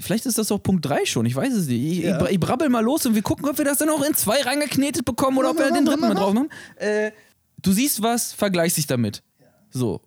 vielleicht 0.00 0.26
ist 0.26 0.36
das 0.36 0.50
auch 0.50 0.58
Punkt 0.62 0.84
3 0.84 1.06
schon, 1.06 1.24
ich 1.24 1.36
weiß 1.36 1.52
es 1.54 1.68
nicht. 1.68 1.98
Ich, 1.98 2.04
Ja. 2.04 2.20
ich, 2.24 2.32
ich 2.32 2.40
brabbel 2.40 2.68
mal 2.68 2.80
los 2.82 3.06
und 3.06 3.14
wir 3.14 3.22
gucken, 3.22 3.48
ob 3.48 3.56
wir 3.58 3.64
das 3.64 3.78
dann 3.78 3.88
auch 3.90 4.02
in 4.02 4.14
zwei 4.14 4.40
reingeknetet 4.42 5.04
bekommen 5.04 5.38
oder 5.38 5.50
ob 5.50 5.58
wir 5.58 5.70
den 5.70 5.84
dritten 5.84 6.00
mal 6.00 6.14
drauf 6.14 6.34
machen. 6.34 6.50
Äh, 6.76 7.12
du 7.62 7.72
siehst 7.72 8.02
was, 8.02 8.32
vergleichst 8.32 8.76
dich 8.76 8.86
damit. 8.88 9.22
So. 9.70 10.00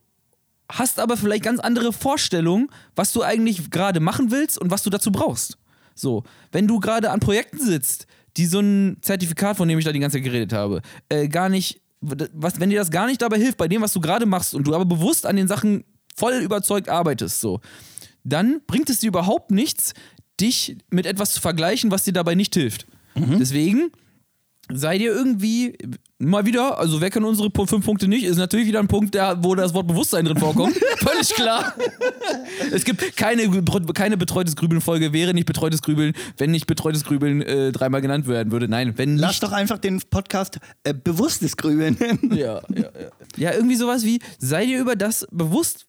Hast 0.70 1.00
aber 1.00 1.16
vielleicht 1.16 1.44
ganz 1.44 1.60
andere 1.62 1.94
Vorstellungen, 1.94 2.70
was 2.96 3.14
du 3.14 3.22
eigentlich 3.24 3.72
gerade 3.72 4.00
machen 4.02 4.30
willst 4.30 4.60
und 4.60 4.72
was 4.72 4.84
du 4.84 4.90
dazu 4.90 5.12
brauchst. 5.12 5.58
So, 5.96 6.24
wenn 6.52 6.68
du 6.68 6.80
gerade 6.80 7.12
an 7.12 7.20
Projekten 7.22 7.60
sitzt, 7.60 8.08
die 8.36 8.46
so 8.46 8.60
ein 8.60 8.98
Zertifikat, 9.02 9.56
von 9.56 9.68
dem 9.70 9.80
ich 9.80 9.86
da 9.86 9.92
die 9.92 10.00
ganze 10.00 10.18
Zeit 10.18 10.24
geredet 10.26 10.52
habe, 10.52 10.82
äh, 11.08 11.28
gar 11.30 11.48
nicht, 11.50 11.80
was, 12.02 12.60
wenn 12.60 12.70
dir 12.70 12.80
das 12.80 12.92
gar 12.92 13.06
nicht 13.06 13.22
dabei 13.22 13.38
hilft, 13.38 13.58
bei 13.58 13.68
dem, 13.70 13.82
was 13.82 13.94
du 13.94 14.02
gerade 14.02 14.26
machst 14.26 14.54
und 14.54 14.66
du 14.68 14.74
aber 14.76 14.86
bewusst 14.86 15.26
an 15.26 15.36
den 15.38 15.48
Sachen 15.48 15.84
voll 16.16 16.34
überzeugt 16.34 16.90
arbeitest, 16.90 17.40
so, 17.40 17.60
dann 18.24 18.62
bringt 18.68 18.90
es 18.90 19.00
dir 19.00 19.08
überhaupt 19.08 19.52
nichts, 19.52 19.94
dich 20.40 20.78
mit 20.90 21.06
etwas 21.06 21.32
zu 21.34 21.42
vergleichen, 21.42 21.92
was 21.92 22.04
dir 22.04 22.14
dabei 22.14 22.36
nicht 22.36 22.54
hilft. 22.56 22.86
Deswegen 23.16 23.92
sei 24.72 24.98
dir 24.98 25.12
irgendwie 25.14 25.78
mal 26.20 26.46
wieder, 26.46 26.80
also 26.80 27.02
wer 27.02 27.10
kann 27.10 27.24
unsere 27.26 27.52
fünf 27.52 27.86
Punkte 27.86 28.08
nicht, 28.08 28.24
ist 28.24 28.38
natürlich 28.38 28.66
wieder 28.66 28.80
ein 28.80 28.88
Punkt, 28.88 29.14
der, 29.14 29.44
wo 29.44 29.56
das 29.56 29.74
Wort 29.74 29.88
Bewusstsein 29.88 30.26
drin 30.26 30.38
vorkommt. 30.38 30.76
Völlig 30.98 31.30
klar. 31.34 31.76
es 32.72 32.86
gibt 32.86 33.18
keine, 33.18 33.64
keine 33.94 34.18
betreutes 34.18 34.56
Grübeln-Folge, 34.56 35.12
wäre 35.12 35.34
nicht 35.34 35.46
betreutes 35.46 35.82
Grübeln, 35.82 36.14
wenn 36.38 36.52
nicht 36.52 36.66
betreutes 36.66 37.04
Grübeln 37.04 37.42
äh, 37.42 37.72
dreimal 37.72 38.02
genannt 38.02 38.26
werden 38.28 38.52
würde. 38.52 38.68
Nein, 38.68 38.98
wenn 38.98 39.18
Lass 39.18 39.32
nicht. 39.32 39.44
doch 39.44 39.52
einfach 39.52 39.78
den 39.78 40.02
Podcast 40.10 40.60
äh, 40.84 40.94
bewusstes 40.94 41.58
Grübeln. 41.58 41.98
Ja, 42.34 42.62
ja, 42.70 42.84
ja. 42.84 42.90
Ja, 43.36 43.54
irgendwie 43.54 43.76
sowas 43.76 44.06
wie, 44.06 44.20
sei 44.40 44.66
dir 44.66 44.80
über 44.80 44.96
das 44.96 45.28
bewusst, 45.32 45.88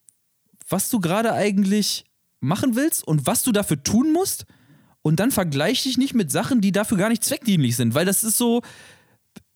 was 0.68 0.88
du 0.90 0.98
gerade 1.00 1.32
eigentlich 1.32 2.04
machen 2.44 2.76
willst 2.76 3.06
und 3.06 3.26
was 3.26 3.42
du 3.42 3.52
dafür 3.52 3.82
tun 3.82 4.12
musst. 4.12 4.46
Und 5.02 5.20
dann 5.20 5.30
vergleich 5.30 5.82
dich 5.82 5.98
nicht 5.98 6.14
mit 6.14 6.30
Sachen, 6.30 6.60
die 6.60 6.72
dafür 6.72 6.96
gar 6.96 7.10
nicht 7.10 7.22
zweckdienlich 7.22 7.76
sind. 7.76 7.94
Weil 7.94 8.06
das 8.06 8.24
ist 8.24 8.38
so. 8.38 8.62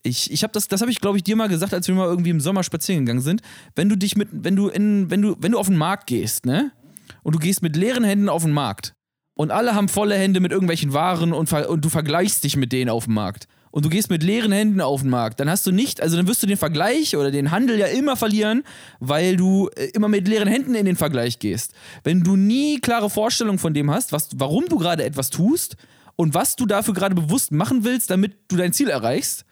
Ich, 0.03 0.31
ich 0.31 0.43
habe 0.43 0.53
das, 0.53 0.69
das 0.69 0.81
habe 0.81 0.91
ich, 0.91 1.01
glaube 1.01 1.17
ich, 1.17 1.25
dir 1.25 1.37
mal 1.37 1.49
gesagt, 1.49 1.75
als 1.75 1.89
wir 1.89 1.95
mal 1.95 2.07
irgendwie 2.07 2.31
im 2.31 2.41
Sommer 2.41 2.63
spazieren 2.63 3.05
gegangen 3.05 3.23
sind. 3.23 3.41
Wenn 3.75 3.89
du 3.89 3.97
dich 3.97 4.17
mit, 4.17 4.29
wenn 4.33 4.57
du 4.57 4.69
in, 4.69 5.11
wenn 5.11 5.23
du, 5.23 5.37
wenn 5.41 5.53
du 5.53 5.59
auf 5.59 5.67
den 5.67 5.77
Markt 5.77 6.07
gehst, 6.07 6.47
ne? 6.47 6.73
Und 7.23 7.35
du 7.35 7.39
gehst 7.39 7.63
mit 7.63 7.77
leeren 7.77 8.05
Händen 8.05 8.29
auf 8.29 8.43
den 8.43 8.53
Markt 8.53 8.95
und 9.39 9.51
alle 9.51 9.75
haben 9.75 9.89
volle 9.89 10.17
Hände 10.17 10.41
mit 10.41 10.53
irgendwelchen 10.53 10.93
Waren 10.93 11.33
und, 11.33 11.53
und 11.53 11.85
du 11.85 11.89
vergleichst 11.89 12.45
dich 12.45 12.57
mit 12.57 12.73
denen 12.73 12.91
auf 12.91 13.05
dem 13.05 13.15
Markt. 13.15 13.47
Und 13.71 13.85
du 13.85 13.89
gehst 13.89 14.11
mit 14.11 14.23
leeren 14.23 14.53
Händen 14.53 14.81
auf 14.81 15.03
den 15.03 15.11
Markt, 15.11 15.41
dann 15.41 15.51
hast 15.51 15.67
du 15.67 15.73
nicht, 15.73 16.01
also 16.01 16.17
dann 16.17 16.27
wirst 16.27 16.43
du 16.43 16.47
den 16.47 16.57
Vergleich 16.57 17.17
oder 17.17 17.31
den 17.31 17.51
Handel 17.51 17.79
ja 17.79 17.87
immer 17.87 18.17
verlieren, 18.17 18.63
weil 19.01 19.37
du 19.37 19.69
äh, 19.77 19.87
immer 19.95 20.09
mit 20.09 20.27
leeren 20.27 20.49
Händen 20.49 20.75
in 20.75 20.87
den 20.87 20.97
Vergleich 20.97 21.39
gehst. 21.39 21.73
Wenn 22.05 22.23
du 22.23 22.37
nie 22.37 22.81
klare 22.81 23.11
Vorstellung 23.11 23.59
von 23.59 23.75
dem 23.75 23.91
hast, 23.91 24.13
was, 24.13 24.31
warum 24.37 24.67
du 24.69 24.79
gerade 24.79 25.05
etwas 25.05 25.31
tust 25.31 25.77
und 26.17 26.35
was 26.35 26.57
du 26.57 26.67
dafür 26.67 26.95
gerade 26.95 27.15
bewusst 27.15 27.53
machen 27.53 27.85
willst, 27.85 28.11
damit 28.11 28.37
du 28.49 28.57
dein 28.57 28.73
Ziel 28.73 28.89
erreichst, 28.89 29.45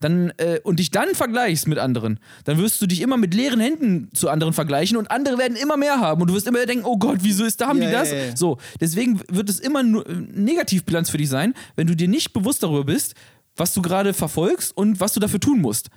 dann 0.00 0.32
äh, 0.38 0.58
und 0.64 0.80
dich 0.80 0.90
dann 0.90 1.14
vergleichst 1.14 1.68
mit 1.68 1.78
anderen, 1.78 2.18
dann 2.44 2.58
wirst 2.58 2.82
du 2.82 2.86
dich 2.86 3.00
immer 3.02 3.16
mit 3.16 3.34
leeren 3.34 3.60
Händen 3.60 4.10
zu 4.12 4.28
anderen 4.28 4.52
vergleichen 4.52 4.96
und 4.96 5.10
andere 5.12 5.38
werden 5.38 5.56
immer 5.56 5.76
mehr 5.76 6.00
haben 6.00 6.20
und 6.20 6.26
du 6.28 6.34
wirst 6.34 6.48
immer 6.48 6.66
denken, 6.66 6.84
oh 6.84 6.98
Gott, 6.98 7.18
wieso 7.22 7.44
ist 7.44 7.60
da 7.60 7.68
haben 7.68 7.80
Ja, 7.80 7.86
die 7.86 7.92
das? 7.92 8.10
ja, 8.10 8.16
ja. 8.16 8.36
So, 8.36 8.58
deswegen 8.80 9.20
wird 9.30 9.48
es 9.48 9.60
immer 9.60 9.84
nur 9.84 10.04
äh, 10.08 10.12
Negativbilanz 10.12 11.08
für 11.08 11.18
dich 11.18 11.28
sein, 11.28 11.54
wenn 11.76 11.86
du 11.86 11.94
dir 11.94 12.08
nicht 12.08 12.32
bewusst 12.32 12.64
darüber 12.64 12.84
bist, 12.84 13.14
was 13.56 13.74
du 13.74 13.82
gerade 13.82 14.14
verfolgst 14.14 14.76
und 14.76 15.00
was 15.00 15.12
du 15.12 15.20
dafür 15.20 15.40
tun 15.40 15.60
musst. 15.60 15.88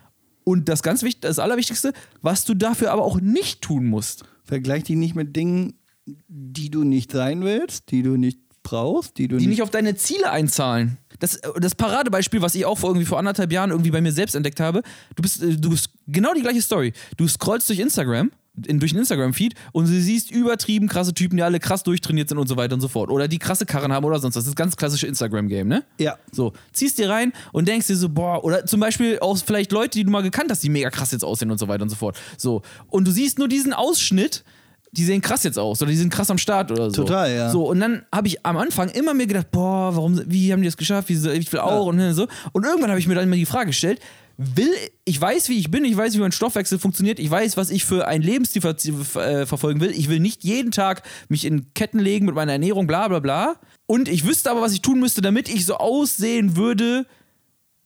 Und 0.43 0.69
das 0.69 0.83
ganz 0.83 1.01
wichtig, 1.03 1.21
das 1.21 1.39
Allerwichtigste, 1.39 1.93
was 2.21 2.45
du 2.45 2.53
dafür 2.53 2.91
aber 2.91 3.03
auch 3.03 3.19
nicht 3.19 3.61
tun 3.61 3.85
musst. 3.85 4.25
Vergleich 4.43 4.83
dich 4.83 4.95
nicht 4.95 5.15
mit 5.15 5.35
Dingen, 5.35 5.73
die 6.05 6.69
du 6.69 6.83
nicht 6.83 7.11
sein 7.11 7.43
willst, 7.43 7.89
die 7.91 8.03
du 8.03 8.15
nicht 8.15 8.39
brauchst, 8.61 9.17
die 9.17 9.27
du 9.27 9.37
die 9.37 9.45
nicht. 9.45 9.55
nicht 9.55 9.63
auf 9.63 9.71
deine 9.71 9.95
Ziele 9.95 10.29
einzahlen. 10.29 10.97
Das, 11.19 11.39
das 11.59 11.75
Paradebeispiel, 11.75 12.41
was 12.41 12.55
ich 12.55 12.65
auch 12.65 12.77
vor, 12.77 12.89
irgendwie 12.89 13.05
vor 13.05 13.17
anderthalb 13.17 13.51
Jahren 13.51 13.71
irgendwie 13.71 13.91
bei 13.91 14.01
mir 14.01 14.11
selbst 14.11 14.35
entdeckt 14.35 14.59
habe, 14.59 14.81
du 15.15 15.21
bist, 15.21 15.41
äh, 15.41 15.55
du 15.55 15.69
bist 15.69 15.89
genau 16.07 16.33
die 16.33 16.41
gleiche 16.41 16.61
Story. 16.61 16.93
Du 17.17 17.27
scrollst 17.27 17.69
durch 17.69 17.79
Instagram, 17.79 18.31
in, 18.65 18.79
durch 18.79 18.91
einen 18.91 18.99
Instagram-Feed 18.99 19.53
und 19.71 19.87
du 19.87 19.91
siehst 19.91 20.31
übertrieben 20.31 20.87
krasse 20.87 21.13
Typen, 21.13 21.37
die 21.37 21.43
alle 21.43 21.59
krass 21.59 21.83
durchtrainiert 21.83 22.29
sind 22.29 22.37
und 22.37 22.47
so 22.47 22.57
weiter 22.57 22.75
und 22.75 22.81
so 22.81 22.87
fort. 22.87 23.09
Oder 23.09 23.27
die 23.27 23.39
krasse 23.39 23.65
Karren 23.65 23.91
haben 23.91 24.05
oder 24.05 24.19
sonst 24.19 24.35
was. 24.35 24.43
Das 24.43 24.49
ist 24.49 24.55
ganz 24.55 24.75
klassische 24.77 25.07
Instagram-Game, 25.07 25.67
ne? 25.67 25.83
Ja. 25.97 26.17
So, 26.31 26.53
ziehst 26.71 26.97
dir 26.97 27.09
rein 27.09 27.33
und 27.51 27.67
denkst 27.67 27.87
dir 27.87 27.95
so, 27.95 28.09
boah, 28.09 28.43
oder 28.43 28.65
zum 28.65 28.79
Beispiel 28.79 29.19
auch 29.19 29.37
vielleicht 29.37 29.71
Leute, 29.71 29.97
die 29.97 30.03
du 30.03 30.11
mal 30.11 30.23
gekannt 30.23 30.51
hast, 30.51 30.63
die 30.63 30.69
mega 30.69 30.89
krass 30.89 31.11
jetzt 31.11 31.23
aussehen 31.23 31.51
und 31.51 31.57
so 31.57 31.67
weiter 31.67 31.83
und 31.83 31.89
so 31.89 31.95
fort. 31.95 32.17
So. 32.37 32.61
Und 32.89 33.07
du 33.07 33.11
siehst 33.11 33.39
nur 33.39 33.47
diesen 33.47 33.73
Ausschnitt, 33.73 34.43
die 34.91 35.03
sehen 35.03 35.21
krass 35.21 35.43
jetzt 35.43 35.59
aus 35.59 35.81
oder 35.81 35.91
die 35.91 35.97
sind 35.97 36.11
krass 36.11 36.31
am 36.31 36.37
Start 36.37 36.71
oder 36.71 36.89
so. 36.89 37.03
Total, 37.03 37.33
ja. 37.33 37.49
So, 37.49 37.69
und 37.69 37.79
dann 37.79 38.05
habe 38.13 38.27
ich 38.27 38.45
am 38.45 38.57
Anfang 38.57 38.89
immer 38.89 39.13
mir 39.13 39.27
gedacht, 39.27 39.51
boah, 39.51 39.95
warum, 39.95 40.21
wie 40.25 40.53
haben 40.53 40.61
die 40.61 40.67
das 40.67 40.77
geschafft? 40.77 41.09
Wie, 41.09 41.29
ich 41.31 41.51
will 41.51 41.59
auch 41.59 41.87
und 41.87 42.13
so. 42.13 42.27
Und 42.53 42.65
irgendwann 42.65 42.89
habe 42.89 42.99
ich 42.99 43.07
mir 43.07 43.15
dann 43.15 43.25
immer 43.25 43.35
die 43.35 43.45
Frage 43.45 43.67
gestellt, 43.67 43.99
will, 44.37 44.71
ich 45.05 45.19
weiß, 45.19 45.49
wie 45.49 45.57
ich 45.57 45.71
bin, 45.71 45.85
ich 45.85 45.95
weiß, 45.95 46.13
wie 46.15 46.19
mein 46.19 46.31
Stoffwechsel 46.31 46.79
funktioniert, 46.79 47.19
ich 47.19 47.29
weiß, 47.31 47.57
was 47.57 47.69
ich 47.69 47.85
für 47.85 48.07
einen 48.07 48.23
Lebensstil 48.23 48.61
ver 48.61 49.41
äh, 49.41 49.45
verfolgen 49.45 49.79
will. 49.79 49.91
Ich 49.91 50.09
will 50.09 50.19
nicht 50.19 50.43
jeden 50.43 50.71
Tag 50.71 51.03
mich 51.29 51.45
in 51.45 51.73
Ketten 51.73 51.99
legen 51.99 52.25
mit 52.25 52.35
meiner 52.35 52.51
Ernährung, 52.53 52.87
bla 52.87 53.07
bla 53.07 53.19
bla. 53.19 53.55
Und 53.85 54.09
ich 54.09 54.25
wüsste 54.25 54.51
aber, 54.51 54.61
was 54.61 54.73
ich 54.73 54.81
tun 54.81 54.99
müsste, 54.99 55.21
damit 55.21 55.47
ich 55.47 55.65
so 55.65 55.75
aussehen 55.75 56.55
würde, 56.57 57.05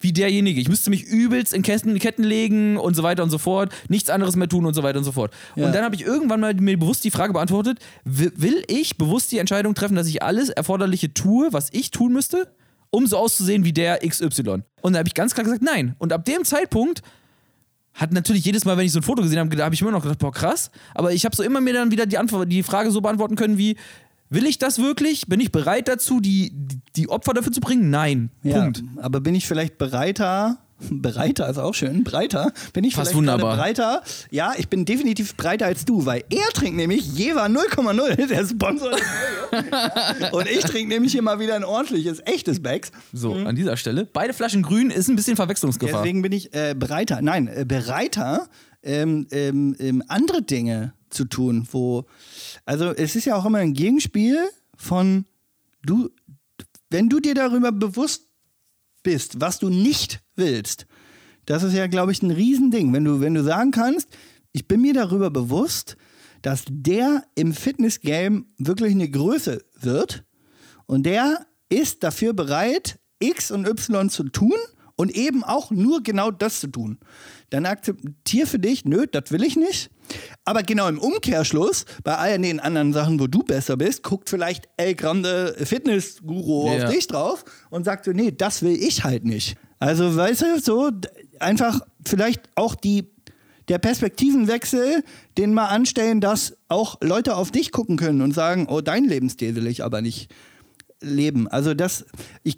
wie 0.01 0.13
derjenige. 0.13 0.61
Ich 0.61 0.69
müsste 0.69 0.89
mich 0.89 1.03
übelst 1.03 1.53
in 1.53 1.61
Ketten, 1.61 1.99
Ketten 1.99 2.23
legen 2.23 2.77
und 2.77 2.95
so 2.95 3.03
weiter 3.03 3.21
und 3.21 3.29
so 3.29 3.37
fort, 3.37 3.73
nichts 3.89 4.09
anderes 4.09 4.37
mehr 4.37 4.47
tun 4.47 4.65
und 4.65 4.73
so 4.73 4.81
weiter 4.81 4.97
und 4.97 5.03
so 5.03 5.11
fort. 5.11 5.33
Ja. 5.57 5.65
Und 5.65 5.75
dann 5.75 5.83
habe 5.83 5.93
ich 5.93 6.03
irgendwann 6.03 6.39
mal 6.39 6.53
mir 6.53 6.79
bewusst 6.79 7.03
die 7.03 7.11
Frage 7.11 7.33
beantwortet, 7.33 7.79
wi- 8.05 8.31
will 8.35 8.63
ich 8.67 8.97
bewusst 8.97 9.29
die 9.33 9.39
Entscheidung 9.39 9.75
treffen, 9.75 9.95
dass 9.95 10.07
ich 10.07 10.23
alles 10.23 10.47
Erforderliche 10.47 11.13
tue, 11.13 11.51
was 11.51 11.67
ich 11.73 11.91
tun 11.91 12.13
müsste, 12.13 12.49
um 12.91 13.07
so 13.07 13.17
auszusehen 13.17 13.63
wie 13.63 13.73
der 13.73 13.99
XY? 13.99 14.63
Und 14.81 14.93
da 14.93 14.99
habe 14.99 15.07
ich 15.07 15.13
ganz 15.13 15.33
klar 15.33 15.43
gesagt, 15.43 15.61
nein. 15.61 15.95
Und 15.99 16.13
ab 16.13 16.25
dem 16.25 16.43
Zeitpunkt 16.43 17.01
hat 17.93 18.13
natürlich 18.13 18.45
jedes 18.45 18.65
Mal, 18.65 18.77
wenn 18.77 18.85
ich 18.85 18.91
so 18.91 18.99
ein 18.99 19.03
Foto 19.03 19.21
gesehen 19.21 19.39
habe, 19.39 19.55
da 19.55 19.65
habe 19.65 19.75
ich 19.75 19.81
immer 19.81 19.91
noch 19.91 20.01
gedacht, 20.01 20.19
boah, 20.19 20.31
krass. 20.31 20.71
Aber 20.93 21.11
ich 21.11 21.25
habe 21.25 21.35
so 21.35 21.43
immer 21.43 21.61
mir 21.61 21.73
dann 21.73 21.91
wieder 21.91 22.05
die, 22.05 22.17
Antwort, 22.17 22.51
die 22.51 22.63
Frage 22.63 22.91
so 22.91 23.01
beantworten 23.01 23.35
können 23.35 23.57
wie, 23.57 23.75
will 24.29 24.45
ich 24.45 24.57
das 24.57 24.79
wirklich? 24.79 25.27
Bin 25.27 25.39
ich 25.39 25.51
bereit 25.51 25.87
dazu, 25.87 26.19
die, 26.19 26.51
die 26.95 27.09
Opfer 27.09 27.33
dafür 27.33 27.51
zu 27.51 27.61
bringen? 27.61 27.89
Nein. 27.89 28.29
ja, 28.43 28.61
Punkt. 28.61 28.83
Aber 28.97 29.19
bin 29.19 29.35
ich 29.35 29.47
vielleicht 29.47 29.77
bereiter? 29.77 30.59
Breiter 30.89 31.49
ist 31.49 31.57
auch 31.57 31.73
schön. 31.73 32.03
Breiter. 32.03 32.53
Bin 32.73 32.83
ich 32.83 32.95
Fast 32.95 33.13
wunderbar. 33.13 33.57
breiter? 33.57 34.01
Ja, 34.31 34.53
ich 34.57 34.69
bin 34.69 34.85
definitiv 34.85 35.35
breiter 35.35 35.65
als 35.65 35.85
du, 35.85 36.05
weil 36.05 36.23
er 36.29 36.47
trinkt 36.53 36.77
nämlich 36.77 37.05
Jever 37.13 37.45
0,0, 37.45 38.15
der 38.27 38.45
Sponsor. 38.45 38.91
Und 40.31 40.47
ich 40.49 40.61
trinke 40.61 40.89
nämlich 40.89 41.11
hier 41.11 41.21
mal 41.21 41.39
wieder 41.39 41.55
ein 41.55 41.63
ordentliches, 41.63 42.21
echtes 42.25 42.61
Becks. 42.61 42.91
So, 43.13 43.33
an 43.33 43.55
dieser 43.55 43.77
Stelle. 43.77 44.07
Beide 44.11 44.33
Flaschen 44.33 44.63
grün 44.63 44.89
ist 44.89 45.09
ein 45.09 45.15
bisschen 45.15 45.35
Verwechslungsgefahr. 45.35 46.01
Deswegen 46.01 46.21
bin 46.21 46.31
ich 46.31 46.53
äh, 46.53 46.75
breiter, 46.77 47.21
nein, 47.21 47.47
äh, 47.47 47.65
bereiter, 47.67 48.47
ähm, 48.83 49.27
ähm, 49.31 49.75
ähm, 49.79 50.03
andere 50.07 50.41
Dinge 50.41 50.93
zu 51.09 51.25
tun, 51.25 51.67
wo, 51.71 52.05
also 52.65 52.91
es 52.91 53.15
ist 53.15 53.25
ja 53.25 53.35
auch 53.35 53.45
immer 53.45 53.57
ein 53.57 53.73
Gegenspiel 53.73 54.37
von 54.75 55.25
du, 55.83 56.09
wenn 56.89 57.09
du 57.09 57.19
dir 57.19 57.33
darüber 57.35 57.71
bewusst 57.71 58.27
bist, 59.03 59.41
was 59.41 59.59
du 59.59 59.69
nicht 59.69 60.21
willst, 60.39 60.87
das 61.45 61.61
ist 61.63 61.73
ja, 61.73 61.85
glaube 61.87 62.11
ich, 62.11 62.23
ein 62.23 62.31
Riesending. 62.31 62.91
Wenn 62.93 63.05
du, 63.05 63.19
wenn 63.21 63.35
du 63.35 63.43
sagen 63.43 63.69
kannst, 63.71 64.07
ich 64.51 64.67
bin 64.67 64.81
mir 64.81 64.93
darüber 64.93 65.29
bewusst, 65.29 65.95
dass 66.41 66.63
der 66.67 67.23
im 67.35 67.53
Fitness-Game 67.53 68.47
wirklich 68.57 68.91
eine 68.93 69.09
Größe 69.09 69.61
wird 69.79 70.23
und 70.87 71.03
der 71.05 71.45
ist 71.69 72.03
dafür 72.03 72.33
bereit, 72.33 72.99
X 73.19 73.51
und 73.51 73.67
Y 73.67 74.09
zu 74.09 74.23
tun 74.23 74.53
und 74.95 75.11
eben 75.15 75.43
auch 75.43 75.71
nur 75.71 76.01
genau 76.03 76.31
das 76.31 76.59
zu 76.61 76.67
tun. 76.67 76.99
Dann 77.51 77.65
akzeptier 77.65 78.47
für 78.47 78.59
dich, 78.59 78.85
nö, 78.85 79.05
das 79.11 79.31
will 79.31 79.43
ich 79.43 79.55
nicht. 79.55 79.89
Aber 80.45 80.63
genau 80.63 80.87
im 80.87 80.99
Umkehrschluss, 80.99 81.85
bei 82.03 82.15
all 82.17 82.39
den 82.39 82.59
anderen 82.59 82.93
Sachen, 82.93 83.19
wo 83.19 83.27
du 83.27 83.43
besser 83.43 83.77
bist, 83.77 84.03
guckt 84.03 84.29
vielleicht 84.29 84.67
El 84.77 84.95
Grande 84.95 85.55
Fitness-Guru 85.63 86.67
Ja. 86.75 86.85
auf 86.85 86.91
dich 86.91 87.07
drauf 87.07 87.43
und 87.69 87.85
sagt 87.85 88.05
so, 88.05 88.11
nee, 88.11 88.31
das 88.31 88.61
will 88.61 88.73
ich 88.81 89.03
halt 89.03 89.25
nicht. 89.25 89.55
Also, 89.79 90.15
weißt 90.15 90.41
du, 90.41 90.59
so 90.59 90.91
einfach 91.39 91.81
vielleicht 92.05 92.41
auch 92.55 92.75
die, 92.75 93.07
der 93.69 93.77
Perspektivenwechsel, 93.77 95.03
den 95.37 95.53
mal 95.53 95.67
anstellen, 95.67 96.21
dass 96.21 96.57
auch 96.67 96.97
Leute 97.01 97.35
auf 97.35 97.51
dich 97.51 97.71
gucken 97.71 97.97
können 97.97 98.21
und 98.21 98.33
sagen, 98.33 98.67
oh, 98.69 98.81
dein 98.81 99.05
Lebensstil 99.05 99.55
will 99.55 99.67
ich 99.67 99.83
aber 99.83 100.01
nicht 100.01 100.29
leben. 101.01 101.47
Also 101.47 101.73
das, 101.73 102.05
ich, 102.43 102.57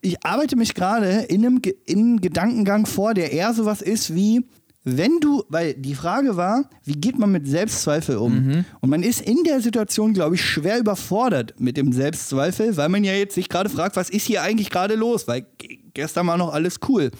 ich 0.00 0.24
arbeite 0.24 0.56
mich 0.56 0.74
gerade 0.74 1.20
in 1.28 1.46
einem, 1.46 1.60
in 1.86 1.98
einem 1.98 2.20
Gedankengang 2.20 2.86
vor, 2.86 3.14
der 3.14 3.32
eher 3.32 3.54
sowas 3.54 3.80
ist 3.80 4.14
wie, 4.14 4.44
wenn 4.82 5.20
du, 5.20 5.44
weil 5.48 5.74
die 5.74 5.94
Frage 5.94 6.36
war, 6.36 6.68
wie 6.84 6.94
geht 6.94 7.18
man 7.18 7.30
mit 7.30 7.46
Selbstzweifel 7.46 8.16
um? 8.16 8.34
Und 8.80 8.88
man 8.88 9.02
ist 9.02 9.20
in 9.20 9.44
der 9.44 9.60
Situation, 9.60 10.14
glaube 10.14 10.36
ich, 10.36 10.42
schwer 10.42 10.78
überfordert 10.78 11.54
mit 11.60 11.76
dem 11.76 11.92
Selbstzweifel, 11.92 12.76
weil 12.78 12.88
man 12.88 13.04
ja 13.04 13.12
jetzt 13.12 13.34
sich 13.34 13.50
gerade 13.50 13.68
fragt, 13.68 13.96
was 13.96 14.08
ist 14.08 14.24
hier 14.24 14.42
eigentlich 14.42 14.70
gerade 14.70 14.94
los? 14.94 15.28
Weil 15.28 15.46
gestern 15.94 16.26
war 16.26 16.36
noch 16.36 16.52
alles 16.52 16.76
cool. 16.88 17.10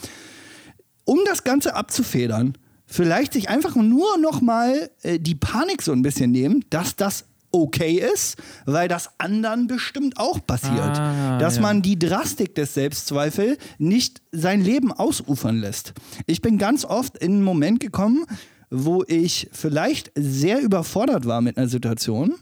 Um 1.04 1.18
das 1.26 1.44
Ganze 1.44 1.74
abzufedern, 1.74 2.56
vielleicht 2.86 3.32
sich 3.32 3.48
einfach 3.48 3.76
nur 3.76 4.18
noch 4.18 4.40
mal 4.40 4.90
äh, 5.02 5.18
die 5.18 5.34
Panik 5.34 5.82
so 5.82 5.92
ein 5.92 6.02
bisschen 6.02 6.30
nehmen, 6.30 6.64
dass 6.70 6.96
das 6.96 7.24
okay 7.52 8.00
ist, 8.12 8.36
weil 8.64 8.88
das 8.88 9.10
anderen 9.18 9.66
bestimmt 9.66 10.18
auch 10.18 10.44
passiert. 10.46 10.98
Ah, 10.98 11.38
dass 11.38 11.56
ja. 11.56 11.62
man 11.62 11.82
die 11.82 11.98
Drastik 11.98 12.54
des 12.54 12.74
Selbstzweifels 12.74 13.58
nicht 13.78 14.22
sein 14.32 14.60
Leben 14.60 14.92
ausufern 14.92 15.56
lässt. 15.56 15.94
Ich 16.26 16.42
bin 16.42 16.58
ganz 16.58 16.84
oft 16.84 17.18
in 17.18 17.32
einen 17.32 17.42
Moment 17.42 17.80
gekommen, 17.80 18.24
wo 18.70 19.02
ich 19.06 19.48
vielleicht 19.52 20.12
sehr 20.14 20.60
überfordert 20.60 21.26
war 21.26 21.40
mit 21.40 21.58
einer 21.58 21.68
Situation 21.68 22.34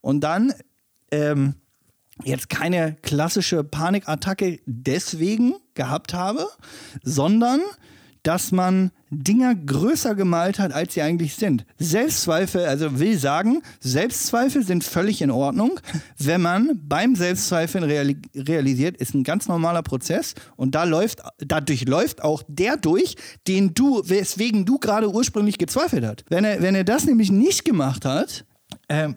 und 0.00 0.20
dann 0.20 0.54
ähm, 1.10 1.54
jetzt 2.22 2.48
keine 2.48 2.96
klassische 3.02 3.64
Panikattacke 3.64 4.60
deswegen 4.66 5.54
gehabt 5.74 6.14
habe, 6.14 6.46
sondern 7.02 7.60
dass 8.24 8.52
man 8.52 8.90
Dinger 9.10 9.54
größer 9.54 10.14
gemalt 10.14 10.58
hat, 10.58 10.72
als 10.72 10.94
sie 10.94 11.02
eigentlich 11.02 11.36
sind. 11.36 11.66
Selbstzweifel, 11.78 12.64
also 12.64 12.98
will 12.98 13.18
sagen, 13.18 13.62
Selbstzweifel 13.80 14.64
sind 14.64 14.82
völlig 14.82 15.20
in 15.20 15.30
Ordnung. 15.30 15.78
Wenn 16.18 16.40
man 16.40 16.80
beim 16.82 17.14
Selbstzweifeln 17.14 17.84
reali 17.84 18.16
realisiert, 18.34 18.96
ist 18.96 19.14
ein 19.14 19.24
ganz 19.24 19.46
normaler 19.46 19.82
Prozess 19.82 20.34
und 20.56 20.74
da 20.74 20.84
läuft, 20.84 21.20
dadurch 21.38 21.86
läuft 21.86 22.24
auch 22.24 22.42
der 22.48 22.78
durch, 22.78 23.16
den 23.46 23.74
du, 23.74 24.02
weswegen 24.06 24.64
du 24.64 24.78
gerade 24.78 25.10
ursprünglich 25.10 25.58
gezweifelt 25.58 26.04
hast. 26.04 26.24
Wenn 26.30 26.44
er, 26.44 26.62
wenn 26.62 26.74
er 26.74 26.84
das 26.84 27.04
nämlich 27.04 27.30
nicht 27.30 27.64
gemacht 27.64 28.06
hat, 28.06 28.46
ähm, 28.88 29.16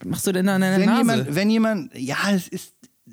Was 0.00 0.08
machst 0.08 0.26
du 0.26 0.32
denn 0.32 0.48
an 0.48 0.60
deiner 0.60 0.78
wenn 0.78 0.86
Nase? 0.86 0.98
jemand, 1.00 1.34
wenn 1.34 1.50
jemand, 1.50 1.94
ja, 1.98 2.16
es 2.34 2.48
ist, 2.48 2.72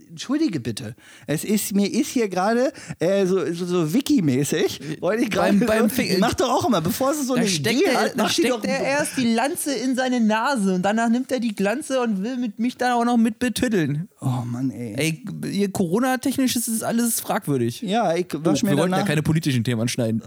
entschuldige 0.09 0.59
bitte, 0.59 0.95
es 1.25 1.43
ist, 1.43 1.73
mir 1.73 1.91
ist 1.91 2.09
hier 2.09 2.29
gerade 2.29 2.71
äh, 2.99 3.25
so, 3.25 3.51
so, 3.53 3.65
so 3.65 3.93
Wiki-mäßig, 3.93 5.01
wollte 5.01 5.23
ich 5.23 5.29
gerade, 5.29 5.57
Beim- 5.65 5.89
beim 5.89 6.19
mach 6.19 6.33
doch 6.35 6.49
auch 6.49 6.67
immer, 6.67 6.79
bevor 6.81 7.11
es 7.11 7.25
so 7.27 7.33
eine 7.33 7.45
Idee 7.47 7.81
er, 7.85 8.01
hat, 8.01 8.11
da 8.17 8.23
mach 8.23 8.29
steckt 8.29 8.49
doch, 8.49 8.63
er 8.63 8.81
erst 8.81 9.17
die 9.17 9.33
Lanze 9.33 9.73
in 9.73 9.95
seine 9.95 10.19
Nase 10.21 10.75
und 10.75 10.83
danach 10.83 11.09
nimmt 11.09 11.31
er 11.31 11.39
die 11.39 11.55
Glanze 11.55 12.01
und 12.01 12.23
will 12.23 12.37
mit 12.37 12.59
mich 12.59 12.77
dann 12.77 12.91
auch 12.93 13.03
noch 13.03 13.17
mit 13.17 13.39
betüddeln. 13.39 14.07
Oh 14.21 14.43
Mann, 14.45 14.69
ey. 14.69 15.23
Ey, 15.51 15.67
Corona-technisch 15.69 16.55
ist 16.55 16.67
es 16.67 16.83
alles 16.83 17.19
fragwürdig. 17.19 17.81
Ja, 17.81 18.15
ich 18.15 18.27
Oh, 18.35 18.39
wasch 18.43 18.63
mir 18.63 18.71
wir 18.71 18.77
wollten 18.77 18.93
ja 18.93 19.03
keine 19.03 19.23
politischen 19.23 19.63
Themen 19.63 19.81
anschneiden. 19.81 20.21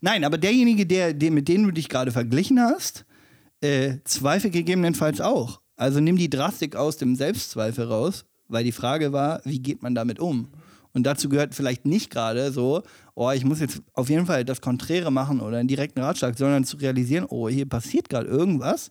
Nein, 0.00 0.24
aber 0.24 0.38
derjenige, 0.38 0.86
der, 0.86 1.12
der, 1.14 1.30
mit 1.30 1.48
dem 1.48 1.62
du 1.64 1.70
dich 1.70 1.88
gerade 1.88 2.10
verglichen 2.10 2.60
hast, 2.60 3.04
äh, 3.62 3.98
Zweifel 4.04 4.50
gegebenenfalls 4.50 5.20
auch. 5.20 5.60
Also 5.76 6.00
nimm 6.00 6.16
die 6.16 6.30
Drastik 6.30 6.76
aus 6.76 6.96
dem 6.96 7.16
Selbstzweifel 7.16 7.86
raus, 7.86 8.24
weil 8.48 8.64
die 8.64 8.72
Frage 8.72 9.12
war, 9.12 9.40
wie 9.44 9.60
geht 9.60 9.82
man 9.82 9.94
damit 9.94 10.20
um? 10.20 10.48
Und 10.92 11.04
dazu 11.04 11.28
gehört 11.28 11.54
vielleicht 11.54 11.86
nicht 11.86 12.10
gerade 12.10 12.52
so, 12.52 12.82
oh, 13.14 13.30
ich 13.30 13.44
muss 13.44 13.60
jetzt 13.60 13.80
auf 13.94 14.10
jeden 14.10 14.26
Fall 14.26 14.44
das 14.44 14.60
Konträre 14.60 15.10
machen 15.10 15.40
oder 15.40 15.56
einen 15.56 15.68
direkten 15.68 16.00
Ratschlag, 16.00 16.36
sondern 16.36 16.64
zu 16.64 16.76
realisieren, 16.76 17.24
oh, 17.28 17.48
hier 17.48 17.66
passiert 17.66 18.10
gerade 18.10 18.28
irgendwas, 18.28 18.90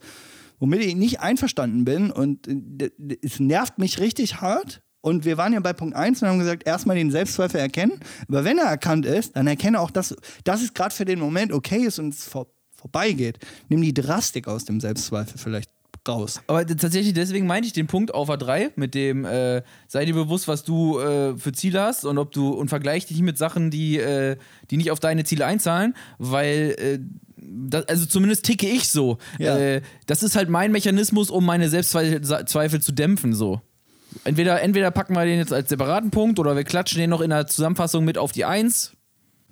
womit 0.59 0.81
ich 0.81 0.95
nicht 0.95 1.19
einverstanden 1.19 1.85
bin 1.85 2.11
und 2.11 2.47
äh, 2.47 2.89
es 3.21 3.39
nervt 3.39 3.77
mich 3.77 3.99
richtig 3.99 4.41
hart. 4.41 4.81
Und 5.03 5.25
wir 5.25 5.37
waren 5.37 5.53
ja 5.53 5.59
bei 5.59 5.73
Punkt 5.73 5.95
1 5.95 6.21
und 6.21 6.27
haben 6.27 6.39
gesagt, 6.39 6.67
erstmal 6.67 6.95
den 6.95 7.09
Selbstzweifel 7.09 7.59
erkennen. 7.59 7.99
Aber 8.27 8.43
wenn 8.43 8.59
er 8.59 8.65
erkannt 8.65 9.05
ist, 9.05 9.35
dann 9.35 9.47
erkenne 9.47 9.79
auch, 9.79 9.89
dass, 9.89 10.15
dass 10.43 10.61
es 10.61 10.75
gerade 10.75 10.93
für 10.93 11.05
den 11.05 11.19
Moment 11.19 11.51
okay 11.51 11.79
ist 11.85 11.97
und 11.97 12.13
es 12.13 12.25
vor, 12.25 12.47
vorbeigeht. 12.81 13.39
Nimm 13.69 13.81
die 13.81 13.93
Drastik 13.93 14.47
aus 14.47 14.65
dem 14.65 14.79
Selbstzweifel 14.79 15.37
vielleicht 15.37 15.69
raus. 16.07 16.41
Aber 16.47 16.65
tatsächlich, 16.65 17.13
deswegen 17.13 17.45
meinte 17.45 17.67
ich 17.67 17.73
den 17.73 17.87
Punkt 17.87 18.13
auf 18.13 18.29
A3 18.29 18.71
mit 18.75 18.95
dem, 18.95 19.25
äh, 19.25 19.61
sei 19.87 20.05
dir 20.05 20.15
bewusst, 20.15 20.47
was 20.47 20.63
du 20.63 20.99
äh, 20.99 21.37
für 21.37 21.51
Ziele 21.51 21.81
hast 21.81 22.05
und 22.05 22.17
ob 22.17 22.31
du 22.31 22.49
und 22.49 22.69
vergleich 22.69 23.05
dich 23.05 23.21
mit 23.21 23.37
Sachen, 23.37 23.69
die, 23.69 23.97
äh, 23.97 24.37
die 24.71 24.77
nicht 24.77 24.91
auf 24.91 24.99
deine 24.99 25.23
Ziele 25.23 25.45
einzahlen, 25.45 25.95
weil 26.17 26.75
äh, 26.79 26.99
das, 27.37 27.87
also 27.87 28.05
zumindest 28.05 28.45
ticke 28.45 28.67
ich 28.67 28.89
so. 28.89 29.17
Ja. 29.37 29.57
Äh, 29.57 29.81
das 30.07 30.23
ist 30.23 30.35
halt 30.35 30.49
mein 30.49 30.71
Mechanismus, 30.71 31.29
um 31.29 31.45
meine 31.45 31.69
Selbstzweifel 31.69 32.45
Zweifel 32.47 32.81
zu 32.81 32.91
dämpfen, 32.91 33.33
so. 33.33 33.61
Entweder, 34.23 34.61
entweder 34.61 34.91
packen 34.91 35.13
wir 35.13 35.23
den 35.25 35.37
jetzt 35.37 35.53
als 35.53 35.69
separaten 35.69 36.11
Punkt 36.11 36.37
oder 36.39 36.55
wir 36.55 36.63
klatschen 36.63 36.99
den 36.99 37.09
noch 37.09 37.21
in 37.21 37.29
der 37.29 37.47
Zusammenfassung 37.47 38.03
mit 38.03 38.17
auf 38.17 38.31
die 38.31 38.43
1. 38.43 38.93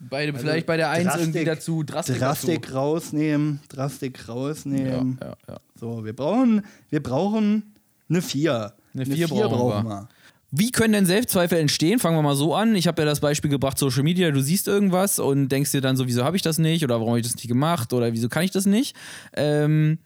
Beide, 0.10 0.34
vielleicht 0.38 0.66
bei 0.66 0.78
der 0.78 0.90
1 0.90 1.06
Drastik- 1.06 1.22
irgendwie 1.22 1.46
dazu, 1.46 1.84
Drastik, 1.84 2.20
Drastik 2.20 2.74
rausnehmen, 2.74 3.60
Drastik 3.70 4.30
rausnehmen. 4.30 5.18
dazu. 5.20 5.32
Ja, 5.32 5.38
ja, 5.48 5.54
ja. 5.56 5.60
So, 5.76 6.06
wir 6.06 6.14
brauchen, 6.14 6.66
wir 6.90 7.04
brauchen 7.04 7.74
eine 8.10 8.22
4. 8.22 8.74
Eine 8.94 9.06
vier 9.06 9.28
brauchen 9.28 9.84
wir. 9.86 9.90
wir. 9.90 10.10
Wie 10.52 10.72
können 10.72 10.94
denn 10.94 11.06
Selbstzweifel 11.06 11.60
entstehen? 11.60 12.00
Fangen 12.00 12.18
wir 12.18 12.24
mal 12.24 12.36
so 12.36 12.56
an. 12.56 12.76
Ich 12.76 12.88
habe 12.88 13.02
ja 13.04 13.06
das 13.06 13.20
Beispiel 13.20 13.52
gebracht, 13.52 13.78
Social 13.78 14.02
Media, 14.02 14.32
du 14.32 14.42
siehst 14.42 14.68
irgendwas 14.68 15.20
und 15.20 15.50
denkst 15.50 15.72
dir 15.72 15.82
dann 15.82 15.96
so, 15.96 16.08
wieso 16.08 16.24
habe 16.24 16.36
ich 16.38 16.42
das 16.42 16.58
nicht 16.58 16.84
oder 16.84 16.96
warum 16.96 17.10
habe 17.10 17.20
ich 17.20 17.28
das 17.28 17.36
nicht 17.36 17.48
gemacht 17.48 17.94
oder 17.94 18.14
wieso 18.14 18.30
kann 18.30 18.44
ich 18.44 18.50
das 18.52 18.66
nicht? 18.66 18.96
Ähm, 19.34 20.00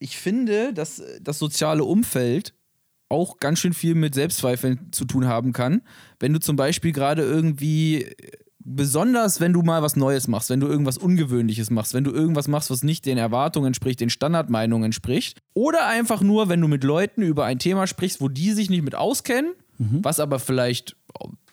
ich 0.00 0.16
finde, 0.16 0.72
dass 0.72 1.00
das 1.20 1.38
soziale 1.38 1.84
Umfeld 1.84 2.54
auch 3.08 3.38
ganz 3.38 3.60
schön 3.60 3.72
viel 3.72 3.94
mit 3.94 4.14
Selbstzweifeln 4.14 4.88
zu 4.90 5.04
tun 5.04 5.26
haben 5.26 5.52
kann. 5.52 5.82
Wenn 6.18 6.32
du 6.32 6.40
zum 6.40 6.56
Beispiel 6.56 6.90
gerade 6.92 7.22
irgendwie, 7.22 8.08
besonders 8.64 9.40
wenn 9.40 9.52
du 9.52 9.62
mal 9.62 9.82
was 9.82 9.96
Neues 9.96 10.28
machst, 10.28 10.50
wenn 10.50 10.60
du 10.60 10.66
irgendwas 10.66 10.98
Ungewöhnliches 10.98 11.70
machst, 11.70 11.94
wenn 11.94 12.04
du 12.04 12.10
irgendwas 12.10 12.48
machst, 12.48 12.70
was 12.70 12.82
nicht 12.82 13.06
den 13.06 13.18
Erwartungen 13.18 13.68
entspricht, 13.68 14.00
den 14.00 14.10
Standardmeinungen 14.10 14.86
entspricht, 14.86 15.38
oder 15.54 15.86
einfach 15.86 16.20
nur, 16.22 16.48
wenn 16.48 16.60
du 16.60 16.68
mit 16.68 16.84
Leuten 16.84 17.22
über 17.22 17.44
ein 17.44 17.58
Thema 17.58 17.86
sprichst, 17.86 18.20
wo 18.20 18.28
die 18.28 18.52
sich 18.52 18.70
nicht 18.70 18.82
mit 18.84 18.94
auskennen, 18.94 19.52
was 20.02 20.20
aber 20.20 20.38
vielleicht 20.38 20.96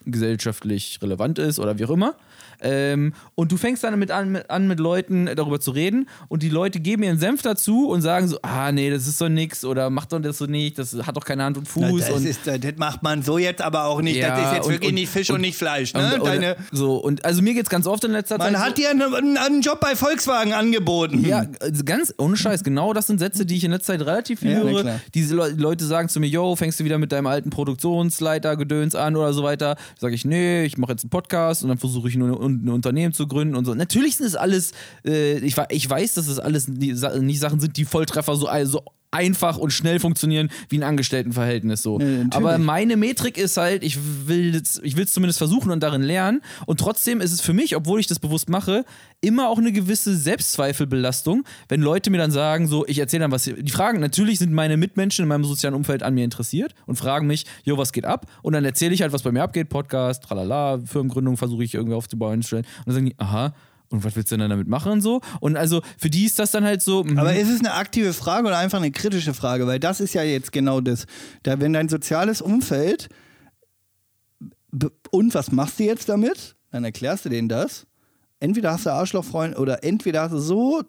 gesellschaftlich 0.06 1.00
relevant 1.02 1.40
ist 1.40 1.60
oder 1.60 1.80
wie 1.80 1.86
auch 1.86 1.90
immer. 1.90 2.16
Ähm, 2.62 3.14
und 3.36 3.52
du 3.52 3.58
fängst 3.58 3.84
dann 3.84 3.92
damit 3.92 4.12
an, 4.12 4.32
mit, 4.32 4.50
an, 4.50 4.68
mit 4.68 4.80
Leuten 4.80 5.30
darüber 5.36 5.60
zu 5.60 5.72
reden 5.72 6.10
und 6.28 6.44
die 6.44 6.50
Leute 6.50 6.80
geben 6.80 7.04
ihren 7.04 7.20
Senf 7.20 7.42
dazu 7.42 7.88
und 7.90 8.02
sagen 8.02 8.28
so, 8.28 8.38
ah 8.42 8.72
nee, 8.72 8.90
das 8.90 9.08
ist 9.08 9.22
doch 9.22 9.30
nix 9.30 9.64
oder 9.64 9.90
mach 9.90 10.06
doch 10.06 10.20
das 10.20 10.38
so 10.38 10.46
nicht, 10.46 10.78
das 10.78 10.94
hat 10.94 11.16
doch 11.16 11.26
keine 11.26 11.44
Hand 11.44 11.58
und 11.58 11.68
Fuß. 11.68 12.02
das, 12.02 12.12
und, 12.12 12.26
ist, 12.26 12.46
das 12.46 12.60
macht 12.78 13.04
man 13.04 13.24
so 13.24 13.38
jetzt 13.38 13.62
aber 13.62 13.86
auch 13.86 14.02
nicht. 14.02 14.18
Ja, 14.18 14.36
das 14.36 14.48
ist 14.48 14.54
jetzt 14.56 14.66
und- 14.66 14.74
wirklich 14.74 14.90
und- 14.90 14.96
nicht 14.96 15.10
Fisch 15.10 15.30
und, 15.30 15.42
nicht 15.42 15.58
Fleisch. 15.58 15.94
Ne? 15.94 16.20
Deine, 16.24 16.56
so, 16.72 16.98
und 16.98 17.24
also 17.26 17.42
mir 17.42 17.54
geht's 17.54 17.70
ganz 17.70 17.88
oft 17.88 18.04
in 18.04 18.12
letzter 18.12 18.38
Zeit. 18.38 18.52
man 18.52 18.62
so, 18.62 18.68
hat 18.68 18.78
dir 18.78 18.90
einen, 18.90 19.38
einen, 19.38 19.62
Job 19.62 19.80
bei 19.80 19.96
Volkswagen 19.96 20.54
angeboten. 20.54 21.26
Ja, 21.26 21.46
also 21.60 21.84
ganz 21.84 22.14
ohne 22.18 22.38
Scheiß, 22.38 22.64
genau 22.64 22.94
das 22.94 23.08
sind 23.08 23.20
Sätze, 23.20 23.46
die 23.46 23.58
ich 23.58 23.64
in 23.64 23.72
letzter 23.72 23.94
Zeit 23.94 24.06
relativ 24.06 24.40
viel 24.40 24.52
Ja, 24.52 24.62
na 24.64 24.72
höre. 24.72 25.02
Diese 25.14 25.36
Le 25.36 25.50
Leute 25.50 25.86
sagen 25.86 26.10
zu 26.10 26.20
mir, 26.20 26.28
yo, 26.28 26.56
fängst 26.56 26.80
du 26.80 26.84
wieder 26.84 26.98
mit 26.98 27.12
deinem 27.12 27.28
alten 27.28 27.50
Produktionsleiter-Gedöns 27.50 28.96
an 28.96 29.16
oder 29.16 29.34
so 29.34 29.44
weiter. 29.44 29.76
Sag 29.98 30.14
ich, 30.14 30.26
nee, 30.26 30.64
ich 30.64 30.78
mache 30.78 30.92
jetzt 30.92 31.04
einen 31.04 31.10
Podcast 31.10 31.64
und 31.64 31.70
dann 31.70 31.78
versuche 31.78 32.08
ich 32.08 32.16
nur 32.16 32.40
ein, 32.50 32.66
ein 32.66 32.70
Unternehmen 32.70 33.14
zu 33.14 33.28
gründen 33.28 33.56
und 33.56 33.66
so. 33.66 33.74
Natürlich 33.76 34.18
sind 34.18 34.26
es 34.28 34.36
alles, 34.36 34.72
äh, 35.06 35.38
ich, 35.40 35.56
ich 35.70 35.90
weiß, 35.90 36.16
dass 36.16 36.28
es 36.28 36.40
alles 36.40 36.68
nie- 36.68 36.94
Sa- 36.94 37.18
nicht 37.20 37.40
Sachen 37.40 37.60
sind, 37.60 37.78
die 37.78 37.86
Volltreffer 37.86 38.36
so, 38.36 38.48
also 38.48 38.84
einfach 39.12 39.58
und 39.58 39.72
schnell 39.72 40.00
funktionieren 40.00 40.50
wie 40.70 40.78
ein 40.78 40.84
Angestelltenverhältnis 40.84 41.82
so. 41.82 41.98
natürlich. 41.98 42.34
Aber 42.36 42.58
meine 42.58 42.96
Metrik 42.96 43.38
ist 43.38 43.58
halt, 43.58 43.84
ich 43.84 43.98
will 44.28 44.56
es 44.56 44.80
ich 44.84 44.96
will's 44.98 45.14
zumindest 45.14 45.40
versuchen 45.40 45.72
und 45.72 45.82
darin 45.82 46.02
lernen. 46.02 46.42
Und 46.66 46.80
trotzdem 46.80 47.22
ist 47.22 47.32
es 47.32 47.42
für 47.42 47.54
mich, 47.54 47.76
obwohl 47.76 48.00
ich 48.00 48.08
das 48.08 48.20
bewusst 48.20 48.50
mache, 48.50 48.86
immer 49.22 49.50
auch 49.50 49.58
eine 49.58 49.72
gewisse 49.72 50.16
Selbstzweifelbelastung, 50.16 51.44
wenn 51.68 51.82
Leute 51.82 52.10
mir 52.10 52.18
dann 52.18 52.32
sagen, 52.32 52.68
so, 52.68 52.86
ich 52.88 53.00
erzähle 53.00 53.22
dann 53.22 53.32
was. 53.32 53.44
Die 53.44 53.72
fragen, 53.72 54.00
natürlich 54.00 54.40
sind 54.40 54.54
meine 54.54 54.78
Mitmenschen 54.78 55.24
in 55.24 55.30
meinem 55.30 55.44
sozialen 55.44 55.76
Umfeld 55.76 56.04
an 56.04 56.14
mir 56.14 56.24
interessiert 56.24 56.76
und 56.86 56.96
fragen 56.96 57.28
mich, 57.28 57.46
jo, 57.64 57.78
was 57.78 57.92
geht 57.92 58.06
ab? 58.06 58.28
Und 58.42 58.54
dann 58.54 58.64
erzähle 58.64 58.94
ich 58.94 59.02
halt, 59.02 59.12
was 59.12 59.24
bei 59.24 59.32
mir 59.32 59.44
abgeht, 59.44 59.70
Podcast, 59.70 60.24
tralala, 60.24 60.80
Firmengründung 60.86 61.38
versuche 61.38 61.64
ich 61.64 61.74
irgendwie 61.74 61.96
aufzubauen. 61.96 62.40
Und 62.40 62.52
dann 62.52 62.94
sagen 62.94 63.06
die, 63.08 63.16
aha, 63.18 63.54
und 63.90 64.04
was 64.04 64.16
willst 64.16 64.32
du 64.32 64.38
denn 64.38 64.50
damit 64.50 64.68
machen 64.68 64.92
und 64.92 65.02
so? 65.02 65.22
Und 65.40 65.58
also 65.58 65.82
für 65.98 66.10
die 66.10 66.26
ist 66.26 66.40
das 66.40 66.52
dann 66.52 66.64
halt 66.64 66.82
so. 66.82 67.04
mhm. 67.04 67.18
Aber 67.18 67.36
ist 67.36 67.50
es 67.50 67.60
eine 67.60 67.74
aktive 67.74 68.14
Frage 68.14 68.48
oder 68.48 68.58
einfach 68.58 68.78
eine 68.78 68.92
kritische 68.92 69.34
Frage? 69.34 69.68
Weil 69.68 69.80
das 69.80 70.00
ist 70.00 70.14
ja 70.14 70.24
jetzt 70.24 70.52
genau 70.52 70.80
das. 70.82 71.06
Da, 71.44 71.60
wenn 71.60 71.74
dein 71.74 71.90
soziales 71.90 72.42
Umfeld 72.42 73.10
und 75.12 75.34
was 75.34 75.52
machst 75.52 75.80
du 75.80 75.84
jetzt 75.84 76.10
damit? 76.10 76.56
Dann 76.72 76.84
erklärst 76.84 77.26
du 77.26 77.30
denen 77.30 77.50
das. 77.50 77.88
Entweder 78.40 78.74
hast 78.74 78.86
du 78.86 78.92
Arschlochfreunde 78.92 79.58
oder 79.58 79.84
entweder 79.84 80.22
hast 80.22 80.32
du 80.32 80.40
so 80.40 80.84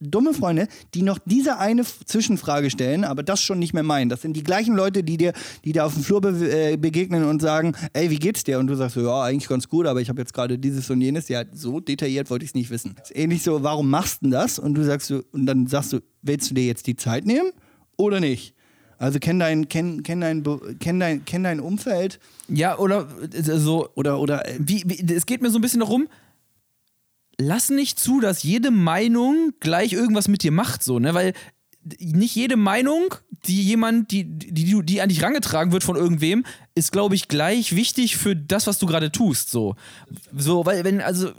dumme 0.00 0.32
Freunde, 0.34 0.66
die 0.94 1.02
noch 1.02 1.18
diese 1.24 1.58
eine 1.58 1.84
Zwischenfrage 1.84 2.70
stellen, 2.70 3.04
aber 3.04 3.22
das 3.22 3.42
schon 3.42 3.58
nicht 3.58 3.74
mehr 3.74 3.82
meinen. 3.82 4.08
Das 4.08 4.22
sind 4.22 4.34
die 4.34 4.42
gleichen 4.42 4.74
Leute, 4.74 5.04
die 5.04 5.16
dir, 5.16 5.32
die 5.64 5.72
dir 5.72 5.84
auf 5.84 5.94
dem 5.94 6.02
Flur 6.02 6.20
be 6.20 6.30
äh, 6.50 6.76
begegnen 6.76 7.24
und 7.24 7.42
sagen, 7.42 7.74
ey, 7.92 8.10
wie 8.10 8.18
geht's 8.18 8.44
dir? 8.44 8.58
Und 8.58 8.66
du 8.66 8.74
sagst 8.74 8.94
so, 8.94 9.02
ja, 9.02 9.22
eigentlich 9.22 9.48
ganz 9.48 9.68
gut, 9.68 9.86
aber 9.86 10.00
ich 10.00 10.08
habe 10.08 10.20
jetzt 10.20 10.32
gerade 10.32 10.58
dieses 10.58 10.88
und 10.90 11.00
jenes. 11.00 11.28
Ja, 11.28 11.44
so 11.52 11.80
detailliert 11.80 12.30
wollte 12.30 12.44
ich 12.44 12.50
es 12.50 12.54
nicht 12.54 12.70
wissen. 12.70 12.96
Ist 13.02 13.14
ähnlich 13.14 13.42
so, 13.42 13.62
warum 13.62 13.90
machst 13.90 14.22
du 14.22 14.26
denn 14.26 14.32
das? 14.32 14.58
Und 14.58 14.74
du 14.74 14.84
sagst 14.84 15.08
so, 15.08 15.22
und 15.32 15.46
dann 15.46 15.66
sagst 15.66 15.92
du, 15.92 16.00
willst 16.22 16.50
du 16.50 16.54
dir 16.54 16.64
jetzt 16.64 16.86
die 16.86 16.96
Zeit 16.96 17.26
nehmen 17.26 17.50
oder 17.96 18.20
nicht? 18.20 18.54
Also 19.00 19.18
kenn 19.18 19.38
dein, 19.38 19.68
kenn, 19.68 20.02
kenn 20.02 20.20
dein, 20.20 20.42
kenn 20.78 21.00
dein, 21.00 21.24
kenn 21.24 21.42
dein 21.42 21.60
Umfeld 21.60 22.20
ja, 22.48 22.76
oder 22.78 23.08
äh, 23.32 23.42
so, 23.42 23.88
oder, 23.94 24.20
oder 24.20 24.46
äh, 24.46 24.56
wie, 24.58 24.82
wie, 24.84 25.14
es 25.14 25.24
geht 25.24 25.40
mir 25.40 25.50
so 25.50 25.58
ein 25.58 25.62
bisschen 25.62 25.80
darum, 25.80 26.06
lass 27.40 27.70
nicht 27.70 27.98
zu, 27.98 28.20
dass 28.20 28.42
jede 28.42 28.70
Meinung 28.70 29.52
gleich 29.60 29.92
irgendwas 29.92 30.28
mit 30.28 30.42
dir 30.42 30.52
macht, 30.52 30.82
so, 30.82 30.98
ne? 30.98 31.14
Weil 31.14 31.32
nicht 31.98 32.34
jede 32.34 32.56
Meinung, 32.56 33.14
die 33.46 33.62
jemand, 33.62 34.10
die, 34.10 34.24
die, 34.24 34.84
die, 34.84 35.00
an 35.00 35.08
dich 35.08 35.22
rangetragen 35.22 35.72
wird 35.72 35.82
von 35.82 35.96
irgendwem, 35.96 36.44
ist, 36.74 36.92
glaube 36.92 37.14
ich, 37.14 37.26
gleich 37.26 37.74
wichtig 37.74 38.16
für 38.18 38.36
das, 38.36 38.66
was 38.66 38.78
du 38.78 38.86
gerade 38.86 39.10
tust. 39.10 39.50
So. 39.50 39.76
so, 40.36 40.66
weil, 40.66 40.84
wenn, 40.84 41.00
also, 41.00 41.32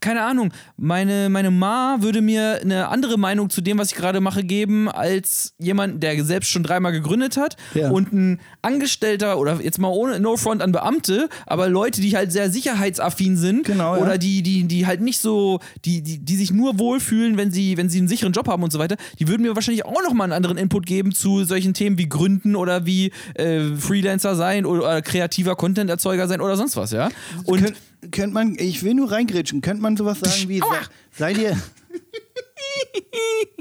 keine 0.00 0.22
Ahnung, 0.22 0.52
meine, 0.78 1.28
meine 1.28 1.50
Ma 1.50 1.98
würde 2.00 2.22
mir 2.22 2.60
eine 2.62 2.88
andere 2.88 3.18
Meinung 3.18 3.50
zu 3.50 3.60
dem, 3.60 3.76
was 3.78 3.90
ich 3.90 3.96
gerade 3.96 4.20
mache, 4.20 4.42
geben, 4.42 4.88
als 4.88 5.54
jemand, 5.58 6.02
der 6.02 6.24
selbst 6.24 6.50
schon 6.50 6.62
dreimal 6.62 6.92
gegründet 6.92 7.36
hat 7.36 7.56
Ja. 7.74 7.90
und 7.90 8.12
ein 8.12 8.40
Angestellter 8.62 9.38
oder 9.38 9.60
jetzt 9.60 9.78
mal 9.78 9.88
ohne 9.88 10.18
No 10.18 10.38
Front 10.38 10.62
an 10.62 10.72
Beamte, 10.72 11.28
aber 11.46 11.68
Leute, 11.68 12.00
die 12.00 12.16
halt 12.16 12.32
sehr 12.32 12.50
sicherheitsaffin 12.50 13.36
sind 13.36 13.66
Genau, 13.66 13.96
ja. 13.96 14.02
oder 14.02 14.16
die, 14.16 14.42
die, 14.42 14.64
die 14.64 14.86
halt 14.86 15.02
nicht 15.02 15.20
so, 15.20 15.60
die, 15.84 16.00
die, 16.02 16.18
die 16.18 16.36
sich 16.36 16.50
nur 16.52 16.78
wohlfühlen, 16.78 17.36
wenn 17.36 17.50
sie, 17.50 17.76
wenn 17.76 17.90
sie 17.90 17.98
einen 17.98 18.08
sicheren 18.08 18.32
Job 18.32 18.48
haben 18.48 18.62
und 18.62 18.72
so 18.72 18.78
weiter, 18.78 18.96
die 19.18 19.28
würden 19.28 19.42
mir 19.42 19.54
wahrscheinlich 19.54 19.84
auch 19.84 20.02
nochmal 20.02 20.24
einen 20.24 20.32
anderen 20.32 20.56
Input 20.56 20.86
geben 20.86 21.12
zu 21.12 21.44
solchen 21.44 21.74
Themen 21.74 21.98
wie 21.98 22.08
Gründen 22.08 22.56
oder 22.56 22.86
wie 22.86 23.12
äh, 23.34 23.74
Freelancer 23.76 24.36
sein 24.36 24.64
oder, 24.64 24.80
oder 24.84 25.02
kreativer 25.02 25.54
Content-Erzeuger 25.54 26.28
sein 26.28 26.40
oder 26.40 26.56
sonst 26.56 26.76
was, 26.76 26.92
ja. 26.92 27.10
Und 27.44 27.62
Könnt, 27.64 27.76
könnt 28.10 28.32
man, 28.32 28.56
ich 28.58 28.82
will 28.82 28.94
nur 28.94 29.10
reingrätschen 29.10 29.60
Compilation. 29.60 29.60
Könnte 29.62 29.82
man 29.82 29.96
sowas 29.96 30.20
sagen 30.20 30.48
wie, 30.48 30.58
sei, 30.60 30.66
sei 31.16 31.32
dir. 31.34 31.56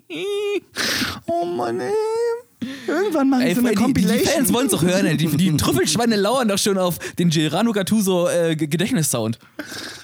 oh 1.27 1.45
Mann, 1.45 1.79
ey. 1.79 1.91
Irgendwann 2.87 3.29
machen 3.29 3.43
Ey, 3.43 3.53
so 3.55 3.61
eine 3.61 3.69
die, 3.69 3.75
die 3.75 3.81
Compilation. 3.81 4.33
Fans 4.33 4.53
wollen 4.53 4.65
es 4.65 4.71
doch 4.73 4.81
hören, 4.83 5.05
ey. 5.05 5.15
Die, 5.17 5.27
die 5.27 5.55
Trüffelschweine 5.55 6.15
lauern 6.17 6.47
doch 6.47 6.57
schon 6.57 6.77
auf 6.77 6.99
den 7.15 7.29
Gerano 7.29 7.71
Gattuso 7.71 8.27
äh, 8.27 8.55
Ge- 8.55 8.67
Gedächtnissound. 8.67 9.39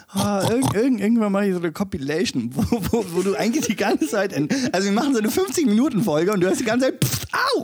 Ah, 0.09 0.47
irgend, 0.49 0.73
irgend, 0.73 1.01
irgendwann 1.01 1.31
mache 1.33 1.47
ich 1.47 1.53
so 1.53 1.59
eine 1.59 1.71
Compilation, 1.73 2.49
wo, 2.53 2.81
wo, 2.91 3.05
wo 3.11 3.21
du 3.23 3.35
eigentlich 3.35 3.65
die 3.65 3.75
ganze 3.75 4.07
Zeit. 4.07 4.31
In, 4.31 4.47
also, 4.71 4.85
wir 4.85 4.93
machen 4.93 5.13
so 5.13 5.19
eine 5.19 5.27
50-Minuten-Folge 5.29 6.31
und 6.31 6.39
du 6.39 6.49
hast 6.49 6.59
die 6.61 6.63
ganze 6.63 6.85
Zeit. 6.85 7.03
Pff, 7.03 7.25
au! 7.57 7.63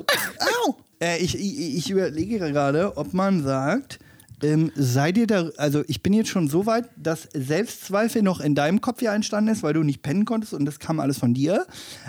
Au! 0.66 0.76
Äh, 1.02 1.20
ich, 1.24 1.36
ich, 1.40 1.78
ich 1.78 1.90
überlege 1.90 2.40
gerade, 2.40 2.98
ob 2.98 3.14
man 3.14 3.44
sagt. 3.44 4.00
Ähm, 4.44 4.72
sei 4.76 5.12
dir 5.12 5.28
da, 5.28 5.50
also 5.58 5.84
ich 5.88 6.02
bin 6.02 6.14
jetzt 6.14 6.30
schon 6.30 6.48
so 6.48 6.66
weit, 6.66 6.90
dass 6.98 7.28
Selbstzweifel 7.34 8.22
noch 8.22 8.40
in 8.40 8.56
deinem 8.56 8.82
Kopf 8.82 9.02
ja 9.02 9.14
entstanden 9.14 9.52
ist, 9.52 9.64
weil 9.64 9.74
du 9.74 9.84
nicht 9.84 10.02
pennen 10.02 10.26
konntest 10.26 10.54
und 10.54 10.66
das 10.66 10.80
kam 10.80 11.00
alles 11.00 11.18
von 11.18 11.34
dir. 11.34 11.66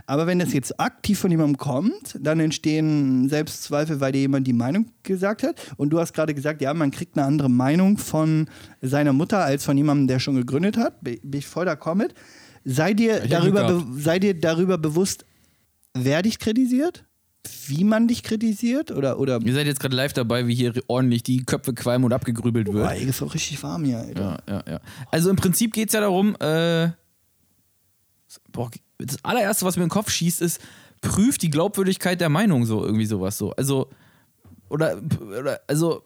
Aber 0.06 0.26
wenn 0.26 0.38
das 0.38 0.52
jetzt 0.52 0.80
aktiv 0.80 1.18
von 1.18 1.30
jemandem 1.30 1.58
kommt, 1.58 2.18
dann 2.20 2.40
entstehen 2.40 3.28
Selbstzweifel, 3.28 4.00
weil 4.00 4.12
dir 4.12 4.20
jemand 4.20 4.46
die 4.46 4.52
Meinung 4.52 4.86
gesagt 5.02 5.42
hat. 5.42 5.56
Und 5.76 5.90
du 5.90 6.00
hast 6.00 6.14
gerade 6.14 6.34
gesagt, 6.34 6.62
ja, 6.62 6.72
man 6.74 6.90
kriegt 6.90 7.16
eine 7.16 7.26
andere 7.26 7.50
Meinung 7.50 7.98
von 7.98 8.48
seiner 8.80 9.12
Mutter 9.12 9.44
als 9.44 9.64
von 9.64 9.76
jemandem, 9.76 10.06
der 10.06 10.18
schon 10.18 10.36
gegründet 10.36 10.76
hat. 10.76 11.02
Bin 11.02 11.20
ich 11.32 11.46
voll 11.46 11.68
d'accord 11.68 11.96
mit. 11.96 12.14
Sei 12.64 12.94
dir, 12.94 13.24
Ich 13.24 13.30
darüber, 13.30 13.84
sei 13.96 14.18
dir 14.18 14.38
darüber 14.38 14.78
bewusst, 14.78 15.24
wer 15.94 16.22
dich 16.22 16.38
kritisiert, 16.38 17.04
wie 17.66 17.84
man 17.84 18.08
dich 18.08 18.22
kritisiert 18.22 18.90
oder, 18.90 19.18
oder 19.18 19.40
Ihr 19.42 19.54
seid 19.54 19.66
jetzt 19.66 19.80
gerade 19.80 19.96
live 19.96 20.12
dabei, 20.12 20.46
wie 20.46 20.54
hier 20.54 20.72
ordentlich 20.86 21.22
die 21.22 21.44
Köpfe 21.44 21.74
qualmen 21.74 22.04
und 22.04 22.12
abgegrübelt 22.12 22.72
wird. 22.72 22.84
Boah, 22.84 22.92
ey, 22.92 23.04
ist 23.04 23.22
auch 23.22 23.34
richtig 23.34 23.62
warm 23.62 23.84
hier, 23.84 23.98
Alter. 23.98 24.38
Ja, 24.46 24.54
ja, 24.54 24.64
ja. 24.72 24.80
Also 25.10 25.30
im 25.30 25.36
Prinzip 25.36 25.72
geht 25.72 25.88
es 25.88 25.94
ja 25.94 26.00
darum, 26.00 26.36
äh, 26.36 26.90
boah, 28.50 28.70
das 28.98 29.24
allererste, 29.24 29.64
was 29.64 29.76
mir 29.76 29.82
in 29.82 29.88
den 29.88 29.92
Kopf 29.92 30.10
schießt, 30.10 30.40
ist, 30.40 30.60
prüft 31.00 31.42
die 31.42 31.50
Glaubwürdigkeit 31.50 32.20
der 32.20 32.28
Meinung 32.28 32.64
so, 32.64 32.84
irgendwie 32.84 33.06
sowas 33.06 33.36
so. 33.36 33.50
Also, 33.52 33.88
oder, 34.68 35.00
oder 35.38 35.60
also, 35.66 36.04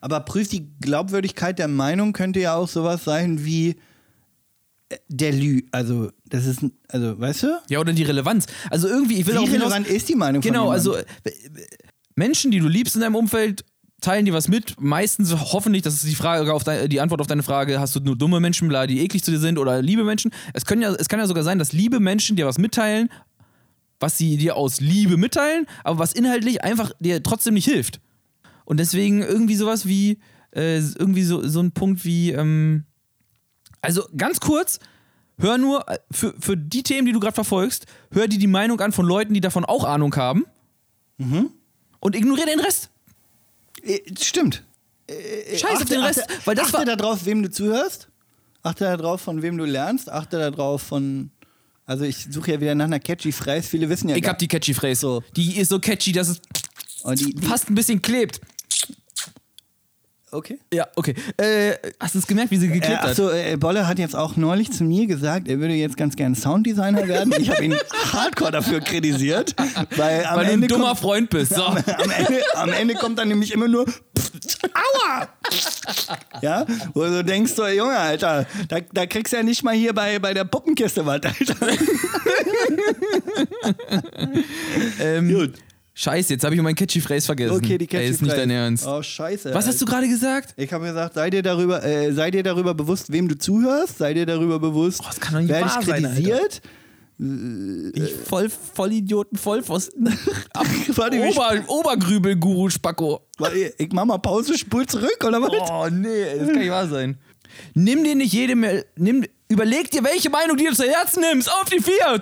Aber 0.00 0.20
prüft 0.20 0.52
die 0.52 0.68
Glaubwürdigkeit 0.80 1.58
der 1.58 1.68
Meinung 1.68 2.12
könnte 2.12 2.40
ja 2.40 2.54
auch 2.56 2.68
sowas 2.68 3.04
sein 3.04 3.44
wie 3.44 3.76
der 5.08 5.32
Lü. 5.32 5.62
Also, 5.72 6.10
das 6.28 6.46
ist, 6.46 6.60
also, 6.88 7.18
weißt 7.18 7.42
du? 7.44 7.58
ja, 7.68 7.80
oder 7.80 7.92
die 7.92 8.02
Relevanz. 8.04 8.46
Also 8.70 8.88
irgendwie, 8.88 9.18
ich 9.20 9.26
will 9.26 9.34
Wie 9.34 9.38
auch 9.38 9.42
hinaus- 9.48 9.72
relevant 9.72 9.86
ist 9.88 10.08
die 10.08 10.14
Meinung 10.14 10.40
Genau, 10.42 10.66
von 10.66 10.72
also 10.74 10.96
Menschen, 12.14 12.50
die 12.50 12.60
du 12.60 12.68
liebst 12.68 12.94
in 12.94 13.02
deinem 13.02 13.14
Umfeld, 13.16 13.64
teilen 14.00 14.24
dir 14.26 14.32
was 14.34 14.48
mit. 14.48 14.80
Meistens 14.80 15.32
hoffentlich, 15.34 15.82
das 15.82 15.94
ist 15.94 16.06
die 16.06 16.14
Frage 16.14 16.52
auf 16.52 16.64
dein, 16.64 16.88
die 16.88 17.00
Antwort 17.00 17.20
auf 17.20 17.26
deine 17.26 17.42
Frage, 17.42 17.80
hast 17.80 17.96
du 17.96 18.00
nur 18.00 18.16
dumme 18.16 18.40
Menschen, 18.40 18.68
bla, 18.68 18.86
die 18.86 19.00
eklig 19.00 19.24
zu 19.24 19.30
dir 19.30 19.38
sind 19.40 19.58
oder 19.58 19.82
liebe 19.82 20.04
Menschen? 20.04 20.30
Es, 20.54 20.64
können 20.64 20.82
ja, 20.82 20.92
es 20.94 21.08
kann 21.08 21.18
ja 21.18 21.26
sogar 21.26 21.44
sein, 21.44 21.58
dass 21.58 21.72
liebe 21.72 21.98
Menschen 22.00 22.36
dir 22.36 22.46
was 22.46 22.58
mitteilen, 22.58 23.08
was 23.98 24.18
sie 24.18 24.36
dir 24.36 24.56
aus 24.56 24.80
Liebe 24.80 25.16
mitteilen, 25.16 25.66
aber 25.82 25.98
was 25.98 26.12
inhaltlich 26.12 26.62
einfach 26.62 26.92
dir 27.00 27.22
trotzdem 27.22 27.54
nicht 27.54 27.64
hilft. 27.64 28.00
Und 28.66 28.78
deswegen 28.78 29.22
irgendwie 29.22 29.56
sowas 29.56 29.86
wie, 29.86 30.18
äh, 30.54 30.78
irgendwie 30.78 31.22
so, 31.22 31.46
so 31.48 31.60
ein 31.60 31.72
Punkt 31.72 32.04
wie, 32.04 32.30
ähm, 32.32 32.84
also 33.86 34.08
ganz 34.16 34.40
kurz, 34.40 34.78
hör 35.38 35.58
nur, 35.58 35.88
äh, 35.88 35.98
für, 36.10 36.34
für 36.38 36.56
die 36.56 36.82
Themen, 36.82 37.06
die 37.06 37.12
du 37.12 37.20
gerade 37.20 37.34
verfolgst, 37.34 37.86
hör 38.10 38.28
dir 38.28 38.38
die 38.38 38.46
Meinung 38.46 38.80
an 38.80 38.92
von 38.92 39.06
Leuten, 39.06 39.34
die 39.34 39.40
davon 39.40 39.64
auch 39.64 39.84
Ahnung 39.84 40.14
haben. 40.16 40.44
Und 42.00 42.14
ignoriere 42.14 42.46
den 42.46 42.60
Rest. 42.60 42.90
Äh, 43.82 44.00
Stimmt. 44.20 44.62
Scheiß 45.08 45.82
auf 45.82 45.84
den 45.84 46.02
Rest. 46.02 46.22
Achte, 46.22 46.34
weil 46.44 46.54
das 46.54 46.74
achte 46.74 46.86
war. 46.86 46.96
darauf, 46.96 47.24
wem 47.26 47.42
du 47.42 47.50
zuhörst. 47.50 48.08
Achte 48.62 48.84
darauf, 48.84 49.20
von 49.20 49.42
wem 49.42 49.56
du 49.56 49.64
lernst. 49.64 50.10
Achte 50.10 50.38
darauf, 50.38 50.82
von. 50.82 51.30
Also, 51.84 52.04
ich 52.04 52.26
suche 52.30 52.52
ja 52.52 52.60
wieder 52.60 52.74
nach 52.74 52.86
einer 52.86 52.98
catchy 52.98 53.30
Phrase. 53.30 53.68
Viele 53.68 53.88
wissen 53.88 54.08
ja 54.08 54.16
Ich 54.16 54.26
hab 54.26 54.38
die 54.38 54.48
catchy 54.48 54.74
Phrase. 54.74 55.00
So. 55.00 55.22
Die 55.36 55.56
ist 55.58 55.68
so 55.68 55.78
catchy, 55.78 56.10
dass 56.10 56.28
es 56.28 56.40
die, 57.14 57.34
die, 57.34 57.46
fast 57.46 57.70
ein 57.70 57.76
bisschen 57.76 58.02
klebt. 58.02 58.40
Okay. 60.36 60.58
Ja, 60.72 60.86
okay. 60.96 61.14
Äh, 61.36 61.72
hast 61.98 62.14
du 62.14 62.18
es 62.18 62.26
gemerkt, 62.26 62.50
wie 62.50 62.56
sie 62.58 62.66
Äh, 62.66 62.72
geklebt 62.72 63.00
hat? 63.02 63.10
achso, 63.10 63.30
äh, 63.30 63.56
Bolle 63.56 63.86
hat 63.88 63.98
jetzt 63.98 64.14
auch 64.14 64.36
neulich 64.36 64.70
zu 64.72 64.84
mir 64.84 65.06
gesagt, 65.06 65.48
er 65.48 65.58
würde 65.58 65.74
jetzt 65.74 65.96
ganz 65.96 66.16
gern 66.16 66.34
Sounddesigner 66.34 67.08
werden. 67.08 67.34
Ich 67.38 67.50
habe 67.50 67.64
ihn 67.64 67.74
hardcore 68.12 68.52
dafür 68.52 68.80
kritisiert, 68.80 69.54
weil 69.96 70.24
am 70.24 70.36
Weil 70.36 70.44
du 70.44 70.50
ein 70.50 70.54
Ende 70.54 70.66
dummer 70.68 70.88
kommt, 70.88 71.00
Freund 71.00 71.30
bist. 71.30 71.54
So. 71.54 71.62
am, 71.64 71.76
Ende, 71.76 72.42
am 72.54 72.72
Ende 72.72 72.94
kommt 72.94 73.18
dann 73.18 73.28
nämlich 73.28 73.52
immer 73.52 73.68
nur 73.68 73.86
Aua! 74.74 75.28
Ja, 76.42 76.66
wo 76.94 77.04
du 77.04 77.24
denkst, 77.24 77.52
so, 77.54 77.66
Junge, 77.66 77.96
Alter, 77.96 78.46
da, 78.68 78.78
da 78.92 79.06
kriegst 79.06 79.32
du 79.32 79.36
ja 79.38 79.42
nicht 79.42 79.62
mal 79.62 79.74
hier 79.74 79.94
bei, 79.94 80.18
bei 80.18 80.34
der 80.34 80.44
Puppenkiste 80.44 81.06
was, 81.06 81.22
Alter. 81.22 81.56
Ähm, 85.00 85.28
Gut. 85.32 85.54
Scheiße, 85.98 86.34
jetzt 86.34 86.44
habe 86.44 86.54
ich 86.54 86.60
meinen 86.60 86.74
catchy 86.74 87.00
Phrase 87.00 87.24
vergessen. 87.24 87.56
Okay, 87.56 87.78
die 87.78 87.86
catchy 87.86 88.04
Ey, 88.04 88.10
ist 88.10 88.20
nicht 88.20 88.36
dein 88.36 88.50
Ernst. 88.50 88.86
Oh, 88.86 89.02
scheiße. 89.02 89.54
Was 89.54 89.66
hast 89.66 89.80
du 89.80 89.86
gerade 89.86 90.06
gesagt? 90.06 90.52
Ich 90.58 90.70
habe 90.70 90.84
gesagt, 90.84 91.14
sei 91.14 91.30
dir 91.30 91.42
darüber, 91.42 91.82
äh, 91.82 92.12
sei 92.12 92.30
dir 92.30 92.42
darüber 92.42 92.74
bewusst, 92.74 93.10
wem 93.10 93.28
du 93.28 93.38
zuhörst, 93.38 93.96
sei 93.96 94.12
dir 94.12 94.26
darüber 94.26 94.58
bewusst, 94.58 95.00
Oh, 95.02 95.06
das 95.08 95.18
kann 95.18 95.32
doch 95.34 95.40
nicht 95.40 95.48
wer 95.50 95.62
dich 95.62 95.72
sein, 95.72 96.04
Alter. 96.04 96.08
kritisiert. 96.08 96.60
Ich 97.94 98.12
voll, 98.28 98.50
Vollidioten, 98.74 99.38
Vollpfosten. 99.38 100.06
Warte, 100.96 101.16
wie- 101.16 101.30
Ober, 101.32 101.54
Obergrübel-Guru 101.66 102.68
Spacko. 102.68 103.22
Ich 103.78 103.88
mach 103.92 104.04
mal 104.04 104.18
Pause, 104.18 104.58
spul 104.58 104.84
zurück, 104.86 105.24
oder 105.26 105.40
was? 105.40 105.50
Oh 105.70 105.88
nee, 105.90 106.24
das 106.38 106.46
kann 106.48 106.58
nicht 106.58 106.70
wahr 106.70 106.88
sein. 106.88 107.16
Nimm 107.72 108.04
dir 108.04 108.14
nicht 108.16 108.34
jede 108.34 108.54
mehr. 108.54 108.84
Nimm, 108.96 109.24
überleg 109.48 109.90
dir, 109.90 110.04
welche 110.04 110.28
Meinung 110.28 110.58
du 110.58 110.62
dir 110.64 110.74
zu 110.74 110.82
Herzen 110.84 111.22
nimmst. 111.22 111.50
Auf 111.50 111.70
die 111.70 111.80
vier! 111.82 112.20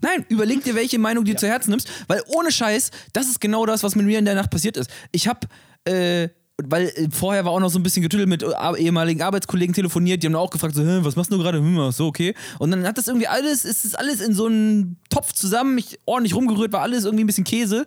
Nein, 0.00 0.24
überleg 0.28 0.62
dir, 0.64 0.74
welche 0.74 0.98
Meinung 0.98 1.24
du 1.24 1.32
dir 1.32 1.36
zu 1.36 1.46
Herzen 1.46 1.70
nimmst, 1.70 1.88
weil 2.06 2.22
ohne 2.28 2.52
Scheiß, 2.52 2.90
das 3.12 3.26
ist 3.26 3.40
genau 3.40 3.66
das, 3.66 3.82
was 3.82 3.94
mit 3.94 4.06
mir 4.06 4.18
in 4.18 4.24
der 4.24 4.34
Nacht 4.34 4.50
passiert 4.50 4.76
ist. 4.76 4.90
Ich 5.12 5.26
hab, 5.26 5.46
äh, 5.84 6.28
weil 6.62 6.88
äh, 6.88 7.08
vorher 7.10 7.44
war 7.44 7.52
auch 7.52 7.60
noch 7.60 7.70
so 7.70 7.78
ein 7.78 7.82
bisschen 7.82 8.02
getüttelt 8.02 8.28
mit 8.28 8.42
äh, 8.42 8.76
ehemaligen 8.78 9.22
Arbeitskollegen 9.22 9.74
telefoniert, 9.74 10.22
die 10.22 10.26
haben 10.26 10.36
auch 10.36 10.50
gefragt, 10.50 10.74
so, 10.74 10.82
was 11.04 11.16
machst 11.16 11.32
du 11.32 11.38
gerade? 11.38 11.58
Hm, 11.58 11.90
so, 11.90 12.06
okay. 12.06 12.34
Und 12.58 12.70
dann 12.70 12.84
hat 12.84 12.98
das 12.98 13.08
irgendwie 13.08 13.28
alles, 13.28 13.64
ist 13.64 13.84
das 13.84 13.94
alles 13.94 14.20
in 14.20 14.34
so 14.34 14.46
einen 14.46 14.98
Topf 15.10 15.32
zusammen, 15.32 15.74
mich 15.74 15.98
ordentlich 16.04 16.34
rumgerührt, 16.34 16.72
war 16.72 16.82
alles 16.82 17.04
irgendwie 17.04 17.24
ein 17.24 17.28
bisschen 17.28 17.44
Käse. 17.44 17.86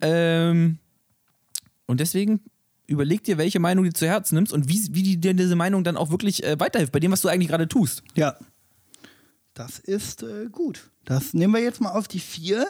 Ähm, 0.00 0.78
und 1.86 2.00
deswegen 2.00 2.40
überleg 2.86 3.24
dir, 3.24 3.38
welche 3.38 3.60
Meinung 3.60 3.84
du 3.84 3.92
zu 3.92 4.06
Herzen 4.06 4.34
nimmst 4.34 4.52
und 4.52 4.68
wie, 4.68 4.80
wie 4.92 5.02
die, 5.02 5.20
dir 5.20 5.34
diese 5.34 5.56
Meinung 5.56 5.84
dann 5.84 5.96
auch 5.96 6.10
wirklich 6.10 6.44
äh, 6.44 6.58
weiterhilft, 6.58 6.92
bei 6.92 7.00
dem, 7.00 7.12
was 7.12 7.22
du 7.22 7.28
eigentlich 7.28 7.48
gerade 7.48 7.68
tust. 7.68 8.02
Ja. 8.14 8.36
Das 9.54 9.78
ist 9.78 10.22
äh, 10.22 10.46
gut. 10.50 10.90
Das 11.04 11.34
nehmen 11.34 11.54
wir 11.54 11.62
jetzt 11.62 11.80
mal 11.80 11.90
auf 11.90 12.08
die 12.08 12.20
vier. 12.20 12.68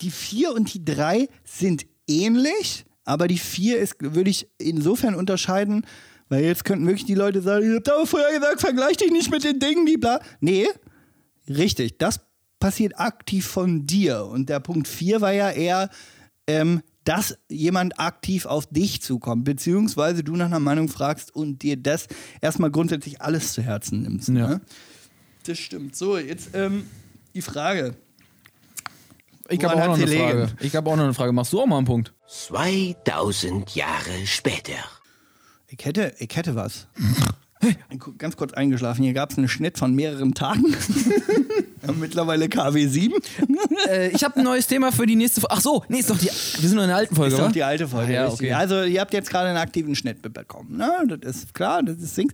Die 0.00 0.10
vier 0.10 0.52
und 0.54 0.72
die 0.72 0.84
drei 0.84 1.28
sind 1.44 1.86
ähnlich, 2.08 2.84
aber 3.04 3.28
die 3.28 3.38
vier 3.38 3.78
ist, 3.78 3.96
würde 4.00 4.30
ich 4.30 4.48
insofern 4.58 5.14
unterscheiden, 5.14 5.86
weil 6.28 6.44
jetzt 6.44 6.64
könnten 6.64 6.86
wirklich 6.86 7.04
die 7.04 7.14
Leute 7.14 7.42
sagen, 7.42 7.66
ihr 7.66 7.76
habt 7.76 7.90
aber 7.90 8.06
vorher 8.06 8.32
gesagt, 8.32 8.60
vergleich 8.60 8.96
dich 8.96 9.10
nicht 9.10 9.30
mit 9.30 9.44
den 9.44 9.58
Dingen, 9.58 9.86
die 9.86 9.98
bla. 9.98 10.20
Nee, 10.40 10.66
richtig. 11.48 11.98
Das 11.98 12.20
passiert 12.58 12.98
aktiv 12.98 13.46
von 13.46 13.86
dir. 13.86 14.24
Und 14.24 14.48
der 14.48 14.60
Punkt 14.60 14.88
vier 14.88 15.20
war 15.20 15.32
ja 15.32 15.50
eher, 15.50 15.90
ähm, 16.46 16.80
dass 17.04 17.36
jemand 17.48 17.98
aktiv 17.98 18.46
auf 18.46 18.66
dich 18.66 19.02
zukommt, 19.02 19.44
beziehungsweise 19.44 20.22
du 20.22 20.36
nach 20.36 20.46
einer 20.46 20.60
Meinung 20.60 20.88
fragst 20.88 21.34
und 21.34 21.62
dir 21.62 21.76
das 21.76 22.06
erstmal 22.40 22.70
grundsätzlich 22.70 23.20
alles 23.20 23.52
zu 23.52 23.62
Herzen 23.62 24.02
nimmst. 24.02 24.28
Ja. 24.28 24.34
Ne? 24.34 24.60
Das 25.44 25.58
stimmt. 25.58 25.96
So, 25.96 26.18
jetzt 26.18 26.50
ähm, 26.54 26.86
die 27.34 27.42
Frage. 27.42 27.94
Ich 29.48 29.62
habe 29.64 29.74
auch 29.74 29.86
noch 29.88 29.94
eine 29.96 30.06
Frage. 30.06 30.44
liegen? 30.44 30.56
Ich 30.60 30.76
habe 30.76 30.90
auch 30.90 30.96
noch 30.96 31.04
eine 31.04 31.14
Frage. 31.14 31.32
Machst 31.32 31.52
du 31.52 31.60
auch 31.60 31.66
mal 31.66 31.78
einen 31.78 31.86
Punkt? 31.86 32.12
2000 32.28 33.74
Jahre 33.74 34.26
später. 34.26 34.78
Ich 35.68 35.84
hätte, 35.84 36.14
ich 36.18 36.34
hätte 36.34 36.54
was. 36.54 36.86
Ganz 38.18 38.36
kurz 38.36 38.52
eingeschlafen. 38.52 39.04
Hier 39.04 39.12
gab 39.12 39.30
es 39.30 39.38
einen 39.38 39.48
Schnitt 39.48 39.78
von 39.78 39.94
mehreren 39.94 40.34
Tagen. 40.34 40.74
Mittlerweile 42.00 42.48
KW 42.48 42.86
7. 42.86 43.14
äh, 43.88 44.08
ich 44.10 44.24
habe 44.24 44.36
ein 44.36 44.44
neues 44.44 44.66
Thema 44.66 44.90
für 44.92 45.06
die 45.06 45.16
nächste 45.16 45.40
Folge. 45.40 45.54
Ach 45.56 45.60
so, 45.60 45.84
nee, 45.88 45.98
ist 45.98 46.10
doch 46.10 46.18
die. 46.18 46.26
Wir 46.26 46.68
sind 46.68 46.74
noch 46.74 46.82
in 46.82 46.88
der 46.88 46.96
alten 46.96 47.14
Folge, 47.14 47.34
ist 47.34 47.40
doch 47.40 47.52
die 47.52 47.62
alte 47.62 47.86
Folge. 47.88 48.12
Ja, 48.12 48.24
richtig. 48.26 48.48
okay. 48.48 48.52
Also, 48.54 48.82
ihr 48.82 49.00
habt 49.00 49.12
jetzt 49.12 49.30
gerade 49.30 49.48
einen 49.48 49.58
aktiven 49.58 49.94
Schnitt 49.94 50.22
bekommen. 50.22 50.76
Ne? 50.76 51.18
Das 51.20 51.36
ist 51.36 51.54
klar, 51.54 51.82
das 51.82 51.98
ist 51.98 52.16
Dings. 52.16 52.32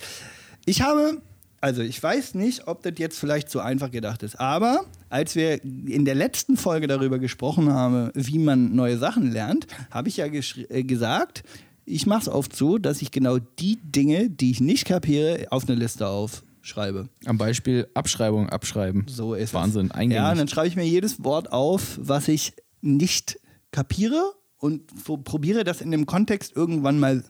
Ich 0.64 0.82
habe, 0.82 1.20
also 1.60 1.82
ich 1.82 2.02
weiß 2.02 2.34
nicht, 2.34 2.68
ob 2.68 2.82
das 2.82 2.94
jetzt 2.98 3.18
vielleicht 3.18 3.50
zu 3.50 3.60
einfach 3.60 3.90
gedacht 3.90 4.22
ist, 4.22 4.38
aber 4.38 4.84
als 5.08 5.34
wir 5.34 5.62
in 5.64 6.04
der 6.04 6.14
letzten 6.14 6.56
Folge 6.56 6.86
darüber 6.86 7.18
gesprochen 7.18 7.72
haben, 7.72 8.10
wie 8.14 8.38
man 8.38 8.74
neue 8.74 8.98
Sachen 8.98 9.30
lernt, 9.30 9.66
habe 9.90 10.08
ich 10.08 10.18
ja 10.18 10.26
äh, 10.26 10.84
gesagt, 10.84 11.42
ich 11.84 12.06
mache 12.06 12.22
es 12.22 12.28
oft 12.28 12.54
so, 12.54 12.78
dass 12.78 13.02
ich 13.02 13.10
genau 13.10 13.38
die 13.38 13.78
Dinge, 13.82 14.30
die 14.30 14.50
ich 14.50 14.60
nicht 14.60 14.84
kapiere, 14.84 15.46
auf 15.50 15.68
eine 15.68 15.78
Liste 15.78 16.06
aufschreibe. 16.06 17.08
Am 17.24 17.38
Beispiel 17.38 17.88
Abschreibung, 17.94 18.48
abschreiben. 18.50 19.06
So 19.08 19.34
ist 19.34 19.54
Wahnsinn, 19.54 19.86
es. 19.86 19.92
eingängig. 19.92 20.22
Ja, 20.22 20.34
dann 20.34 20.48
schreibe 20.48 20.68
ich 20.68 20.76
mir 20.76 20.86
jedes 20.86 21.24
Wort 21.24 21.50
auf, 21.52 21.98
was 22.00 22.28
ich 22.28 22.52
nicht 22.82 23.40
kapiere 23.72 24.34
und 24.58 24.84
probiere 25.24 25.64
das 25.64 25.80
in 25.80 25.90
dem 25.90 26.06
Kontext 26.06 26.54
irgendwann 26.54 26.98
mal 26.98 27.24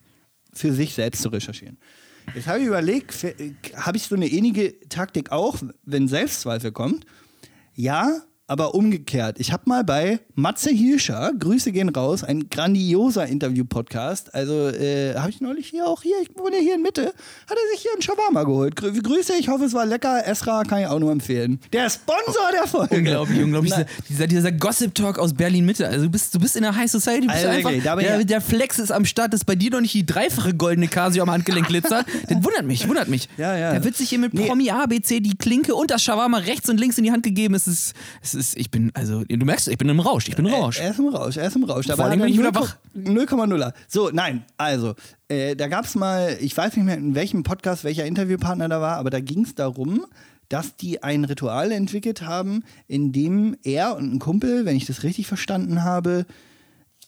für 0.53 0.72
sich 0.72 0.95
selbst 0.95 1.22
zu 1.22 1.29
recherchieren. 1.29 1.79
Jetzt 2.35 2.47
habe 2.47 2.61
ich 2.61 2.66
überlegt, 2.66 3.11
f- 3.12 3.35
habe 3.76 3.97
ich 3.97 4.05
so 4.05 4.14
eine 4.14 4.26
ähnliche 4.29 4.79
Taktik 4.89 5.33
auch, 5.33 5.57
wenn 5.85 6.09
Selbstzweifel 6.09 6.72
kommt? 6.72 7.05
Ja, 7.74 8.22
aber 8.49 8.74
umgekehrt. 8.74 9.36
Ich 9.38 9.53
habe 9.53 9.62
mal 9.66 9.84
bei 9.84 10.20
Matze 10.34 10.70
Hilscher, 10.70 11.32
Grüße 11.38 11.70
gehen 11.70 11.90
raus, 11.90 12.24
ein 12.24 12.49
grandioser 12.51 13.26
Interview-Podcast. 13.26 14.34
Also 14.34 14.68
äh, 14.68 15.14
habe 15.16 15.30
ich 15.30 15.40
neulich 15.40 15.68
hier 15.68 15.86
auch 15.86 16.03
hier, 16.03 16.16
ich 16.22 16.30
wohne 16.36 16.57
hier 16.57 16.74
in 16.74 16.82
Mitte, 16.82 17.03
hat 17.07 17.12
er 17.57 17.70
sich 17.72 17.82
hier 17.82 17.92
einen 17.92 18.03
Shawarma 18.03 18.44
geholt. 18.44 18.74
Grü 18.74 18.92
Grüße, 19.01 19.34
ich 19.38 19.49
hoffe, 19.49 19.64
es 19.64 19.74
war 19.74 19.84
lecker. 19.86 20.26
Esra 20.26 20.64
kann 20.64 20.80
ich 20.80 20.86
auch 20.86 20.99
nur 20.99 21.12
empfehlen. 21.12 21.61
Der 21.72 21.90
Sponsor 21.90 22.51
der 22.53 22.66
Folge. 22.66 22.96
Unglaublich, 22.96 23.42
unglaublich. 23.42 23.72
Dieser, 23.74 23.86
dieser, 24.09 24.26
dieser 24.26 24.53
Gossip-Talk 24.53 25.18
aus 25.18 25.34
Berlin-Mitte. 25.34 25.86
Also 25.86 26.07
du 26.07 26.11
bist, 26.11 26.34
du 26.34 26.38
bist 26.40 26.57
in 26.57 26.62
der 26.62 26.74
High 26.74 26.90
Society, 26.90 27.26
bist 27.26 27.36
Also 27.44 27.49
einfach, 27.49 27.70
bin 27.70 27.82
der, 27.82 28.20
ich- 28.20 28.26
der 28.26 28.40
Flex 28.40 28.78
ist 28.78 28.90
am 28.90 29.05
Start, 29.05 29.34
dass 29.34 29.44
bei 29.44 29.55
dir 29.57 29.70
noch 29.72 29.80
nicht 29.82 29.94
die 29.94 30.07
dreifache 30.07 30.55
goldene 30.55 30.88
Casio 30.88 31.22
am 31.22 31.30
Handgelenk 31.30 31.66
glitzert. 31.68 32.07
Das 32.28 32.42
wundert 32.44 32.64
mich, 32.64 32.86
wundert 32.88 33.09
mich. 33.09 33.28
Ja, 33.36 33.57
ja. 33.57 33.72
Da 33.74 33.84
wird 33.84 33.96
sich 33.96 34.09
hier 34.09 34.18
mit 34.18 34.32
Nee. 34.34 34.46
Promi 34.46 34.70
A, 34.70 34.86
B, 34.86 35.01
C 35.01 35.20
die 35.20 35.36
Klinke 35.36 35.74
und 35.74 35.90
das 35.90 36.03
Shawarma 36.03 36.38
rechts 36.38 36.68
und 36.68 36.78
links 36.78 36.96
in 36.99 37.05
die 37.05 37.12
Hand 37.12 37.22
gegeben. 37.22 37.55
Es 37.55 37.66
ist, 37.66 37.94
es 38.22 38.34
ist, 38.34 38.38
ich 38.55 38.70
bin, 38.70 38.91
also, 38.95 39.24
du 39.24 39.45
merkst, 39.45 39.68
ich 39.68 39.78
bin 39.78 39.89
im 39.89 40.01
Rausch, 40.01 40.28
ich 40.28 40.36
bin 40.36 40.47
im 40.47 40.53
Rausch. 40.55 40.80
Er 40.80 40.91
ist 40.91 40.99
im 40.99 41.09
Rausch, 41.09 41.36
er 41.36 41.47
ist 41.47 41.57
im 41.57 41.64
Rausch. 41.64 41.86
Vor 41.86 42.05
allem 42.05 42.20
bin 42.20 42.28
ich 42.28 42.39
wieder 42.39 42.55
wach. 42.55 42.76
0,0er. 42.97 43.72
So, 43.89 44.11
nein, 44.12 44.45
also, 44.57 44.95
äh, 45.28 45.57
da 45.57 45.68
gab 45.68 45.84
es 45.84 45.95
mal, 45.95 46.36
ich 46.41 46.57
weiß 46.57 46.76
nicht 46.76 46.84
mehr, 46.84 46.97
in 46.97 47.14
welchem 47.14 47.43
Podcast 47.43 47.84
welcher 47.84 48.07
Interviewpartner 48.07 48.68
da 48.68 48.80
war, 48.80 48.97
aber 48.97 49.11
da 49.11 49.20
ging 49.20 49.45
es 49.45 49.55
darum, 49.55 50.05
dass 50.49 50.76
die 50.76 51.03
ein 51.03 51.24
Ritual 51.24 51.72
entwickelt 51.72 52.22
haben, 52.22 52.64
in 52.86 53.12
dem 53.12 53.57
er 53.62 53.97
und 53.97 54.14
ein 54.14 54.18
Kumpel, 54.18 54.64
wenn 54.64 54.76
ich 54.76 54.86
das 54.86 55.03
richtig 55.03 55.26
verstanden 55.26 55.84
habe, 55.84 56.26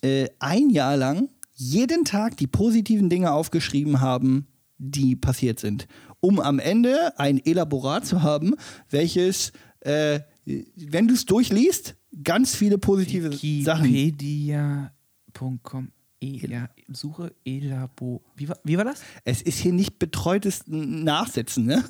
äh, 0.02 0.28
ein 0.38 0.70
Jahr 0.70 0.96
lang 0.96 1.28
jeden 1.54 2.04
Tag 2.04 2.36
die 2.38 2.46
positiven 2.46 3.10
Dinge 3.10 3.32
aufgeschrieben 3.32 4.00
haben, 4.00 4.46
die 4.78 5.14
passiert 5.14 5.60
sind. 5.60 5.86
Um 6.20 6.40
am 6.40 6.58
Ende 6.58 7.18
ein 7.18 7.38
Elaborat 7.44 8.06
zu 8.06 8.22
haben, 8.22 8.54
welches, 8.88 9.52
äh, 9.80 10.20
wenn 10.76 11.08
du 11.08 11.14
es 11.14 11.26
durchliest, 11.26 11.96
ganz 12.22 12.54
viele 12.54 12.78
positive 12.78 13.32
Sachen. 13.62 13.84
Wikipedia.com 13.84 15.90
E, 16.22 16.38
ja, 16.46 16.68
Suche 16.92 17.32
Elabo. 17.46 18.22
Wie 18.36 18.46
war, 18.46 18.58
wie 18.62 18.76
war 18.76 18.84
das? 18.84 19.00
Es 19.24 19.40
ist 19.40 19.58
hier 19.58 19.72
nicht 19.72 19.98
betreutes 19.98 20.64
Nachsitzen, 20.66 21.64
ne? 21.64 21.82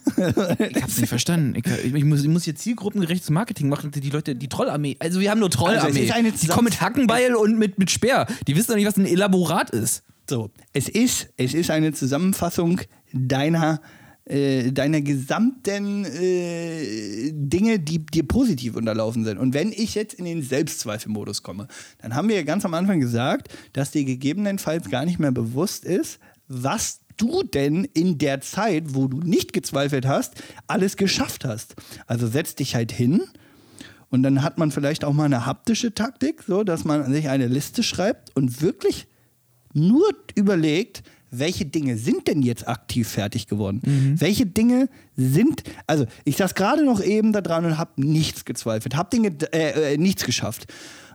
Ich 0.70 0.82
hab's 0.82 0.98
nicht 0.98 1.08
verstanden. 1.08 1.56
Ich, 1.56 1.64
ich, 1.84 2.04
muss, 2.04 2.22
ich 2.22 2.28
muss 2.28 2.44
hier 2.44 2.54
zielgruppengerechtes 2.54 3.30
Marketing 3.30 3.68
machen. 3.68 3.90
Die 3.90 4.11
Leute, 4.11 4.36
die 4.36 4.48
Trollarmee. 4.48 4.96
Also 5.00 5.18
wir 5.18 5.32
haben 5.32 5.40
nur 5.40 5.50
Trollarmee. 5.50 6.12
Also 6.12 6.30
die 6.30 6.46
kommen 6.46 6.66
mit 6.66 6.80
Hackenbeil 6.80 7.34
und 7.34 7.58
mit, 7.58 7.80
mit 7.80 7.90
Speer. 7.90 8.28
Die 8.46 8.54
wissen 8.54 8.68
doch 8.68 8.76
nicht, 8.76 8.86
was 8.86 8.96
ein 8.96 9.06
Elaborat 9.06 9.70
ist. 9.70 10.04
So, 10.28 10.52
es 10.72 10.88
ist, 10.88 11.30
es 11.36 11.52
ist 11.52 11.70
eine 11.70 11.92
Zusammenfassung 11.92 12.82
deiner, 13.12 13.80
äh, 14.31 14.70
deiner 14.70 15.01
gesamten 15.01 16.05
äh, 16.05 17.33
Dinge, 17.33 17.81
die 17.81 18.07
dir 18.07 18.22
positiv 18.22 18.76
unterlaufen 18.76 19.24
sind. 19.24 19.39
Und 19.39 19.55
wenn 19.55 19.72
ich 19.72 19.97
jetzt 19.97 20.14
in 20.14 20.24
den 20.24 20.43
Selbstzweifelmodus 20.43 21.43
komme, 21.43 21.66
dann 21.99 22.14
haben 22.14 22.28
wir 22.28 22.37
ja 22.37 22.43
ganz 22.43 22.64
am 22.64 22.74
Anfang 22.74 23.01
gesagt, 23.01 23.49
dass 23.72 23.91
dir 23.91 24.05
gegebenenfalls 24.05 24.89
gar 24.89 25.05
nicht 25.05 25.18
mehr 25.18 25.33
bewusst 25.33 25.85
ist, 25.85 26.20
was 26.47 27.01
du 27.16 27.43
denn 27.43 27.85
in 27.85 28.18
der 28.18 28.41
Zeit, 28.41 28.95
wo 28.95 29.09
du 29.09 29.18
nicht 29.18 29.53
gezweifelt 29.53 30.07
hast, 30.07 30.35
alles 30.68 30.97
geschafft 30.97 31.45
hast. 31.45 31.74
Also 32.07 32.28
setz 32.28 32.55
dich 32.55 32.76
halt 32.76 32.93
hin 32.93 33.22
und 34.11 34.22
dann 34.22 34.45
hat 34.45 34.59
man 34.59 34.70
vielleicht 34.70 35.05
auch 35.05 35.12
mal 35.12 35.24
eine 35.24 35.45
haptische 35.45 35.93
Taktik, 35.93 36.45
so 36.47 36.62
dass 36.62 36.85
man 36.85 37.12
sich 37.12 37.28
eine 37.28 37.49
Liste 37.49 37.83
schreibt 37.83 38.35
und 38.37 38.62
wirklich 38.62 39.09
nur 39.72 40.09
überlegt, 40.37 41.03
welche 41.31 41.64
Dinge 41.64 41.97
sind 41.97 42.28
denn 42.28 42.43
jetzt 42.43 42.66
aktiv 42.66 43.09
fertig 43.09 43.47
geworden? 43.47 43.81
Welche 44.18 44.47
Dinge 44.47 44.89
sind, 45.16 45.62
also 45.87 46.07
ich 46.24 46.37
saß 46.37 46.55
gerade 46.55 46.85
noch 46.85 47.03
eben 47.03 47.33
da 47.33 47.41
dran 47.41 47.64
und 47.64 47.78
habe 47.78 47.93
nichts 47.97 48.45
gezweifelt, 48.45 48.97
habe 48.97 49.11
den 49.11 49.41
äh, 49.53 49.95
äh, 49.95 49.97
nichts 49.97 50.24
geschafft 50.24 50.66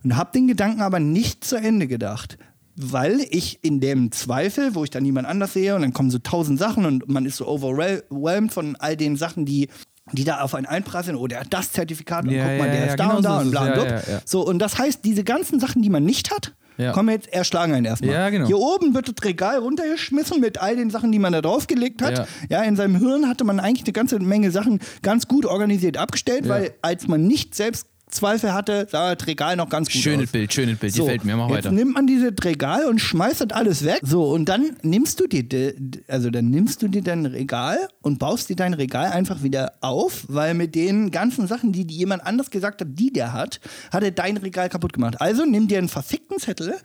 und 0.04 0.16
habe 0.16 0.32
den 0.34 0.48
Gedanken 0.48 0.82
aber 0.82 1.00
nicht 1.00 1.44
zu 1.44 1.58
Ende 1.58 1.88
gedacht. 1.88 2.38
Weil 2.78 3.26
ich 3.30 3.64
in 3.64 3.80
dem 3.80 4.12
Zweifel, 4.12 4.76
wo 4.76 4.84
ich 4.84 4.90
dann 4.90 5.04
niemand 5.04 5.28
anders 5.28 5.54
sehe 5.54 5.76
und 5.76 5.82
dann 5.82 5.94
kommen 5.94 6.12
so 6.12 6.20
tausend 6.20 6.60
Sachen 6.60 6.86
und 6.86 7.08
man 7.08 7.26
ist 7.26 7.38
so 7.38 7.48
overwhelmed 7.48 8.52
von 8.52 8.76
all 8.76 8.98
den 8.98 9.16
Sachen, 9.16 9.46
die, 9.46 9.70
die 10.12 10.24
da 10.24 10.42
auf 10.42 10.54
einen 10.56 10.66
einprasseln. 10.68 11.18
Oh, 11.18 11.28
der 11.28 11.42
hat 11.42 11.48
das 11.50 11.72
Zertifikat 11.72 12.26
und 12.26 12.32
Ja, 12.32 12.48
guck 12.48 12.58
mal, 12.60 12.70
der 12.70 12.80
ja, 12.80 12.86
ist 12.86 13.00
da 13.00 13.04
genau 13.06 13.18
und 13.18 13.24
da 13.26 13.40
so 13.40 13.46
und 13.46 13.52
bla 13.52 13.66
und 13.66 13.74
blub. 13.74 14.04
So, 14.26 14.46
und 14.46 14.60
das 14.60 14.78
heißt, 14.78 15.04
diese 15.04 15.24
ganzen 15.24 15.60
Sachen, 15.60 15.82
die 15.82 15.90
man 15.90 16.04
nicht 16.04 16.32
hat, 16.32 16.54
Ja. 16.78 16.92
kommen 16.92 17.10
jetzt 17.10 17.28
erschlagen 17.34 17.74
einen 17.74 17.86
erstmal. 17.86 18.12
Ja, 18.12 18.30
genau. 18.30 18.46
Hier 18.48 18.58
oben 18.60 18.94
wird 18.94 19.08
das 19.08 19.26
Regal 19.26 19.58
runtergeschmissen 19.60 20.40
mit 20.42 20.60
all 20.60 20.76
den 20.76 20.90
Sachen, 20.92 21.12
die 21.12 21.20
man 21.20 21.34
da 21.34 21.42
draufgelegt 21.42 22.02
hat. 22.04 22.18
Ja. 22.20 22.28
Ja. 22.50 22.64
in 22.64 22.76
seinem 22.76 22.98
Hirn 22.98 23.28
hatte 23.28 23.44
man 23.46 23.60
eigentlich 23.60 23.86
eine 23.86 23.94
ganze 23.94 24.20
Menge 24.20 24.52
Sachen 24.52 24.80
ganz 25.02 25.28
gut 25.28 25.46
organisiert 25.46 25.98
abgestellt, 25.98 26.48
weil 26.48 26.74
als 26.82 27.08
man 27.08 27.26
nicht 27.26 27.56
selbst 27.56 27.88
Zweifel 28.10 28.54
hatte, 28.54 28.88
sah 28.90 29.16
das 29.16 29.28
Regal 29.28 29.56
noch 29.56 29.70
ganz 29.70 29.90
gut 29.92 30.02
Schönes 30.02 30.28
aus. 30.28 30.32
Bild, 30.32 30.54
schönes 30.54 30.78
Bild. 30.78 30.94
So, 30.94 31.04
Gefällt 31.04 31.26
mir. 31.26 31.36
Mach 31.36 31.50
jetzt 31.50 31.66
weiter. 31.66 31.72
nimmt 31.72 31.94
man 31.96 32.08
dieses 32.08 32.32
Regal 32.44 32.86
und 32.86 33.00
schmeißt 33.00 33.42
das 33.42 33.50
alles 33.52 33.84
weg. 33.84 34.00
So, 34.04 34.26
und 34.26 34.46
dann 34.46 34.78
nimmst 34.84 35.20
du 35.20 35.28
dir, 35.28 35.74
also 36.08 36.30
dann 36.30 36.50
nimmst 36.50 36.82
du 36.82 36.88
dir 36.88 37.02
dein 37.02 37.26
Regal 37.26 37.78
und 38.02 38.20
baust 38.20 38.50
dir 38.50 38.56
dein 38.56 38.74
Regal 38.74 39.12
einfach 39.12 39.44
wieder 39.44 39.74
auf, 39.82 40.26
weil 40.28 40.54
mit 40.54 40.76
den 40.76 41.12
ganzen 41.12 41.48
Sachen, 41.48 41.72
die 41.72 41.86
dir 41.86 41.98
jemand 41.98 42.26
anders 42.26 42.52
gesagt 42.52 42.82
hat, 42.82 42.88
die 42.92 43.12
der 43.12 43.34
hat, 43.34 43.60
hat 43.92 44.04
er 44.04 44.12
dein 44.12 44.38
Regal 44.38 44.70
kaputt 44.70 44.94
gemacht. 44.94 45.20
Also 45.20 45.46
nimm 45.46 45.68
dir 45.68 45.80
einen 45.80 45.90
verfickten 45.90 46.40
Zettel, 46.40 46.76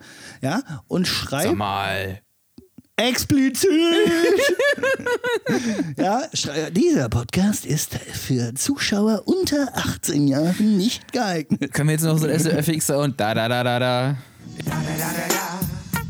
ja, 0.41 0.61
und 0.87 1.07
schreib 1.07 1.43
Sag 1.49 1.55
mal. 1.55 2.21
Explizit. 2.95 3.67
ja, 5.97 6.23
dieser 6.71 7.09
Podcast 7.09 7.65
ist 7.65 7.95
für 7.95 8.53
Zuschauer 8.55 9.23
unter 9.25 9.69
18 9.73 10.27
Jahren 10.27 10.77
nicht 10.77 11.11
geeignet. 11.11 11.73
Können 11.73 11.89
wir 11.89 11.93
jetzt 11.93 12.03
noch 12.03 12.17
so 12.17 12.27
ein 12.27 12.39
SFX 12.39 12.89
und 12.91 13.19
da, 13.19 13.33
da, 13.33 13.47
da, 13.47 13.63
da, 13.63 13.79
da. 13.79 14.17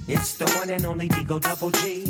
It's 0.08 0.38
the 0.38 0.46
one 0.62 0.74
and 0.74 0.86
only 0.86 1.08
Digo 1.08 1.40
Double 1.40 1.72
G. 1.72 2.04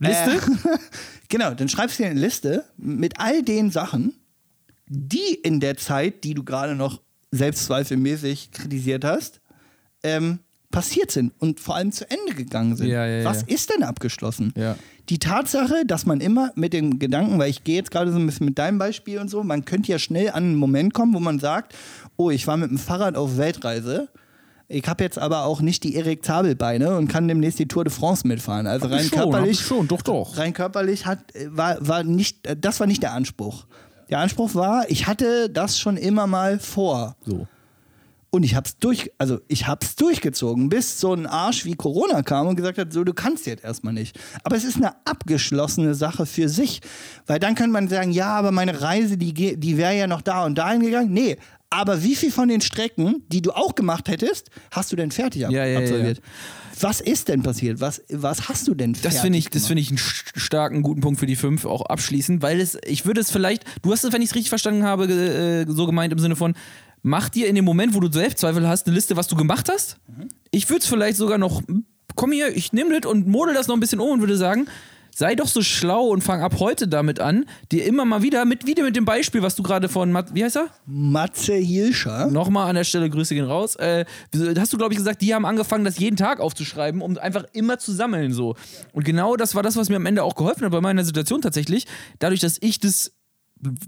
Liste? 0.00 0.32
Äh, 0.32 0.78
genau, 1.28 1.54
dann 1.54 1.68
schreibst 1.68 1.98
du 1.98 2.02
dir 2.02 2.10
eine 2.10 2.20
Liste 2.20 2.64
mit 2.76 3.20
all 3.20 3.42
den 3.42 3.70
Sachen, 3.70 4.14
die 4.86 5.34
in 5.34 5.60
der 5.60 5.76
Zeit, 5.76 6.24
die 6.24 6.34
du 6.34 6.44
gerade 6.44 6.74
noch 6.74 7.00
selbstzweifelmäßig 7.30 8.52
kritisiert 8.52 9.04
hast, 9.04 9.40
ähm, 10.02 10.40
passiert 10.74 11.12
sind 11.12 11.32
und 11.38 11.60
vor 11.60 11.76
allem 11.76 11.92
zu 11.92 12.04
Ende 12.10 12.34
gegangen 12.34 12.74
sind. 12.74 12.88
Ja, 12.88 13.06
ja, 13.06 13.24
Was 13.24 13.44
ist 13.44 13.72
denn 13.72 13.84
abgeschlossen? 13.84 14.52
Die 15.08 15.20
Tatsache, 15.20 15.86
dass 15.86 16.04
man 16.04 16.20
immer 16.20 16.50
mit 16.56 16.72
dem 16.72 16.98
Gedanken, 16.98 17.38
weil 17.38 17.50
ich 17.50 17.62
gehe 17.62 17.76
jetzt 17.76 17.92
gerade 17.92 18.10
so 18.10 18.18
ein 18.18 18.26
bisschen 18.26 18.46
mit 18.46 18.58
deinem 18.58 18.78
Beispiel 18.78 19.20
und 19.20 19.30
so, 19.30 19.44
man 19.44 19.64
könnte 19.64 19.92
ja 19.92 20.00
schnell 20.00 20.30
an 20.30 20.42
einen 20.42 20.56
Moment 20.56 20.92
kommen, 20.92 21.14
wo 21.14 21.20
man 21.20 21.38
sagt, 21.38 21.74
oh, 22.16 22.30
ich 22.30 22.48
war 22.48 22.56
mit 22.56 22.70
dem 22.70 22.78
Fahrrad 22.78 23.16
auf 23.16 23.36
Weltreise. 23.36 24.08
Ich 24.66 24.88
habe 24.88 25.04
jetzt 25.04 25.18
aber 25.18 25.44
auch 25.44 25.60
nicht 25.60 25.84
die 25.84 25.94
Erik 25.94 26.24
Zabelbeine 26.24 26.96
und 26.96 27.06
kann 27.06 27.28
demnächst 27.28 27.60
die 27.60 27.68
Tour 27.68 27.84
de 27.84 27.92
France 27.92 28.26
mitfahren. 28.26 28.66
Also 28.66 28.88
rein 28.88 29.04
schon, 29.04 29.18
körperlich 29.18 29.60
ich 29.60 29.66
schon, 29.66 29.86
doch, 29.86 30.02
doch. 30.02 30.36
rein 30.38 30.54
körperlich 30.54 31.06
hat, 31.06 31.20
war, 31.50 31.76
war 31.86 32.02
nicht, 32.02 32.38
das 32.60 32.80
war 32.80 32.88
nicht 32.88 33.02
der 33.02 33.12
Anspruch. 33.12 33.66
Der 34.10 34.18
Anspruch 34.18 34.54
war, 34.54 34.90
ich 34.90 35.06
hatte 35.06 35.50
das 35.50 35.78
schon 35.78 35.96
immer 35.96 36.26
mal 36.26 36.58
vor. 36.58 37.14
So. 37.24 37.46
Und 38.34 38.42
ich 38.42 38.54
hab's 38.56 38.76
durch, 38.78 39.12
also 39.18 39.38
ich 39.46 39.66
hab's 39.68 39.94
durchgezogen, 39.94 40.68
bis 40.68 40.98
so 40.98 41.12
ein 41.14 41.26
Arsch 41.26 41.64
wie 41.64 41.74
Corona 41.76 42.22
kam 42.22 42.48
und 42.48 42.56
gesagt 42.56 42.78
hat, 42.78 42.92
so, 42.92 43.04
du 43.04 43.14
kannst 43.14 43.46
jetzt 43.46 43.62
erstmal 43.62 43.92
nicht. 43.92 44.18
Aber 44.42 44.56
es 44.56 44.64
ist 44.64 44.76
eine 44.76 44.92
abgeschlossene 45.06 45.94
Sache 45.94 46.26
für 46.26 46.48
sich. 46.48 46.80
Weil 47.26 47.38
dann 47.38 47.54
kann 47.54 47.70
man 47.70 47.86
sagen, 47.88 48.10
ja, 48.10 48.34
aber 48.34 48.50
meine 48.50 48.80
Reise, 48.80 49.16
die, 49.16 49.32
die 49.32 49.76
wäre 49.76 49.96
ja 49.96 50.06
noch 50.08 50.20
da 50.20 50.44
und 50.44 50.56
dahin 50.58 50.80
gegangen. 50.82 51.12
Nee, 51.12 51.36
aber 51.70 52.02
wie 52.02 52.14
viel 52.16 52.30
von 52.32 52.48
den 52.48 52.60
Strecken, 52.60 53.22
die 53.28 53.40
du 53.42 53.52
auch 53.52 53.74
gemacht 53.74 54.08
hättest, 54.08 54.50
hast 54.70 54.90
du 54.92 54.96
denn 54.96 55.10
fertig 55.10 55.46
ab 55.46 55.52
Ja, 55.52 55.64
ja, 55.64 55.72
ja, 55.72 55.78
absolviert? 55.80 56.20
Was 56.80 57.00
ist 57.00 57.28
denn 57.28 57.42
passiert? 57.44 57.80
Was, 57.80 58.02
was 58.10 58.48
hast 58.48 58.66
du 58.66 58.74
denn 58.74 58.96
fertig 58.96 59.12
Das 59.14 59.20
finde 59.22 59.38
ich, 59.38 59.48
das 59.48 59.66
finde 59.68 59.80
ich 59.82 59.90
einen 59.90 59.98
st- 59.98 60.38
starken, 60.38 60.82
guten 60.82 61.00
Punkt 61.00 61.20
für 61.20 61.26
die 61.26 61.36
5 61.36 61.64
auch 61.66 61.82
abschließend, 61.82 62.42
weil 62.42 62.60
es, 62.60 62.76
ich 62.84 63.06
würde 63.06 63.20
es 63.20 63.30
vielleicht, 63.30 63.64
du 63.82 63.92
hast 63.92 64.02
es, 64.04 64.12
wenn 64.12 64.22
ich 64.22 64.30
es 64.30 64.34
richtig 64.34 64.48
verstanden 64.48 64.82
habe, 64.82 65.04
äh, 65.06 65.66
so 65.68 65.86
gemeint 65.86 66.12
im 66.12 66.18
Sinne 66.18 66.34
von, 66.36 66.54
mach 67.04 67.28
dir 67.28 67.46
in 67.46 67.54
dem 67.54 67.64
Moment, 67.64 67.94
wo 67.94 68.00
du 68.00 68.10
Selbstzweifel 68.10 68.66
hast, 68.66 68.86
eine 68.86 68.96
Liste, 68.96 69.16
was 69.16 69.28
du 69.28 69.36
gemacht 69.36 69.68
hast. 69.72 69.98
Ich 70.50 70.68
würde 70.68 70.80
es 70.80 70.86
vielleicht 70.86 71.16
sogar 71.18 71.38
noch, 71.38 71.62
komm 72.16 72.32
hier, 72.32 72.56
ich 72.56 72.72
nehme 72.72 72.98
das 72.98 73.08
und 73.08 73.28
model 73.28 73.54
das 73.54 73.68
noch 73.68 73.76
ein 73.76 73.80
bisschen 73.80 74.00
um 74.00 74.10
und 74.10 74.20
würde 74.20 74.36
sagen, 74.36 74.66
sei 75.14 75.36
doch 75.36 75.46
so 75.46 75.62
schlau 75.62 76.06
und 76.06 76.22
fang 76.22 76.42
ab 76.42 76.56
heute 76.58 76.88
damit 76.88 77.20
an, 77.20 77.44
dir 77.70 77.84
immer 77.84 78.04
mal 78.04 78.22
wieder, 78.22 78.44
mit, 78.44 78.66
wieder 78.66 78.82
mit 78.82 78.96
dem 78.96 79.04
Beispiel, 79.04 79.42
was 79.42 79.54
du 79.54 79.62
gerade 79.62 79.88
von, 79.88 80.10
Mat- 80.10 80.34
wie 80.34 80.42
heißt 80.42 80.56
er? 80.56 80.70
Matze 80.86 81.54
Hilscher. 81.54 82.26
Nochmal 82.30 82.68
an 82.68 82.74
der 82.74 82.82
Stelle, 82.82 83.08
Grüße 83.10 83.34
gehen 83.34 83.44
raus. 83.44 83.76
Äh, 83.76 84.06
hast 84.58 84.72
du, 84.72 84.76
glaube 84.76 84.92
ich, 84.92 84.98
gesagt, 84.98 85.22
die 85.22 85.32
haben 85.32 85.44
angefangen, 85.44 85.84
das 85.84 85.98
jeden 86.00 86.16
Tag 86.16 86.40
aufzuschreiben, 86.40 87.00
um 87.00 87.16
einfach 87.18 87.44
immer 87.52 87.78
zu 87.78 87.92
sammeln. 87.92 88.32
So. 88.32 88.56
Und 88.92 89.04
genau 89.04 89.36
das 89.36 89.54
war 89.54 89.62
das, 89.62 89.76
was 89.76 89.88
mir 89.88 89.96
am 89.96 90.06
Ende 90.06 90.24
auch 90.24 90.34
geholfen 90.34 90.64
hat 90.64 90.72
bei 90.72 90.80
meiner 90.80 91.04
Situation 91.04 91.42
tatsächlich. 91.42 91.86
Dadurch, 92.18 92.40
dass 92.40 92.56
ich 92.60 92.80
das 92.80 93.12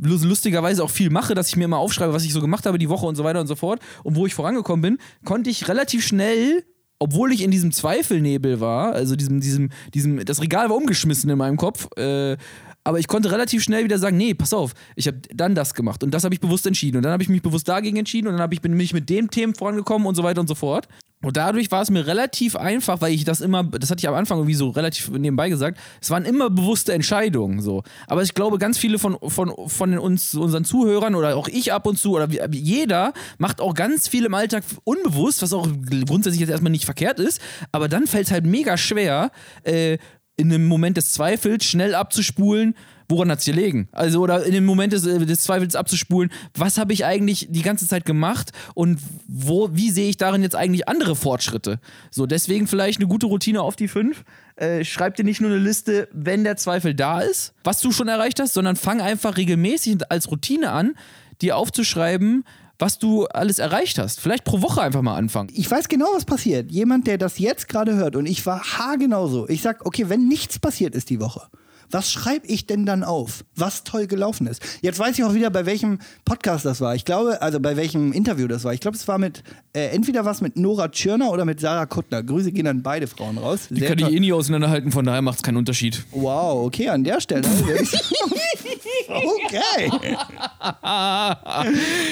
lustigerweise 0.00 0.82
auch 0.82 0.90
viel 0.90 1.10
mache, 1.10 1.34
dass 1.34 1.48
ich 1.48 1.56
mir 1.56 1.64
immer 1.64 1.78
aufschreibe, 1.78 2.12
was 2.12 2.24
ich 2.24 2.32
so 2.32 2.40
gemacht 2.40 2.66
habe 2.66 2.78
die 2.78 2.88
Woche 2.88 3.06
und 3.06 3.16
so 3.16 3.24
weiter 3.24 3.40
und 3.40 3.46
so 3.46 3.56
fort. 3.56 3.80
Und 4.02 4.16
wo 4.16 4.26
ich 4.26 4.34
vorangekommen 4.34 4.82
bin, 4.82 4.98
konnte 5.24 5.50
ich 5.50 5.68
relativ 5.68 6.04
schnell 6.04 6.64
obwohl 6.98 7.30
ich 7.30 7.42
in 7.42 7.50
diesem 7.50 7.72
Zweifelnebel 7.72 8.58
war, 8.58 8.94
also 8.94 9.16
diesem, 9.16 9.40
diesem, 9.40 9.68
diesem, 9.92 10.24
das 10.24 10.40
Regal 10.40 10.70
war 10.70 10.76
umgeschmissen 10.76 11.28
in 11.28 11.36
meinem 11.36 11.58
Kopf, 11.58 11.88
äh, 11.98 12.38
aber 12.86 13.00
ich 13.00 13.08
konnte 13.08 13.32
relativ 13.32 13.64
schnell 13.64 13.82
wieder 13.82 13.98
sagen, 13.98 14.16
nee, 14.16 14.32
pass 14.32 14.54
auf, 14.54 14.72
ich 14.94 15.08
habe 15.08 15.18
dann 15.34 15.56
das 15.56 15.74
gemacht. 15.74 16.04
Und 16.04 16.12
das 16.12 16.22
habe 16.22 16.36
ich 16.36 16.40
bewusst 16.40 16.68
entschieden. 16.68 16.98
Und 16.98 17.02
dann 17.02 17.10
habe 17.10 17.22
ich 17.24 17.28
mich 17.28 17.42
bewusst 17.42 17.68
dagegen 17.68 17.96
entschieden. 17.96 18.28
Und 18.28 18.34
dann 18.34 18.42
habe 18.42 18.54
ich 18.54 18.60
bin 18.60 18.74
mich 18.74 18.92
mit 18.92 19.10
dem 19.10 19.28
Themen 19.28 19.56
vorangekommen 19.56 20.06
und 20.06 20.14
so 20.14 20.22
weiter 20.22 20.40
und 20.40 20.46
so 20.46 20.54
fort. 20.54 20.86
Und 21.26 21.36
dadurch 21.36 21.72
war 21.72 21.82
es 21.82 21.90
mir 21.90 22.06
relativ 22.06 22.54
einfach, 22.54 23.00
weil 23.00 23.12
ich 23.12 23.24
das 23.24 23.40
immer, 23.40 23.64
das 23.64 23.90
hatte 23.90 23.98
ich 23.98 24.08
am 24.08 24.14
Anfang 24.14 24.38
irgendwie 24.38 24.54
so 24.54 24.70
relativ 24.70 25.10
nebenbei 25.10 25.48
gesagt, 25.48 25.76
es 26.00 26.08
waren 26.08 26.24
immer 26.24 26.50
bewusste 26.50 26.92
Entscheidungen 26.92 27.60
so. 27.60 27.82
Aber 28.06 28.22
ich 28.22 28.32
glaube, 28.32 28.58
ganz 28.58 28.78
viele 28.78 29.00
von, 29.00 29.18
von, 29.26 29.52
von 29.66 29.98
uns, 29.98 30.34
unseren 30.34 30.64
Zuhörern 30.64 31.16
oder 31.16 31.34
auch 31.34 31.48
ich 31.48 31.72
ab 31.72 31.84
und 31.86 31.98
zu 31.98 32.12
oder 32.14 32.28
jeder 32.52 33.12
macht 33.38 33.60
auch 33.60 33.74
ganz 33.74 34.06
viel 34.06 34.24
im 34.24 34.34
Alltag 34.34 34.62
unbewusst, 34.84 35.42
was 35.42 35.52
auch 35.52 35.66
grundsätzlich 36.06 36.42
jetzt 36.42 36.50
erstmal 36.50 36.70
nicht 36.70 36.84
verkehrt 36.84 37.18
ist, 37.18 37.40
aber 37.72 37.88
dann 37.88 38.06
fällt 38.06 38.26
es 38.26 38.30
halt 38.30 38.46
mega 38.46 38.76
schwer, 38.76 39.32
äh, 39.64 39.98
in 40.36 40.52
einem 40.52 40.68
Moment 40.68 40.96
des 40.96 41.12
Zweifels 41.12 41.64
schnell 41.64 41.96
abzuspulen, 41.96 42.76
woran 43.08 43.30
hat 43.30 43.40
es 43.40 43.44
gelegen? 43.44 43.88
Also, 43.92 44.20
oder 44.20 44.44
in 44.44 44.52
dem 44.52 44.64
Moment 44.64 44.92
des, 44.92 45.06
äh, 45.06 45.24
des 45.24 45.42
Zweifels 45.42 45.74
abzuspulen, 45.74 46.30
was 46.54 46.78
habe 46.78 46.92
ich 46.92 47.04
eigentlich 47.04 47.48
die 47.50 47.62
ganze 47.62 47.86
Zeit 47.86 48.04
gemacht 48.04 48.52
und 48.74 48.98
wo, 49.26 49.70
wie 49.72 49.90
sehe 49.90 50.08
ich 50.08 50.16
darin 50.16 50.42
jetzt 50.42 50.56
eigentlich 50.56 50.88
andere 50.88 51.16
Fortschritte? 51.16 51.80
So, 52.10 52.26
deswegen 52.26 52.66
vielleicht 52.66 52.98
eine 52.98 53.08
gute 53.08 53.26
Routine 53.26 53.62
auf 53.62 53.76
die 53.76 53.88
fünf. 53.88 54.24
Äh, 54.56 54.84
schreib 54.84 55.16
dir 55.16 55.24
nicht 55.24 55.40
nur 55.40 55.50
eine 55.50 55.58
Liste, 55.58 56.08
wenn 56.12 56.44
der 56.44 56.56
Zweifel 56.56 56.94
da 56.94 57.20
ist, 57.20 57.52
was 57.62 57.80
du 57.80 57.92
schon 57.92 58.08
erreicht 58.08 58.40
hast, 58.40 58.54
sondern 58.54 58.76
fang 58.76 59.00
einfach 59.00 59.36
regelmäßig 59.36 59.98
als 60.10 60.30
Routine 60.30 60.72
an, 60.72 60.94
dir 61.42 61.56
aufzuschreiben, 61.56 62.44
was 62.78 62.98
du 62.98 63.26
alles 63.26 63.58
erreicht 63.58 63.98
hast. 63.98 64.20
Vielleicht 64.20 64.44
pro 64.44 64.62
Woche 64.62 64.82
einfach 64.82 65.02
mal 65.02 65.16
anfangen. 65.16 65.50
Ich 65.54 65.70
weiß 65.70 65.88
genau, 65.88 66.06
was 66.14 66.24
passiert. 66.24 66.70
Jemand, 66.70 67.06
der 67.06 67.18
das 67.18 67.38
jetzt 67.38 67.68
gerade 67.68 67.94
hört 67.96 68.16
und 68.16 68.26
ich 68.26 68.44
war 68.46 68.62
haargenau 68.62 69.28
so. 69.28 69.48
Ich 69.48 69.62
sag, 69.62 69.84
okay, 69.86 70.08
wenn 70.08 70.28
nichts 70.28 70.58
passiert 70.58 70.94
ist 70.94 71.10
die 71.10 71.20
Woche, 71.20 71.42
was 71.90 72.10
schreibe 72.10 72.46
ich 72.46 72.66
denn 72.66 72.86
dann 72.86 73.04
auf, 73.04 73.44
was 73.54 73.84
toll 73.84 74.06
gelaufen 74.06 74.46
ist? 74.46 74.62
Jetzt 74.80 74.98
weiß 74.98 75.18
ich 75.18 75.24
auch 75.24 75.34
wieder, 75.34 75.50
bei 75.50 75.66
welchem 75.66 75.98
Podcast 76.24 76.64
das 76.64 76.80
war. 76.80 76.94
Ich 76.94 77.04
glaube, 77.04 77.40
also 77.42 77.60
bei 77.60 77.76
welchem 77.76 78.12
Interview 78.12 78.46
das 78.48 78.64
war. 78.64 78.72
Ich 78.72 78.80
glaube, 78.80 78.96
es 78.96 79.06
war 79.08 79.18
mit, 79.18 79.42
äh, 79.72 79.88
entweder 79.88 80.24
was 80.24 80.40
mit 80.40 80.56
Nora 80.56 80.88
Tschirner 80.88 81.30
oder 81.30 81.44
mit 81.44 81.60
Sarah 81.60 81.86
Kuttner. 81.86 82.22
Grüße 82.22 82.52
gehen 82.52 82.66
an 82.66 82.82
beide 82.82 83.06
Frauen 83.06 83.38
raus. 83.38 83.68
Die 83.70 83.80
Sehr 83.80 83.88
kann 83.88 83.98
ich 83.98 84.12
eh 84.12 84.20
nie 84.20 84.32
auseinanderhalten, 84.32 84.92
von 84.92 85.04
daher 85.04 85.22
macht 85.22 85.36
es 85.36 85.42
keinen 85.42 85.56
Unterschied. 85.56 86.04
Wow, 86.12 86.66
okay, 86.66 86.88
an 86.88 87.04
der 87.04 87.20
Stelle. 87.20 87.46
okay. 89.08 89.90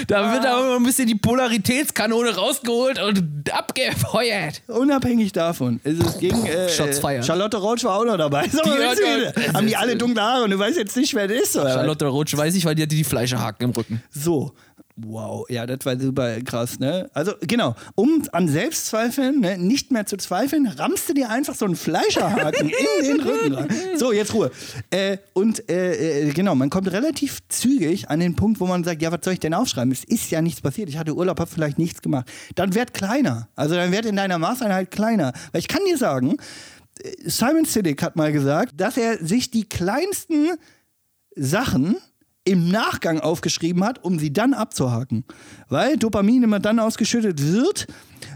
Da 0.07 0.33
wird 0.33 0.47
aber 0.47 0.77
ein 0.77 0.83
bisschen 0.83 1.07
die 1.07 1.15
Polaritätskanone 1.15 2.35
rausgeholt 2.37 3.01
und 3.03 3.53
abgefeuert. 3.53 4.63
Unabhängig 4.69 5.33
davon. 5.33 5.81
ist 5.85 6.03
Es 6.03 6.19
ging, 6.19 6.45
äh, 6.47 6.69
Shots 6.69 6.99
fired. 6.99 7.25
Charlotte 7.25 7.57
Roach 7.57 7.85
war 7.85 7.99
auch 8.01 8.05
noch 8.05 8.17
dabei. 8.19 8.45
So, 8.55 8.61
Die 8.63 8.71
wieder? 8.71 9.53
haben 9.55 9.67
die 9.67 9.77
alle 9.77 9.97
dunkle 9.97 10.23
Haare 10.23 10.45
und 10.45 10.51
du 10.51 10.59
weißt 10.59 10.77
jetzt 10.79 10.97
nicht, 10.97 11.15
wer 11.15 11.27
das 11.29 11.39
ist? 11.39 11.57
Oder? 11.57 11.73
Charlotte 11.73 12.07
Roach 12.07 12.37
weiß 12.37 12.55
ich, 12.55 12.65
weil 12.65 12.75
die 12.75 12.83
hatte 12.83 12.95
die 12.95 13.05
Fleischerhaken 13.05 13.65
im 13.69 13.71
Rücken. 13.71 14.03
So. 14.11 14.53
Wow, 14.97 15.45
ja, 15.49 15.67
das 15.67 15.85
war 15.85 15.99
super 15.99 16.41
krass, 16.43 16.79
ne? 16.79 17.11
Also, 17.15 17.33
genau, 17.41 17.75
um 17.97 18.23
an 18.31 18.47
Selbstzweifeln 18.47 19.41
ne, 19.41 19.59
nicht 19.59 19.91
mehr 19.91 20.07
zu 20.07 20.17
zweifeln, 20.17 20.69
rammst 20.69 21.09
du 21.09 21.15
dir 21.15 21.31
einfach 21.31 21.57
so 21.57 21.65
einen 21.65 21.75
Fleischerhaken 21.75 22.69
in 23.01 23.05
den 23.05 23.21
Rücken 23.21 23.55
rein. 23.55 23.69
So, 23.97 24.13
jetzt 24.13 24.33
Ruhe. 24.35 24.53
Äh, 24.91 25.19
und 25.33 25.69
äh, 25.69 26.29
äh, 26.29 26.33
genau, 26.33 26.55
man 26.55 26.71
kommt 26.71 26.93
relativ 26.93 27.41
zügig 27.49 28.09
an 28.09 28.21
den 28.21 28.37
Punkt, 28.37 28.61
wo 28.61 28.67
man 28.67 28.85
sagt, 28.85 29.03
ja, 29.03 29.11
was 29.11 29.19
soll 29.25 29.33
ich 29.33 29.41
denn 29.41 29.53
aufschreiben? 29.53 29.91
Es 29.91 30.05
ist 30.05 30.31
ja 30.31 30.41
nichts 30.41 30.61
passiert. 30.61 30.89
Ich 30.89 30.97
hatte 30.97 31.13
Urlaub, 31.13 31.41
habe 31.41 31.51
vielleicht 31.51 31.79
nichts 31.79 32.01
gemacht. 32.01 32.31
Dann 32.55 32.77
werd 32.77 32.95
kleiner. 32.95 33.49
Also, 33.57 33.75
dann 33.75 33.91
werd 33.91 34.07
in 34.07 34.15
deiner 34.15 34.39
Maßeinheit 34.39 34.93
kleiner. 34.93 35.33
Weil 35.51 35.59
ich 35.59 35.69
kann 35.69 35.85
dir 35.85 35.99
sagen, 35.99 36.37
äh, 37.03 37.11
Simon 37.25 37.65
Sinek 37.65 38.01
hat 38.01 38.15
mal 38.15 38.31
gesagt, 38.31 38.75
dass 38.77 38.97
er 38.97 39.19
sich 39.19 39.51
die 39.51 39.69
kleinsten 39.69 40.51
Sachen 41.35 41.97
im 42.45 42.69
Nachgang 42.69 43.21
aufgeschrieben 43.21 43.85
hat, 43.85 44.05
um 44.05 44.19
sie 44.19 44.33
dann 44.33 44.55
abzuhaken. 44.55 45.25
Weil 45.69 45.97
Dopamin 45.97 46.43
immer 46.43 46.61
dann 46.61 46.79
ausgeschüttet 46.79 47.43
wird, 47.43 47.87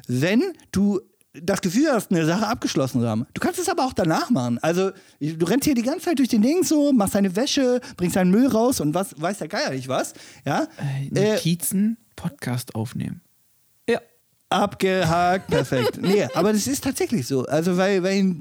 wenn 0.07 0.43
du 0.73 1.01
das 1.35 1.61
Gefühl 1.61 1.89
hast, 1.93 2.11
eine 2.11 2.25
Sache 2.25 2.47
abgeschlossen 2.47 3.01
zu 3.01 3.09
haben. 3.09 3.27
Du 3.35 3.41
kannst 3.41 3.61
es 3.61 3.69
aber 3.69 3.85
auch 3.85 3.93
danach 3.93 4.31
machen. 4.31 4.59
Also, 4.63 4.91
du 5.21 5.47
rennst 5.47 5.67
hier 5.67 5.75
die 5.75 5.83
ganze 5.83 6.07
Zeit 6.07 6.19
durch 6.19 6.29
den 6.29 6.43
Ding 6.43 6.65
so, 6.65 6.93
machst 6.93 7.15
deine 7.15 7.37
Wäsche, 7.37 7.81
bringst 7.97 8.17
deinen 8.17 8.31
Müll 8.31 8.49
raus 8.49 8.81
und 8.81 8.95
was 8.95 9.21
weiß 9.21 9.39
der 9.39 9.49
Geier 9.49 9.71
nicht 9.71 9.89
was. 9.89 10.15
Ja? 10.45 10.67
Äh, 11.13 11.35
Notizen, 11.35 11.99
Podcast 12.17 12.75
aufnehmen. 12.75 13.21
Abgehakt, 14.51 15.49
perfekt. 15.49 15.99
Nee, 16.01 16.27
aber 16.35 16.55
das 16.55 16.67
ist 16.67 16.83
tatsächlich 16.83 17.27
so. 17.27 17.45
Also, 17.45 17.77
weil, 17.77 18.03
weil 18.03 18.35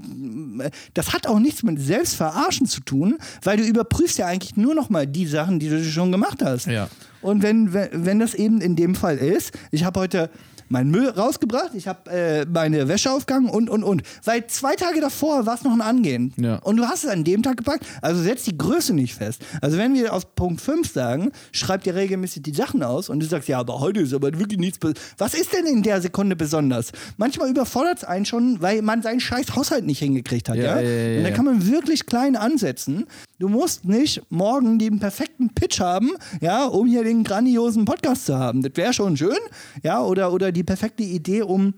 das 0.94 1.12
hat 1.12 1.28
auch 1.28 1.40
nichts 1.40 1.64
mit 1.64 1.82
Selbstverarschen 1.82 2.66
zu 2.66 2.80
tun, 2.80 3.18
weil 3.44 3.58
du 3.58 3.64
überprüfst 3.64 4.18
ja 4.18 4.28
eigentlich 4.28 4.56
nur 4.56 4.74
noch 4.74 4.90
mal 4.90 5.06
die 5.06 5.28
Sachen, 5.28 5.60
die 5.60 5.70
du 5.70 5.84
schon 5.84 6.14
gemacht 6.14 6.42
hast. 6.42 6.68
Ja. 6.68 6.88
Und 7.22 7.44
wenn, 7.44 7.74
wenn, 7.74 7.90
wenn 7.92 8.20
das 8.20 8.36
eben 8.36 8.62
in 8.62 8.78
dem 8.78 8.96
Fall 8.96 9.18
ist, 9.18 9.52
ich 9.72 9.84
habe 9.84 10.00
heute 10.00 10.30
meinen 10.70 10.92
Müll 10.92 11.10
rausgebracht, 11.10 11.72
ich 11.74 11.88
habe 11.88 12.10
äh, 12.12 12.46
meine 12.46 12.88
Wäsche 12.88 13.12
aufgegangen 13.12 13.50
und, 13.50 13.70
und, 13.70 13.84
und. 13.84 14.04
Weil 14.24 14.48
zwei 14.48 14.76
Tage 14.76 15.02
davor 15.02 15.46
war 15.46 15.56
es 15.56 15.64
noch 15.64 15.72
ein 15.72 15.82
Angehen. 15.82 16.34
Ja. 16.38 16.58
Und 16.58 16.78
du 16.78 16.86
hast 16.86 17.04
es 17.04 17.10
an 17.10 17.24
dem 17.24 17.44
Tag 17.44 17.58
gepackt, 17.58 17.86
also 18.02 18.22
setz 18.22 18.44
die 18.44 18.58
Größe 18.58 18.94
nicht 18.94 19.16
fest. 19.16 19.42
Also 19.62 19.78
wenn 19.78 19.94
wir 19.94 20.14
auf 20.14 20.36
Punkt 20.36 20.62
5 20.62 20.92
sagen, 20.92 21.32
schreib 21.52 21.84
dir 21.84 21.96
regelmäßig 21.96 22.44
die 22.44 22.54
Sachen 22.54 22.84
aus 22.84 23.10
und 23.10 23.20
du 23.20 23.26
sagst, 23.26 23.48
ja, 23.48 23.60
aber 23.60 23.80
heute 23.80 24.02
ist 24.02 24.14
aber 24.14 24.38
wirklich 24.40 24.60
nichts. 24.60 24.80
Was 25.18 25.34
ist 25.34 25.54
denn 25.54 25.66
in 25.66 25.84
der 25.84 26.02
Sekunde 26.02 26.36
besonders? 26.36 26.92
Manchmal 27.18 27.50
überfordert 27.50 28.00
es 28.00 28.04
einen 28.04 28.26
schon, 28.26 28.62
weil 28.62 28.82
man 28.82 29.02
seinen 29.02 29.20
scheiß 29.20 29.56
Haushalt 29.56 29.86
nicht 29.86 30.00
hingekriegt 30.00 30.50
hat. 30.50 30.56
Ja, 30.58 30.80
Ja, 30.80 30.82
ja, 30.82 31.18
Und 31.18 31.24
da 31.24 31.32
kann 31.32 31.46
man 31.46 31.68
wirklich 31.68 32.06
klein 32.06 32.36
ansetzen. 32.36 33.06
Du 33.40 33.48
musst 33.48 33.86
nicht 33.86 34.22
morgen 34.30 34.80
den 34.80 35.00
perfekten 35.00 35.54
Pitch 35.54 35.80
haben, 35.80 36.12
ja, 36.42 36.66
um 36.66 36.88
hier 36.88 37.04
den 37.04 37.24
grandiosen 37.24 37.86
Podcast 37.86 38.26
zu 38.26 38.38
haben. 38.38 38.64
Das 38.64 38.72
wäre 38.76 38.94
schon 38.94 39.16
schön, 39.16 39.38
ja, 39.84 40.02
oder, 40.02 40.34
oder 40.34 40.52
die 40.58 40.64
perfekte 40.64 41.04
Idee, 41.04 41.44
um 41.44 41.74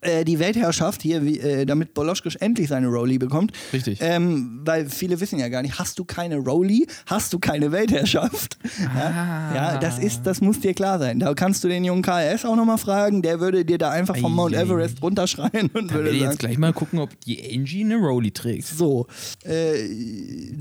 äh, 0.00 0.24
die 0.24 0.38
Weltherrschaft 0.38 1.02
hier, 1.02 1.22
äh, 1.22 1.66
damit 1.66 1.94
Boloschkisch 1.94 2.36
endlich 2.36 2.68
seine 2.68 2.88
Rowley 2.88 3.18
bekommt. 3.18 3.52
Richtig. 3.72 3.98
Ähm, 4.00 4.60
weil 4.64 4.88
viele 4.88 5.20
wissen 5.20 5.38
ja 5.38 5.48
gar 5.48 5.62
nicht, 5.62 5.78
hast 5.78 5.98
du 5.98 6.04
keine 6.04 6.36
Rowley, 6.36 6.86
hast 7.06 7.32
du 7.32 7.38
keine 7.38 7.72
Weltherrschaft. 7.72 8.58
Ja, 8.94 9.54
ja 9.54 9.78
das 9.78 9.98
ist, 9.98 10.22
das 10.24 10.40
muss 10.40 10.60
dir 10.60 10.74
klar 10.74 10.98
sein. 10.98 11.18
Da 11.18 11.34
kannst 11.34 11.64
du 11.64 11.68
den 11.68 11.84
jungen 11.84 12.02
KS 12.02 12.44
auch 12.44 12.56
nochmal 12.56 12.78
fragen, 12.78 13.22
der 13.22 13.40
würde 13.40 13.64
dir 13.64 13.78
da 13.78 13.90
einfach 13.90 14.16
vom 14.16 14.34
Mount. 14.34 14.54
Everest 14.54 15.02
runterschreien 15.02 15.70
und 15.72 15.86
Ich 15.86 15.92
würde 15.92 16.10
sagen, 16.10 16.22
jetzt 16.22 16.38
gleich 16.38 16.58
mal 16.58 16.72
gucken, 16.72 16.98
ob 16.98 17.18
die 17.20 17.54
Angie 17.54 17.84
eine 17.84 17.96
Rolli 17.96 18.30
trägt. 18.30 18.66
so, 18.66 19.06
äh, 19.42 19.74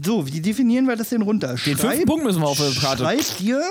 so, 0.04 0.28
wie 0.28 0.42
definieren 0.42 0.88
wir 0.88 0.96
das 0.96 1.10
denn 1.10 1.22
runter? 1.22 1.56
Den 1.66 1.78
fünften 1.78 2.06
Punkt 2.06 2.26
müssen 2.26 2.42
wir 2.42 2.48
auf 2.48 2.58
der 2.58 2.72
Karte. 2.72 3.04
Schreib 3.04 3.38
dir, 3.38 3.62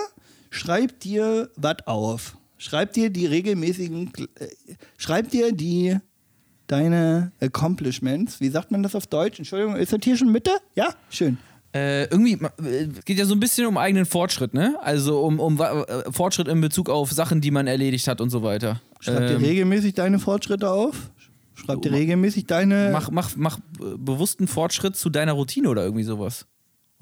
schreib 0.51 1.01
dir 1.01 1.51
was 1.57 1.87
auf. 1.87 2.37
Schreib 2.63 2.93
dir 2.93 3.11
die 3.11 3.27
regelmäßigen, 3.27 4.13
äh, 4.39 4.47
schreib 4.97 5.31
dir 5.31 5.51
die, 5.51 5.97
deine 6.69 7.33
Accomplishments. 7.41 8.41
Wie 8.41 8.51
sagt 8.51 8.71
man 8.71 8.85
das 8.85 8.95
auf 8.95 9.09
Deutsch? 9.09 9.41
Entschuldigung, 9.41 9.75
ist 9.75 9.93
das 9.93 9.99
hier 10.05 10.17
schon 10.17 10.31
Mitte? 10.31 10.53
Ja, 10.77 10.95
schön. 11.11 11.39
Äh, 11.75 12.05
irgendwie 12.05 12.35
äh, 12.35 12.87
geht 13.05 13.19
ja 13.19 13.25
so 13.25 13.35
ein 13.35 13.41
bisschen 13.41 13.67
um 13.67 13.77
eigenen 13.79 14.07
Fortschritt, 14.07 14.55
ne? 14.55 14.77
Also 14.81 15.25
um, 15.25 15.41
um 15.41 15.61
äh, 15.61 16.13
Fortschritt 16.13 16.47
in 16.47 16.61
Bezug 16.61 16.89
auf 16.89 17.11
Sachen, 17.11 17.41
die 17.41 17.51
man 17.51 17.67
erledigt 17.67 18.07
hat 18.07 18.21
und 18.21 18.31
so 18.31 18.45
weiter. 18.45 18.81
Schreib 19.01 19.27
dir 19.27 19.35
Ähm, 19.35 19.45
regelmäßig 19.45 19.95
deine 19.95 20.21
Fortschritte 20.21 20.71
auf. 20.71 21.11
Schreib 21.55 21.83
dir 21.83 21.91
regelmäßig 21.91 22.47
deine. 22.47 22.91
mach, 22.93 23.11
mach, 23.11 23.33
mach 23.35 23.59
äh, 23.81 23.97
bewussten 23.99 24.47
Fortschritt 24.47 24.95
zu 24.95 25.11
deiner 25.11 25.33
Routine 25.33 25.69
oder 25.69 25.83
irgendwie 25.83 26.05
sowas. 26.05 26.47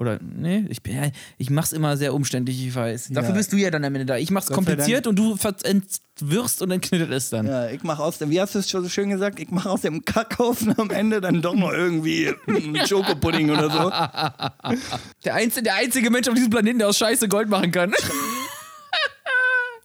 Oder, 0.01 0.17
nee, 0.19 0.65
ich, 0.69 0.81
bin 0.81 0.95
ja, 0.95 1.11
ich 1.37 1.51
mach's 1.51 1.73
immer 1.73 1.95
sehr 1.95 2.15
umständlich, 2.15 2.65
ich 2.65 2.73
weiß. 2.73 3.09
Dafür 3.11 3.29
Ja. 3.29 3.35
bist 3.35 3.53
du 3.53 3.57
ja 3.57 3.69
dann 3.69 3.85
am 3.85 3.93
Ende 3.93 4.07
da. 4.07 4.17
Ich 4.17 4.31
mach's 4.31 4.47
Gott 4.47 4.55
kompliziert 4.55 5.05
und 5.05 5.15
du 5.15 5.37
entwirrst 5.63 6.63
und 6.63 6.71
entknittert 6.71 7.11
es 7.11 7.29
dann. 7.29 7.45
Ja, 7.45 7.69
ich 7.69 7.83
mach 7.83 7.99
aus 7.99 8.17
dem, 8.17 8.31
wie 8.31 8.41
hast 8.41 8.55
du 8.55 8.59
es 8.59 8.67
schon 8.67 8.81
so 8.81 8.89
schön 8.89 9.11
gesagt, 9.11 9.39
ich 9.39 9.51
mache 9.51 9.69
aus 9.69 9.81
dem 9.81 10.03
Kackhaufen 10.03 10.73
am 10.79 10.89
Ende 10.89 11.21
dann 11.21 11.43
doch 11.43 11.53
noch 11.53 11.71
irgendwie 11.71 12.33
einen 12.47 12.83
Schokopudding 12.87 13.51
oder 13.51 13.69
so. 13.69 13.89
Der, 15.23 15.35
einzige, 15.35 15.65
der 15.65 15.75
einzige 15.75 16.09
Mensch 16.09 16.27
auf 16.27 16.33
diesem 16.33 16.49
Planeten, 16.49 16.79
der 16.79 16.87
aus 16.87 16.97
Scheiße 16.97 17.27
Gold 17.27 17.47
machen 17.47 17.71
kann. 17.71 17.93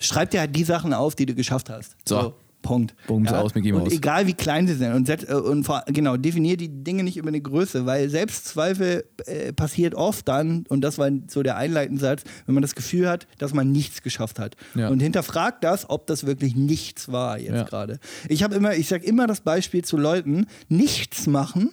Schreib 0.01 0.31
dir 0.31 0.41
halt 0.41 0.57
die 0.57 0.65
Sachen 0.65 0.95
auf, 0.95 1.15
die 1.15 1.27
du 1.27 1.35
geschafft 1.35 1.69
hast. 1.69 1.95
So. 2.09 2.35
Punkt. 2.63 2.95
Punkt, 3.07 3.33
aus, 3.33 3.55
Mickey 3.55 3.73
Und 3.73 3.85
Mouse. 3.85 3.93
egal 3.93 4.27
wie 4.27 4.35
klein 4.35 4.67
sie 4.67 4.75
sind. 4.75 4.93
Und, 4.93 5.07
setz, 5.07 5.23
äh, 5.29 5.35
und 5.35 5.67
genau, 5.89 6.17
definier 6.17 6.57
die 6.57 6.69
Dinge 6.69 7.05
nicht 7.05 7.17
über 7.17 7.29
eine 7.29 7.41
Größe, 7.41 7.87
weil 7.87 8.09
Selbstzweifel 8.11 9.05
äh, 9.27 9.53
passiert 9.53 9.95
oft 9.95 10.27
dann, 10.27 10.65
und 10.69 10.81
das 10.81 10.99
war 10.99 11.11
so 11.29 11.43
der 11.45 11.57
einleitende 11.57 12.01
Satz, 12.01 12.23
wenn 12.47 12.55
man 12.55 12.63
das 12.63 12.75
Gefühl 12.75 13.09
hat, 13.09 13.29
dass 13.39 13.55
man 13.55 13.71
nichts 13.71 14.03
geschafft 14.03 14.39
hat. 14.41 14.57
Ja. 14.75 14.89
Und 14.89 15.01
hinterfragt 15.01 15.63
das, 15.63 15.89
ob 15.89 16.07
das 16.09 16.27
wirklich 16.27 16.57
nichts 16.57 17.13
war 17.13 17.39
jetzt 17.39 17.53
Ja. 17.55 17.63
gerade. 17.63 18.01
Ich 18.29 18.43
habe 18.43 18.55
immer, 18.57 18.75
ich 18.75 18.89
sage 18.89 19.07
immer 19.07 19.27
das 19.29 19.43
Beispiel 19.43 19.85
zu 19.85 19.97
Leuten, 19.97 20.47
nichts 20.69 21.27
machen, 21.29 21.71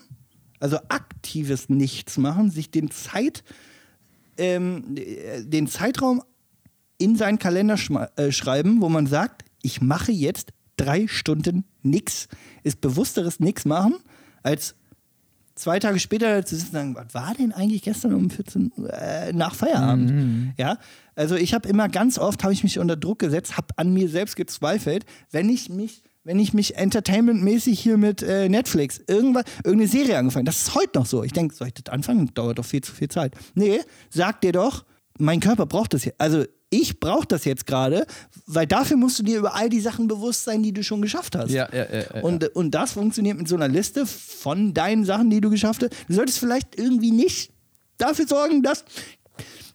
also 0.59 0.77
aktives 0.89 1.69
Nichts 1.69 2.17
machen, 2.17 2.51
sich 2.51 2.69
den 2.71 2.91
Zeit, 2.91 3.43
ähm, 4.37 4.95
äh, 4.95 5.43
den 5.43 5.67
Zeitraum 5.67 6.21
in 6.97 7.15
seinen 7.15 7.39
Kalender 7.39 7.77
äh, 8.15 8.31
schreiben, 8.31 8.79
wo 8.81 8.89
man 8.89 9.07
sagt, 9.07 9.43
ich 9.61 9.81
mache 9.81 10.11
jetzt 10.11 10.51
drei 10.77 11.07
Stunden 11.07 11.65
nix, 11.81 12.27
ist 12.63 12.81
bewussteres 12.81 13.39
Nix 13.39 13.65
machen, 13.65 13.95
als 14.41 14.75
zwei 15.55 15.79
Tage 15.79 15.99
später 15.99 16.45
zu 16.45 16.55
sitzen 16.55 16.69
und 16.69 16.73
sagen, 16.73 16.95
was 16.95 17.13
war 17.13 17.33
denn 17.35 17.51
eigentlich 17.51 17.83
gestern 17.83 18.13
um 18.13 18.29
14 18.29 18.71
Uhr 18.75 18.91
äh, 18.91 19.33
nach 19.33 19.55
Feierabend? 19.55 20.53
Ja, 20.57 20.77
also 21.15 21.35
ich 21.35 21.53
habe 21.53 21.69
immer 21.69 21.89
ganz 21.89 22.17
oft, 22.17 22.43
habe 22.43 22.53
ich 22.53 22.63
mich 22.63 22.79
unter 22.79 22.95
Druck 22.95 23.19
gesetzt, 23.19 23.57
habe 23.57 23.67
an 23.75 23.93
mir 23.93 24.09
selbst 24.09 24.35
gezweifelt, 24.35 25.05
wenn 25.31 25.49
ich 25.49 25.69
mich 25.69 26.03
wenn 26.25 26.39
ich 26.39 26.53
mich 26.53 26.77
entertainmentmäßig 26.77 27.77
hier 27.79 27.97
mit 27.97 28.23
äh, 28.23 28.47
Netflix 28.47 29.01
irgendwas, 29.07 29.43
irgendeine 29.65 29.89
Serie 29.89 30.17
angefangen, 30.17 30.45
das 30.45 30.61
ist 30.61 30.75
heute 30.75 30.97
noch 30.97 31.05
so. 31.05 31.21
Ich 31.23 31.33
denke, 31.33 31.53
soll 31.53 31.67
ich 31.67 31.73
das 31.73 31.91
anfangen? 31.91 32.31
Dauert 32.33 32.59
doch 32.59 32.65
viel 32.65 32.81
zu 32.81 32.93
viel 32.93 33.09
Zeit. 33.09 33.35
Nee, 33.55 33.81
sag 34.09 34.39
dir 34.39 34.53
doch, 34.53 34.85
mein 35.19 35.41
Körper 35.41 35.65
braucht 35.65 35.93
das 35.93 36.03
hier. 36.03 36.13
Also 36.17 36.45
ich 36.73 36.99
brauche 36.99 37.27
das 37.27 37.45
jetzt 37.45 37.67
gerade, 37.67 38.05
weil 38.47 38.65
dafür 38.65 38.97
musst 38.97 39.19
du 39.19 39.23
dir 39.23 39.37
über 39.37 39.53
all 39.55 39.69
die 39.69 39.79
Sachen 39.79 40.07
bewusst 40.07 40.43
sein, 40.43 40.63
die 40.63 40.73
du 40.73 40.83
schon 40.83 41.01
geschafft 41.01 41.35
hast. 41.35 41.51
Ja, 41.51 41.69
ja, 41.71 41.85
ja. 41.85 42.21
Und, 42.21 42.55
und 42.55 42.71
das 42.71 42.93
funktioniert 42.93 43.37
mit 43.37 43.47
so 43.47 43.55
einer 43.55 43.67
Liste 43.67 44.05
von 44.05 44.73
deinen 44.73 45.05
Sachen, 45.05 45.29
die 45.29 45.39
du 45.39 45.49
geschafft 45.49 45.83
hast. 45.83 45.93
Du 46.07 46.13
solltest 46.13 46.39
vielleicht 46.39 46.77
irgendwie 46.77 47.11
nicht 47.11 47.51
dafür 47.97 48.27
sorgen, 48.27 48.63
dass 48.63 48.85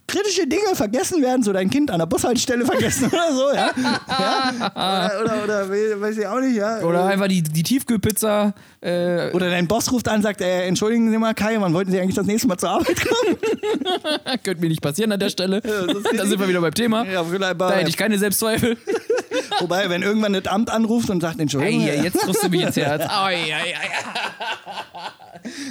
kritische 0.09 0.47
Dinge 0.47 0.75
vergessen 0.75 1.23
werden, 1.23 1.43
so 1.43 1.53
dein 1.53 1.71
Kind 1.71 1.91
an 1.91 1.99
der 1.99 2.07
Bushaltestelle 2.07 2.65
vergessen 2.65 3.07
oder 3.13 3.33
so, 3.33 3.55
ja. 3.55 3.71
ja? 4.09 5.21
Oder, 5.21 5.45
oder, 5.45 5.45
oder 5.45 6.01
weiß 6.01 6.19
ich 6.19 6.27
auch 6.27 6.41
nicht, 6.41 6.57
ja. 6.57 6.81
Oder 6.81 7.05
einfach 7.05 7.29
die, 7.29 7.43
die 7.43 7.63
Tiefkühlpizza. 7.63 8.55
Äh, 8.81 9.33
Oder 9.33 9.51
dein 9.51 9.67
Boss 9.67 9.91
ruft 9.91 10.07
an 10.09 10.17
und 10.17 10.23
sagt, 10.23 10.41
äh, 10.41 10.67
entschuldigen 10.67 11.11
Sie 11.11 11.19
mal, 11.19 11.35
Kai, 11.35 11.57
wann 11.61 11.75
wollten 11.75 11.91
Sie 11.91 12.01
eigentlich 12.01 12.15
das 12.15 12.27
nächste 12.27 12.47
Mal 12.47 12.59
zur 12.59 12.71
Arbeit 12.71 13.01
kommen? 13.01 13.37
könnte 14.45 14.61
mir 14.61 14.69
nicht 14.69 14.81
passieren 14.81 15.11
an 15.11 15.19
der 15.19 15.31
Stelle. 15.31 15.59
ist 15.59 16.07
da 16.17 16.25
sind 16.27 16.39
wir 16.39 16.49
wieder 16.49 16.61
beim 16.61 16.75
Thema. 16.75 17.05
Ja, 17.05 17.23
Da 17.23 17.73
hätte 17.73 17.91
ich 17.91 17.97
keine 17.97 18.19
Selbstzweifel. 18.19 18.77
Wobei, 19.61 19.91
wenn 19.91 20.03
irgendwann 20.03 20.33
das 20.33 20.47
Amt 20.47 20.71
anruft 20.71 21.11
und 21.11 21.21
sagt, 21.21 21.37
Ey, 21.37 21.43
Entschuldigung, 21.43 21.83
jetzt 22.05 22.21
triffst 22.21 22.45
du 22.45 22.49
mich 22.49 22.63
ins 22.63 22.77
Herz. 22.77 23.05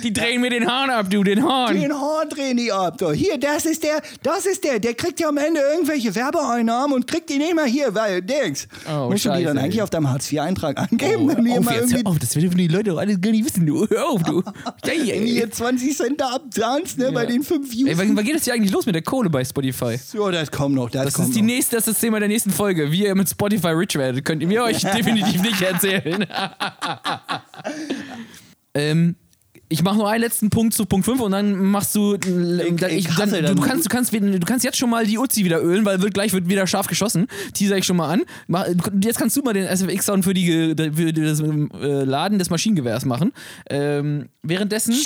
Die 0.03 0.13
drehen 0.13 0.41
mir 0.41 0.49
den 0.49 0.67
Hahn 0.67 0.89
ab, 0.89 1.09
du, 1.09 1.23
den 1.23 1.43
Hahn. 1.43 1.79
den 1.79 1.93
Horn 1.93 2.29
drehen 2.29 2.57
die 2.57 2.71
ab. 2.71 2.95
So, 2.99 3.11
hier, 3.11 3.37
das 3.37 3.65
ist 3.65 3.83
der, 3.83 4.01
das 4.23 4.45
ist 4.45 4.63
der, 4.63 4.79
der 4.79 4.93
kriegt 4.93 5.19
ja 5.19 5.29
am 5.29 5.37
Ende 5.37 5.59
irgendwelche 5.73 6.13
Werbeeinnahmen 6.15 6.95
und 6.95 7.07
kriegt 7.07 7.29
die 7.29 7.37
nicht 7.37 7.55
mal 7.55 7.65
hier, 7.65 7.93
weil, 7.93 8.21
Dings. 8.21 8.67
Oh, 8.89 9.09
Musst 9.09 9.25
du 9.25 9.33
die 9.35 9.43
dann 9.43 9.57
eigentlich 9.57 9.75
ey. 9.77 9.81
auf 9.81 9.89
deinem 9.89 10.09
Hartz-IV-Eintrag 10.09 10.77
angeben, 10.79 11.29
Oh, 11.29 11.35
wenn 11.35 11.45
hör 11.47 11.59
auf, 11.59 11.71
jetzt, 11.71 11.91
irgendwie 11.91 12.05
auf, 12.05 12.19
das 12.19 12.35
werden 12.35 12.57
die 12.57 12.67
Leute 12.67 12.91
doch 12.91 12.97
alle 12.97 13.17
gar 13.19 13.31
nicht 13.31 13.45
wissen, 13.45 13.65
du. 13.65 13.87
Hör 13.87 14.07
auf, 14.09 14.23
du. 14.23 14.43
Wenn 14.83 15.01
ey. 15.09 15.27
hier 15.27 15.51
20 15.51 15.95
Cent 15.97 16.21
da 16.21 16.29
abzahlst, 16.29 16.97
ne, 16.97 17.11
bei 17.11 17.25
den 17.25 17.43
5 17.43 17.71
Views. 17.71 17.89
Ey, 17.89 17.97
wann, 17.97 18.15
wann 18.15 18.25
geht 18.25 18.35
das 18.35 18.43
hier 18.45 18.53
eigentlich 18.53 18.71
los 18.71 18.85
mit 18.85 18.95
der 18.95 19.01
Kohle 19.01 19.29
bei 19.29 19.43
Spotify? 19.43 19.97
so, 19.97 20.29
das 20.31 20.51
kommt 20.51 20.75
noch, 20.75 20.89
das, 20.89 21.05
Das 21.05 21.13
kommt 21.15 21.29
ist 21.29 21.35
die 21.37 21.41
noch. 21.41 21.47
nächste, 21.47 21.75
das 21.75 21.87
ist 21.87 21.95
das 21.95 22.01
Thema 22.01 22.19
der 22.19 22.27
nächsten 22.27 22.51
Folge. 22.51 22.91
Wie 22.91 23.03
ihr 23.05 23.15
mit 23.15 23.29
Spotify 23.29 23.67
rich 23.69 23.95
werdet, 23.95 24.23
könnt 24.25 24.41
ihr 24.41 24.47
mir 24.47 24.63
euch 24.63 24.81
definitiv 24.81 25.41
nicht 25.41 25.61
erzählen. 25.61 26.25
ähm, 28.73 29.15
ich 29.69 29.83
mache 29.83 29.97
nur 29.97 30.09
einen 30.09 30.21
letzten 30.23 30.49
Punkt 30.49 30.73
zu 30.73 30.85
Punkt 30.85 31.05
5 31.05 31.19
und 31.19 31.31
dann 31.31 31.55
machst 31.55 31.93
du. 31.95 32.15
Ich, 32.15 32.25
ich 32.25 33.07
dann, 33.15 33.29
du, 33.29 33.41
dann- 33.41 33.55
du, 33.55 33.61
kannst, 33.61 33.85
du, 33.85 33.89
kannst, 33.89 34.13
du 34.13 34.39
kannst 34.39 34.63
jetzt 34.63 34.77
schon 34.77 34.89
mal 34.89 35.05
die 35.05 35.17
Uzi 35.17 35.43
wieder 35.43 35.61
ölen, 35.61 35.83
weil 35.85 36.01
wird, 36.01 36.13
gleich 36.13 36.31
wird 36.33 36.47
wieder 36.47 36.65
scharf 36.67 36.87
geschossen. 36.87 37.27
Teaser 37.53 37.77
ich 37.77 37.85
schon 37.85 37.97
mal 37.97 38.09
an. 38.09 38.23
Mach, 38.47 38.65
jetzt 39.01 39.17
kannst 39.19 39.35
du 39.35 39.41
mal 39.41 39.53
den 39.53 39.67
SFX-Sound 39.67 40.23
für, 40.23 40.33
die, 40.33 40.73
für 40.77 41.11
das 41.13 41.41
äh, 41.41 42.03
Laden 42.03 42.39
des 42.39 42.49
Maschinengewehrs 42.49 43.05
machen. 43.05 43.33
Ähm, 43.69 44.29
währenddessen. 44.41 44.95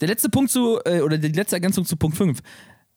Der 0.00 0.08
letzte 0.08 0.28
Punkt 0.28 0.50
zu, 0.50 0.80
äh, 0.84 1.00
oder 1.00 1.18
die 1.18 1.28
letzte 1.28 1.56
Ergänzung 1.56 1.84
zu 1.84 1.96
Punkt 1.96 2.16
5. 2.16 2.40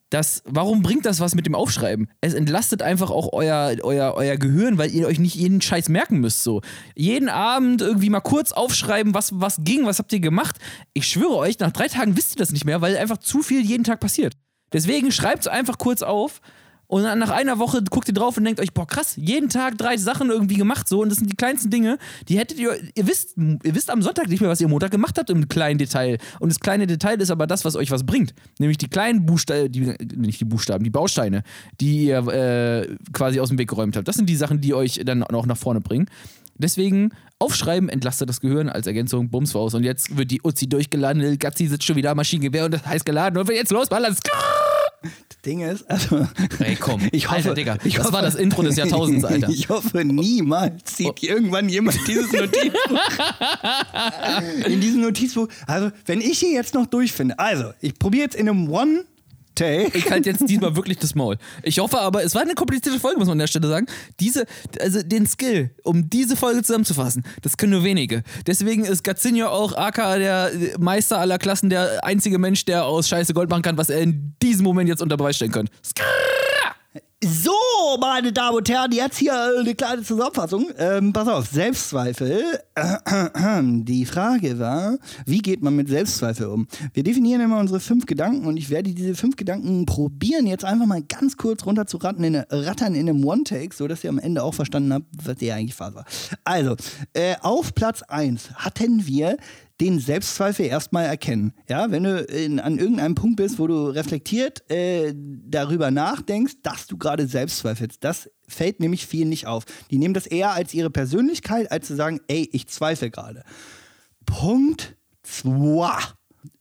Das, 0.09 0.41
warum 0.45 0.83
bringt 0.83 1.05
das 1.05 1.19
was 1.19 1.35
mit 1.35 1.45
dem 1.45 1.55
Aufschreiben? 1.55 2.07
Es 2.21 2.33
entlastet 2.33 2.81
einfach 2.81 3.11
auch 3.11 3.33
euer, 3.33 3.75
euer, 3.81 4.13
euer 4.15 4.37
Gehirn, 4.37 4.77
weil 4.77 4.91
ihr 4.91 5.05
euch 5.05 5.19
nicht 5.19 5.35
jeden 5.35 5.59
Scheiß 5.59 5.89
merken 5.89 6.19
müsst. 6.19 6.43
So. 6.43 6.61
Jeden 6.95 7.27
Abend 7.27 7.81
irgendwie 7.81 8.09
mal 8.09 8.21
kurz 8.21 8.53
aufschreiben, 8.53 9.13
was, 9.13 9.37
was 9.39 9.57
ging, 9.63 9.85
was 9.85 9.99
habt 9.99 10.13
ihr 10.13 10.21
gemacht. 10.21 10.55
Ich 10.93 11.07
schwöre 11.07 11.35
euch, 11.35 11.59
nach 11.59 11.71
drei 11.71 11.89
Tagen 11.89 12.15
wisst 12.15 12.35
ihr 12.35 12.39
das 12.39 12.51
nicht 12.51 12.63
mehr, 12.63 12.79
weil 12.79 12.95
einfach 12.95 13.17
zu 13.17 13.41
viel 13.41 13.61
jeden 13.61 13.83
Tag 13.83 13.99
passiert. 13.99 14.33
Deswegen 14.71 15.11
schreibt 15.11 15.41
es 15.41 15.47
einfach 15.47 15.77
kurz 15.77 16.01
auf 16.01 16.41
und 16.87 17.03
dann 17.03 17.19
nach 17.19 17.29
einer 17.29 17.59
Woche 17.59 17.83
guckt 17.83 18.07
ihr 18.07 18.13
drauf 18.13 18.37
und 18.37 18.45
denkt 18.45 18.59
euch, 18.59 18.73
boah, 18.73 18.87
krass, 18.87 19.15
jeden 19.17 19.49
Tag 19.49 19.77
drei 19.77 19.97
Sachen 19.97 20.29
irgendwie 20.29 20.55
gemacht 20.55 20.87
so 20.87 21.01
und 21.01 21.09
das 21.09 21.17
sind 21.17 21.29
die 21.29 21.35
kleinsten 21.35 21.69
Dinge, 21.69 21.97
die 22.29 22.37
hättet 22.37 22.59
ihr, 22.59 22.77
ihr 22.95 23.07
wisst, 23.07 23.35
ihr 23.37 23.75
wisst 23.75 23.89
am 23.89 24.01
Sonntag 24.01 24.29
nicht 24.29 24.39
mehr, 24.39 24.49
was 24.49 24.61
ihr 24.61 24.67
Montag 24.67 24.91
gemacht 24.91 25.17
habt 25.17 25.29
im 25.29 25.49
kleinen 25.49 25.77
Detail. 25.77 26.17
Und 26.39 26.49
das 26.49 26.59
kleine 26.59 26.87
Detail 26.87 27.19
ist 27.19 27.29
aber 27.29 27.45
das, 27.45 27.65
was 27.65 27.75
euch 27.75 27.91
was 27.91 28.05
bringt. 28.05 28.33
Nämlich 28.59 28.77
die 28.77 28.87
kleinen 28.87 29.25
Buchstaben, 29.25 29.71
die, 29.71 29.93
nicht 30.15 30.39
die 30.39 30.45
Buchstaben, 30.45 30.83
die 30.83 30.89
Bausteine, 30.89 31.43
die 31.81 32.05
ihr 32.05 32.25
äh, 32.27 32.95
quasi 33.11 33.39
aus 33.39 33.49
dem 33.49 33.57
Weg 33.57 33.69
geräumt 33.69 33.97
habt. 33.97 34.07
Das 34.07 34.15
sind 34.15 34.29
die 34.29 34.35
Sachen, 34.35 34.61
die 34.61 34.73
euch 34.73 35.01
dann 35.05 35.23
auch 35.23 35.45
nach 35.45 35.57
vorne 35.57 35.81
bringen. 35.81 36.07
Deswegen 36.57 37.11
aufschreiben 37.39 37.89
entlastet 37.89 38.29
das 38.29 38.41
Gehirn 38.41 38.69
als 38.69 38.87
Ergänzung, 38.87 39.29
bums 39.29 39.53
raus. 39.53 39.73
Und 39.73 39.83
jetzt 39.83 40.17
wird 40.17 40.31
die 40.31 40.41
Uzi 40.43 40.67
durchgeladen, 40.67 41.21
Lil 41.21 41.37
Gazzi 41.37 41.67
sitzt 41.67 41.83
schon 41.83 41.95
wieder 41.95 42.11
am 42.11 42.17
Maschinengewehr 42.17 42.65
und 42.65 42.73
das 42.73 42.85
heißt 42.85 43.05
geladen. 43.05 43.37
Und 43.37 43.49
jetzt 43.49 43.71
losballern, 43.71 44.15
Das 45.01 45.41
Ding 45.45 45.61
ist, 45.61 45.89
also. 45.89 46.27
Ey, 46.59 46.75
komm. 46.75 47.01
Ich 47.11 47.27
hoffe, 47.27 47.37
Alter, 47.37 47.53
Digga, 47.53 47.77
ich 47.83 47.95
das 47.95 48.05
hoffe, 48.05 48.13
war 48.13 48.21
das 48.21 48.35
Intro 48.35 48.63
des 48.63 48.75
Jahrtausends, 48.77 49.23
Alter. 49.23 49.49
Ich 49.51 49.69
hoffe, 49.69 50.03
niemals 50.03 50.83
zieht 50.85 51.23
irgendwann 51.23 51.69
jemand 51.69 51.99
dieses 52.07 52.31
Notizbuch. 52.31 52.99
in 54.65 54.81
diesem 54.81 55.01
Notizbuch. 55.01 55.47
Also, 55.67 55.91
wenn 56.05 56.21
ich 56.21 56.39
hier 56.39 56.51
jetzt 56.51 56.73
noch 56.73 56.87
durchfinde, 56.87 57.37
also, 57.37 57.71
ich 57.79 57.97
probiere 57.97 58.23
jetzt 58.23 58.35
in 58.35 58.49
einem 58.49 58.69
One. 58.69 59.05
Take. 59.57 59.97
Ich 59.97 60.09
halte 60.11 60.29
jetzt 60.29 60.47
diesmal 60.47 60.75
wirklich 60.75 60.99
das 60.99 61.15
Maul. 61.15 61.37
Ich 61.63 61.79
hoffe 61.79 61.99
aber, 61.99 62.23
es 62.23 62.35
war 62.35 62.43
eine 62.43 62.53
komplizierte 62.53 62.99
Folge, 62.99 63.17
muss 63.17 63.27
man 63.27 63.33
an 63.33 63.39
der 63.39 63.47
Stelle 63.47 63.67
sagen. 63.67 63.87
Diese, 64.19 64.45
also 64.79 65.01
den 65.01 65.25
Skill, 65.25 65.71
um 65.83 66.09
diese 66.09 66.35
Folge 66.35 66.61
zusammenzufassen, 66.61 67.23
das 67.41 67.57
können 67.57 67.71
nur 67.71 67.83
wenige. 67.83 68.23
Deswegen 68.45 68.85
ist 68.85 69.03
Gazzinho 69.03 69.47
auch 69.47 69.75
AK 69.75 69.95
der 70.17 70.51
Meister 70.79 71.19
aller 71.19 71.39
Klassen, 71.39 71.69
der 71.69 72.03
einzige 72.03 72.37
Mensch, 72.37 72.65
der 72.65 72.85
aus 72.85 73.09
Scheiße 73.09 73.33
Gold 73.33 73.49
machen 73.49 73.63
kann, 73.63 73.77
was 73.77 73.89
er 73.89 73.99
in 73.99 74.35
diesem 74.41 74.63
Moment 74.63 74.89
jetzt 74.89 75.01
unter 75.01 75.17
Beweis 75.17 75.35
stellen 75.35 75.51
könnte. 75.51 75.71
So, 77.23 77.51
meine 77.99 78.31
Damen 78.31 78.57
und 78.57 78.69
Herren, 78.69 78.91
jetzt 78.91 79.17
hier 79.17 79.33
eine 79.59 79.73
kleine 79.73 80.03
Zusammenfassung. 80.03 80.69
Ähm, 80.77 81.13
pass 81.13 81.27
auf, 81.27 81.47
Selbstzweifel. 81.47 82.59
Die 83.85 84.05
Frage 84.05 84.59
war, 84.59 84.99
wie 85.25 85.39
geht 85.39 85.63
man 85.63 85.75
mit 85.75 85.87
Selbstzweifel 85.87 86.45
um? 86.45 86.67
Wir 86.93 87.01
definieren 87.01 87.41
immer 87.41 87.57
unsere 87.57 87.79
fünf 87.79 88.05
Gedanken 88.05 88.45
und 88.45 88.55
ich 88.57 88.69
werde 88.69 88.93
diese 88.93 89.15
fünf 89.15 89.35
Gedanken 89.35 89.87
probieren, 89.87 90.45
jetzt 90.45 90.63
einfach 90.63 90.85
mal 90.85 91.01
ganz 91.01 91.37
kurz 91.37 91.65
runter 91.65 91.87
zu 91.87 91.97
ratten 91.97 92.23
in 92.23 92.35
rattern 92.35 92.93
in 92.93 93.09
einem 93.09 93.25
One-Take, 93.25 93.73
sodass 93.73 94.03
ihr 94.03 94.11
am 94.11 94.19
Ende 94.19 94.43
auch 94.43 94.53
verstanden 94.53 94.93
habt, 94.93 95.07
was 95.23 95.41
ihr 95.41 95.55
eigentlich 95.55 95.73
Phase 95.73 95.95
war. 95.95 96.05
Also, 96.43 96.75
äh, 97.13 97.33
auf 97.41 97.73
Platz 97.73 98.03
1 98.03 98.51
hatten 98.57 99.07
wir 99.07 99.37
den 99.79 99.99
Selbstzweifel 99.99 100.65
erstmal 100.65 101.05
erkennen. 101.05 101.53
Ja, 101.69 101.91
wenn 101.91 102.03
du 102.03 102.19
in, 102.23 102.59
an 102.59 102.79
irgendeinem 102.79 103.13
Punkt 103.15 103.35
bist, 103.37 103.59
wo 103.59 103.67
du 103.67 103.87
reflektiert 103.87 104.69
äh, 104.71 105.13
darüber 105.15 105.91
nachdenkst, 105.91 106.55
dass 106.63 106.87
du 106.87 106.97
gerade 106.97 107.27
selbst 107.27 107.59
zweifelst, 107.59 108.03
das 108.03 108.29
fällt 108.47 108.79
nämlich 108.79 109.05
vielen 109.05 109.29
nicht 109.29 109.45
auf. 109.45 109.65
Die 109.91 109.97
nehmen 109.99 110.13
das 110.15 110.25
eher 110.25 110.51
als 110.53 110.73
ihre 110.73 110.89
Persönlichkeit, 110.89 111.71
als 111.71 111.87
zu 111.87 111.95
sagen, 111.95 112.19
ey, 112.27 112.49
ich 112.51 112.67
zweifle 112.67 113.11
gerade. 113.11 113.43
Punkt 114.25 114.95
2. 115.23 115.89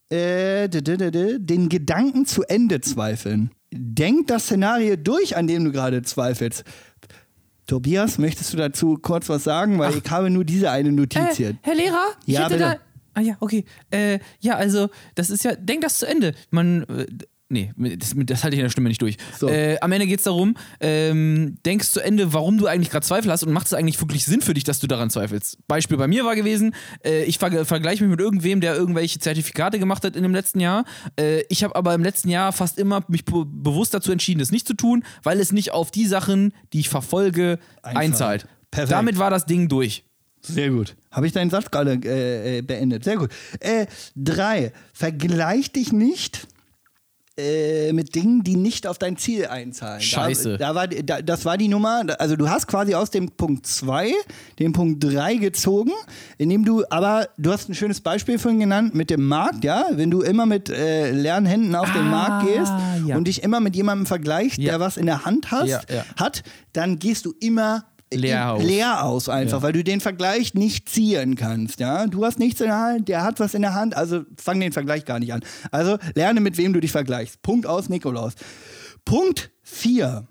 Äh, 0.09 0.69
den 0.69 1.69
Gedanken 1.69 2.27
zu 2.27 2.43
Ende 2.45 2.81
zweifeln. 2.81 3.51
Denk 3.73 4.29
das 4.29 4.45
Szenario 4.45 4.97
durch, 4.97 5.37
an 5.37 5.47
dem 5.47 5.65
du 5.65 5.73
gerade 5.73 6.03
zweifelst. 6.03 6.65
Tobias, 7.67 8.19
möchtest 8.19 8.53
du 8.53 8.57
dazu 8.59 8.97
kurz 9.01 9.29
was 9.29 9.43
sagen? 9.43 9.79
Weil 9.81 9.97
ich 9.97 10.09
habe 10.11 10.31
nur 10.31 10.45
diese 10.45 10.71
eine 10.71 10.93
Notiz 10.93 11.37
hier. 11.37 11.51
Äh, 11.51 11.55
Herr 11.63 11.75
Lehrer, 11.75 12.07
ich 12.25 12.35
Ja, 12.35 12.41
hätte 12.45 12.51
bitte. 12.55 12.65
da. 12.65 12.77
Ah 13.17 13.23
ja, 13.23 13.37
okay. 13.41 13.65
Äh, 13.91 14.19
ja, 14.41 14.57
also, 14.57 14.91
das 15.15 15.31
ist 15.31 15.43
ja, 15.43 15.57
denk 15.57 15.81
das 15.81 15.99
zu 15.99 16.07
Ende. 16.07 16.35
Man. 16.51 16.83
Äh, 16.85 17.07
Nee, 17.49 17.73
das, 17.77 18.13
das 18.17 18.43
halte 18.43 18.57
ich 18.57 18.59
in 18.59 18.65
der 18.65 18.71
Stimme 18.71 18.89
nicht 18.89 19.01
durch. 19.01 19.19
So. 19.39 19.49
Äh, 19.49 19.79
am 19.81 19.93
Ende 19.93 20.09
geht 20.09 20.19
es 20.19 20.25
darum, 20.25 20.57
ähm, 20.81 21.59
denkst 21.65 21.91
zu 21.91 22.01
Ende, 22.01 22.33
warum 22.33 22.59
du 22.59 22.67
eigentlich 22.67 22.91
gerade 22.91 23.07
Zweifel 23.07 23.31
hast 23.31 23.45
und 23.45 23.53
macht 23.53 23.69
es 23.69 23.73
eigentlich 23.73 24.01
wirklich 24.01 24.25
Sinn 24.25 24.41
für 24.41 24.53
dich, 24.53 24.65
dass 24.65 24.81
du 24.81 24.89
daran 24.89 25.11
zweifelst. 25.11 25.59
Beispiel 25.69 25.97
bei 25.97 26.09
mir 26.09 26.25
war 26.25 26.35
gewesen, 26.35 26.75
äh, 27.05 27.23
ich 27.23 27.39
ver 27.39 27.65
vergleiche 27.65 28.03
mich 28.03 28.11
mit 28.11 28.19
irgendwem, 28.19 28.61
der 28.61 28.75
irgendwelche 28.75 29.21
Zertifikate 29.21 29.79
gemacht 29.79 30.03
hat 30.03 30.17
in 30.17 30.25
dem 30.25 30.35
letzten 30.35 30.59
Jahr. 30.59 30.85
Äh, 31.15 31.43
ich 31.49 31.63
habe 31.63 31.77
aber 31.77 31.95
im 31.95 32.03
letzten 32.03 32.31
Jahr 32.31 32.53
fast 32.53 32.81
immer 32.81 33.05
mich 33.07 33.25
be 33.25 33.45
bewusst 33.47 33.95
dazu 33.95 34.11
entschieden, 34.11 34.41
das 34.41 34.51
nicht 34.51 34.67
zu 34.67 34.75
tun, 34.75 35.05
weil 35.23 35.39
es 35.39 35.53
nicht 35.53 35.71
auf 35.71 35.93
die 35.93 36.07
Sachen, 36.07 36.53
die 36.73 36.81
ich 36.81 36.89
verfolge, 36.89 37.61
Einzahlt. 37.83 37.97
einzahlt. 37.97 38.47
Perfekt. 38.73 38.93
Damit 38.93 39.19
war 39.21 39.31
das 39.31 39.47
Ding 39.47 39.69
durch. 39.69 40.03
Sehr 40.43 40.71
gut. 40.71 40.95
Habe 41.11 41.27
ich 41.27 41.33
deinen 41.33 41.51
Satz 41.51 41.71
gerade 41.71 41.99
äh, 42.05 42.59
äh, 42.59 42.63
beendet. 42.63 43.05
Sehr 43.05 43.17
gut. 43.17 43.31
Äh, 43.61 43.87
drei. 44.15 44.73
Vergleich 44.93 45.73
dich 45.73 45.93
nicht 45.93 46.47
äh, 47.39 47.93
mit 47.93 48.15
Dingen, 48.15 48.45
die 48.45 48.57
nicht 48.57 48.87
auf 48.87 48.97
dein 48.97 49.17
Ziel 49.19 49.47
einzahlen. 49.47 50.01
Scheiße. 50.01 50.57
Da, 50.57 50.69
da 50.69 50.75
war, 50.75 50.87
da, 50.89 51.21
das 51.21 51.45
war 51.45 51.59
die 51.59 51.69
Nummer. 51.69 52.03
Also 52.19 52.37
du 52.37 52.49
hast 52.49 52.67
quasi 52.67 52.95
aus 52.95 53.11
dem 53.11 53.31
Punkt 53.33 53.67
2 53.67 54.13
den 54.59 54.73
Punkt 54.73 55.05
3 55.05 55.35
gezogen, 55.35 55.91
indem 56.39 56.65
du, 56.65 56.85
aber 56.89 57.29
du 57.37 57.53
hast 57.53 57.69
ein 57.69 57.75
schönes 57.75 58.01
Beispiel 58.01 58.39
vorhin 58.39 58.61
genannt 58.61 58.95
mit 58.95 59.11
dem 59.11 59.27
Markt, 59.27 59.65
ja? 59.65 59.85
Wenn 59.93 60.11
du 60.11 60.23
immer 60.23 60.47
mit 60.47 60.71
äh, 60.71 61.11
leeren 61.11 61.45
Händen 61.45 61.75
auf 61.75 61.93
den 61.93 62.07
Ah, 62.07 62.11
Markt 62.29 62.47
gehst 62.47 62.73
ja. 63.07 63.17
und 63.17 63.27
dich 63.29 63.43
immer 63.43 63.61
mit 63.61 63.77
jemandem 63.77 64.07
vergleichst, 64.07 64.59
Ja. 64.59 64.73
der 64.73 64.81
was 64.81 64.97
in 64.97 65.05
der 65.07 65.25
Hand 65.27 65.51
hast, 65.51 65.69
ja. 65.91 66.05
hat, 66.17 66.43
dann 66.73 66.99
gehst 66.99 67.27
du 67.27 67.35
immer 67.41 67.85
Leer 68.13 68.53
aus. 68.53 68.63
leer 68.63 69.05
aus 69.05 69.29
einfach, 69.29 69.59
Ja. 69.59 69.63
weil 69.63 69.73
du 69.73 69.83
den 69.83 70.01
Vergleich 70.01 70.55
nicht 70.55 70.89
ziehen 70.89 71.35
kannst. 71.35 71.81
Ja? 71.81 72.07
Du 72.07 72.25
hast 72.25 72.39
nichts 72.39 72.61
in 72.61 72.69
der 72.69 72.79
Hand, 72.79 73.09
der 73.09 73.25
hat 73.25 73.41
was 73.41 73.55
in 73.55 73.63
der 73.63 73.75
Hand, 73.75 73.97
also 73.97 74.23
fang 74.37 74.61
den 74.61 74.73
Vergleich 74.73 75.05
gar 75.05 75.19
nicht 75.19 75.33
an. 75.33 75.41
Also 75.73 75.99
lerne, 76.15 76.41
mit 76.41 76.57
wem 76.57 76.73
du 76.73 76.81
dich 76.81 76.93
vergleichst. 76.93 77.43
Punkt 77.43 77.67
aus, 77.67 77.89
Nikolaus. 77.89 78.35
Punkt 79.05 79.51
4. 79.63 80.27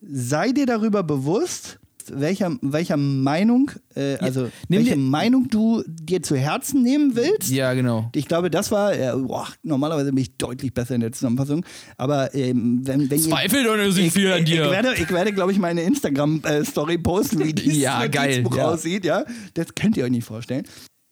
Sei 0.00 0.52
dir 0.52 0.66
darüber 0.66 1.02
bewusst, 1.02 1.78
welcher, 2.14 2.56
welcher 2.62 2.96
Meinung, 2.96 3.70
äh, 3.94 4.16
also 4.18 4.48
nimm 4.68 4.80
welche 4.80 4.90
dir- 4.94 4.96
Meinung 4.96 5.48
du 5.48 5.82
dir 5.86 6.22
zu 6.22 6.36
Herzen 6.36 6.82
nehmen 6.82 7.16
willst. 7.16 7.50
Ja, 7.50 7.74
genau. 7.74 8.10
Ich 8.14 8.26
glaube, 8.28 8.50
das 8.50 8.70
war, 8.70 8.92
äh, 8.94 9.12
boah, 9.16 9.48
normalerweise 9.62 10.10
bin 10.12 10.22
ich 10.22 10.36
deutlich 10.36 10.72
besser 10.74 10.94
in 10.94 11.00
der 11.00 11.12
Zusammenfassung, 11.12 11.64
aber 11.96 12.34
ähm, 12.34 12.80
wenn, 12.84 13.10
wenn 13.10 13.18
ihr- 13.18 13.24
Zweifel 13.28 13.64
doch 13.64 13.76
nicht 13.76 13.94
so 13.94 14.00
ich, 14.00 14.12
viel 14.12 14.30
an 14.32 14.38
ich, 14.40 14.44
dir. 14.50 14.64
Ich 14.66 14.70
werde, 14.70 14.94
ich 14.94 15.10
werde 15.10 15.32
glaube 15.32 15.52
ich, 15.52 15.58
meine 15.58 15.82
Instagram-Story 15.82 16.98
posten, 16.98 17.44
wie 17.44 17.52
dieses 17.54 17.78
Ja, 17.78 18.06
geil, 18.06 18.28
Notizbuch 18.42 18.56
ja. 18.56 18.68
aussieht. 18.70 19.04
Ja? 19.04 19.24
Das 19.54 19.74
könnt 19.74 19.96
ihr 19.96 20.04
euch 20.04 20.10
nicht 20.10 20.24
vorstellen. 20.26 20.64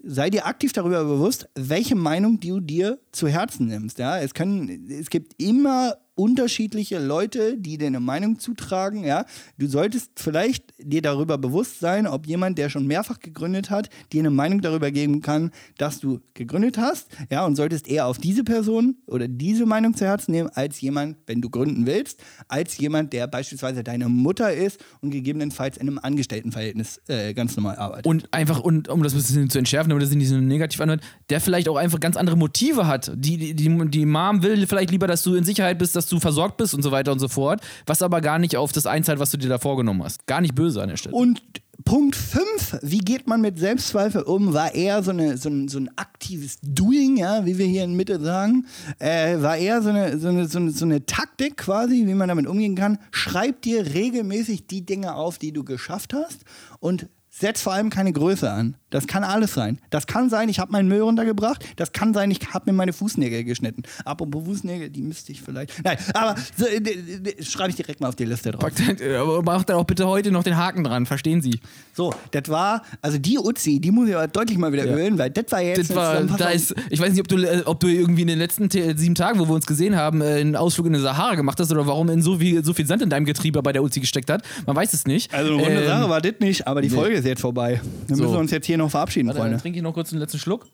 Sei 0.07 0.28
dir 0.28 0.45
aktiv 0.47 0.72
darüber 0.74 1.03
bewusst, 1.05 1.49
welche 1.55 1.95
Meinung 1.95 2.38
du 2.38 2.61
dir 2.61 2.99
zu 3.12 3.26
Herzen 3.26 3.68
nimmst. 3.68 3.99
Ja? 3.99 4.18
Es, 4.18 4.34
können, 4.34 4.86
es 4.90 5.09
gibt 5.09 5.32
immer 5.42 5.95
unterschiedliche 6.14 6.98
Leute, 6.98 7.56
die 7.58 7.78
dir 7.78 7.88
eine 7.88 8.00
Meinung 8.00 8.38
zutragen. 8.38 9.04
Ja? 9.04 9.26
Du 9.58 9.66
solltest 9.66 10.12
vielleicht 10.16 10.74
dir 10.78 11.02
darüber 11.02 11.38
bewusst 11.38 11.80
sein, 11.80 12.06
ob 12.06 12.26
jemand, 12.26 12.58
der 12.58 12.68
schon 12.70 12.86
mehrfach 12.86 13.18
gegründet 13.18 13.70
hat, 13.70 13.88
dir 14.12 14.20
eine 14.20 14.30
Meinung 14.30 14.60
darüber 14.60 14.90
geben 14.90 15.20
kann, 15.20 15.50
dass 15.78 16.00
du 16.00 16.20
gegründet 16.34 16.78
hast. 16.78 17.08
Ja? 17.30 17.44
Und 17.44 17.56
solltest 17.56 17.88
eher 17.88 18.06
auf 18.06 18.18
diese 18.18 18.44
Person 18.44 18.96
oder 19.06 19.28
diese 19.28 19.66
Meinung 19.66 19.94
zu 19.94 20.04
Herzen 20.04 20.32
nehmen, 20.32 20.50
als 20.54 20.80
jemand, 20.80 21.16
wenn 21.26 21.40
du 21.40 21.50
gründen 21.50 21.86
willst, 21.86 22.22
als 22.48 22.78
jemand, 22.78 23.12
der 23.12 23.26
beispielsweise 23.26 23.82
deine 23.82 24.08
Mutter 24.08 24.52
ist 24.52 24.84
und 25.00 25.10
gegebenenfalls 25.10 25.76
in 25.76 25.88
einem 25.88 25.98
Angestelltenverhältnis 25.98 27.00
äh, 27.08 27.34
ganz 27.34 27.56
normal 27.56 27.76
arbeitet. 27.76 28.06
Und 28.06 28.32
einfach, 28.32 28.60
und 28.60 28.88
um 28.88 29.02
das 29.02 29.14
ein 29.14 29.18
bisschen 29.18 29.50
zu 29.50 29.58
entschärfen, 29.58 29.90
damit 29.90 30.04
das 30.04 30.14
nicht 30.14 30.28
so 30.28 30.36
negativ 30.36 30.80
anhört, 30.80 31.02
der 31.30 31.40
vielleicht 31.40 31.68
auch 31.68 31.76
einfach 31.76 32.00
ganz 32.00 32.16
andere 32.16 32.36
Motive 32.36 32.86
hat. 32.86 33.10
Die, 33.14 33.36
die, 33.36 33.54
die, 33.54 33.88
die 33.88 34.06
Mom 34.06 34.42
will 34.42 34.66
vielleicht 34.66 34.90
lieber, 34.90 35.06
dass 35.06 35.22
du 35.22 35.34
in 35.34 35.44
Sicherheit 35.44 35.78
bist, 35.78 35.96
dass 35.96 36.03
du 36.07 36.20
versorgt 36.20 36.57
bist 36.57 36.74
und 36.74 36.82
so 36.82 36.90
weiter 36.90 37.12
und 37.12 37.18
so 37.18 37.28
fort, 37.28 37.61
was 37.86 38.02
aber 38.02 38.20
gar 38.20 38.38
nicht 38.38 38.57
auf 38.57 38.72
das 38.72 38.86
einzahlt, 38.86 39.18
was 39.18 39.30
du 39.30 39.36
dir 39.36 39.48
da 39.48 39.59
vorgenommen 39.59 40.02
hast. 40.02 40.26
Gar 40.26 40.40
nicht 40.40 40.55
böse 40.55 40.82
an 40.82 40.88
der 40.88 40.96
Stelle. 40.96 41.14
Und 41.14 41.42
Punkt 41.84 42.14
5, 42.14 42.78
wie 42.82 42.98
geht 42.98 43.26
man 43.26 43.40
mit 43.40 43.59
Selbstzweifel 43.59 44.22
um, 44.22 44.55
war 44.55 44.74
eher 44.74 45.02
so, 45.02 45.11
eine, 45.11 45.36
so, 45.36 45.48
ein, 45.48 45.68
so 45.68 45.78
ein 45.78 45.90
aktives 45.96 46.59
Doing, 46.62 47.16
ja, 47.16 47.44
wie 47.44 47.59
wir 47.59 47.66
hier 47.66 47.84
in 47.84 47.94
Mitte 47.94 48.20
sagen, 48.20 48.66
äh, 48.98 49.40
war 49.40 49.57
eher 49.57 49.82
so 49.82 49.90
eine, 49.90 50.18
so, 50.18 50.28
eine, 50.28 50.46
so, 50.46 50.59
eine, 50.59 50.70
so 50.70 50.84
eine 50.84 51.05
Taktik 51.05 51.57
quasi, 51.57 52.07
wie 52.07 52.14
man 52.14 52.28
damit 52.28 52.46
umgehen 52.46 52.76
kann. 52.76 52.98
Schreib 53.11 53.62
dir 53.62 53.94
regelmäßig 53.94 54.66
die 54.66 54.86
Dinge 54.86 55.14
auf, 55.14 55.38
die 55.38 55.52
du 55.52 55.64
geschafft 55.64 56.14
hast 56.14 56.44
und 56.78 57.09
setz 57.28 57.62
vor 57.62 57.72
allem 57.72 57.90
keine 57.90 58.12
Größe 58.12 58.50
an. 58.50 58.76
Das 58.95 59.09
kann 59.09 59.24
alles 59.24 59.55
sein. 59.55 59.78
Das 59.90 60.07
kann 60.07 60.30
sein, 60.30 60.49
ich 60.49 60.61
habe 60.61 60.70
meinen 60.70 60.86
Müll 60.86 61.01
runtergebracht. 61.01 61.64
Das 61.74 61.90
kann 61.90 62.14
sein, 62.14 62.30
ich 62.30 62.38
habe 62.55 62.70
mir 62.70 62.76
meine 62.76 62.92
Fußnägel 62.92 63.42
geschnitten. 63.42 63.82
Apropos 64.05 64.45
Fußnägel, 64.45 64.88
die 64.88 65.03
müsste 65.03 65.32
ich 65.32 65.42
vielleicht. 65.42 65.82
Nein, 65.82 65.97
aber 66.14 66.36
so, 66.57 66.64
äh, 66.66 67.42
schreibe 67.42 67.70
ich 67.70 67.76
direkt 67.76 68.01
mal 68.01 68.09
auf 68.09 68.14
die 68.14 68.24
Liste 68.24 68.53
drauf. 68.53 68.70
Äh, 69.01 69.16
Aber 69.16 69.42
macht 69.42 69.68
dann 69.68 69.76
auch 69.78 69.84
bitte 69.84 70.07
heute 70.07 70.30
noch 70.30 70.45
den 70.45 70.57
Haken 70.57 70.84
dran, 70.84 71.07
verstehen 71.07 71.42
Sie? 71.42 71.59
So, 71.92 72.14
das 72.30 72.49
war, 72.49 72.82
also 73.03 73.18
die 73.18 73.36
Uzi, 73.38 73.80
die 73.80 73.90
muss 73.90 74.09
ich 74.09 74.14
aber 74.14 74.28
deutlich 74.28 74.59
mal 74.59 74.72
wieder 74.72 74.84
ölen, 74.86 75.18
weil 75.18 75.30
das 75.30 75.47
war 75.51 75.61
jetzt 75.61 75.90
Das 75.90 75.97
war, 75.97 76.22
da 76.22 76.51
ist, 76.51 76.72
ich 76.90 77.01
weiß 77.01 77.11
nicht, 77.11 77.20
ob 77.20 77.26
du, 77.28 77.36
äh, 77.38 77.62
ob 77.64 77.80
du 77.80 77.88
irgendwie 77.88 78.22
in 78.22 78.28
den 78.28 78.38
letzten 78.38 78.68
te- 78.68 78.97
sieben 78.97 79.16
Tagen, 79.16 79.40
wo 79.40 79.49
wir 79.49 79.55
uns 79.55 79.66
gesehen 79.66 79.97
haben, 79.97 80.22
einen 80.22 80.55
Ausflug 80.55 80.86
in 80.86 80.92
die 80.92 81.01
Sahara 81.01 81.34
gemacht 81.34 81.59
hast 81.59 81.72
oder 81.72 81.84
warum 81.88 82.11
in 82.11 82.22
so 82.22 82.38
viel, 82.38 82.64
so 82.64 82.72
viel 82.72 82.86
Sand 82.86 83.03
in 83.03 83.11
deinem 83.11 83.24
Getriebe 83.24 83.61
bei 83.61 83.72
der 83.72 83.82
Uzi 83.82 83.99
gesteckt 83.99 84.30
hat. 84.30 84.42
Man 84.66 84.76
weiß 84.76 84.92
es 84.92 85.05
nicht. 85.05 85.34
also 85.34 85.53
eine 85.55 85.62
runde 85.62 85.80
Ähm, 85.82 85.86
Sache 85.88 86.09
war 86.09 86.20
das 86.20 86.34
nicht, 86.38 86.66
aber 86.68 86.80
die 86.80 86.90
Folge 86.90 87.16
ist 87.16 87.24
jetzt 87.24 87.40
vorbei. 87.40 87.80
Wir 88.07 88.16
So. 88.16 88.22
müssen 88.22 88.36
uns 88.36 88.51
jetzt 88.53 88.66
hier 88.66 88.78
noch 88.78 88.84
verabschieden, 88.91 89.28
Warte, 89.28 89.39
dann 89.39 89.49
Freunde. 89.49 89.62
trinke 89.62 89.78
ich 89.78 89.82
noch 89.82 89.95
kurz 89.95 90.12
einen 90.12 90.20
letzten 90.20 90.39
Schluck. 90.39 90.66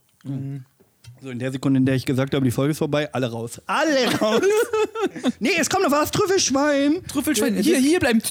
So, 1.22 1.30
in 1.30 1.38
der 1.38 1.52
Sekunde, 1.52 1.78
in 1.78 1.86
der 1.86 1.94
ich 1.94 2.06
gesagt 2.06 2.34
habe, 2.34 2.44
die 2.44 2.50
Folge 2.50 2.72
ist 2.72 2.78
vorbei, 2.78 3.12
alle 3.12 3.30
raus. 3.30 3.60
Alle 3.66 4.18
raus! 4.20 4.42
nee, 5.40 5.50
es 5.58 5.68
kommt 5.68 5.84
noch 5.84 5.90
was, 5.92 6.10
Trüffelschwein! 6.10 7.02
Trüffelschwein, 7.08 7.56
Äh, 7.56 7.62
hier, 7.62 7.78
hier 7.78 8.00
bleiben. 8.00 8.22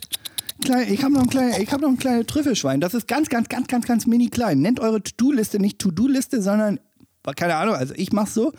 Klein, 0.64 0.92
ich 0.92 1.04
habe 1.04 1.14
noch 1.14 1.22
ein 1.22 1.30
kleines, 1.30 1.58
ich 1.60 1.72
habe 1.72 1.84
noch 1.84 1.90
ein 1.90 1.98
kleines 1.98 2.26
Trüffelschwein. 2.28 2.82
Das 2.82 2.94
ist 2.94 3.08
ganz, 3.08 3.30
ganz, 3.30 3.48
ganz, 3.48 3.68
ganz, 3.68 3.86
ganz 3.86 4.06
mini 4.08 4.30
klein. 4.30 4.60
Nennt 4.60 4.80
eure 4.80 5.02
To-Do-Liste 5.02 5.60
nicht 5.60 5.80
To-Do-Liste, 5.80 6.42
sondern 6.42 6.80
keine 7.36 7.56
Ahnung. 7.56 7.76
Also 7.76 7.94
ich 7.96 8.12
mache 8.12 8.30
so 8.30 8.54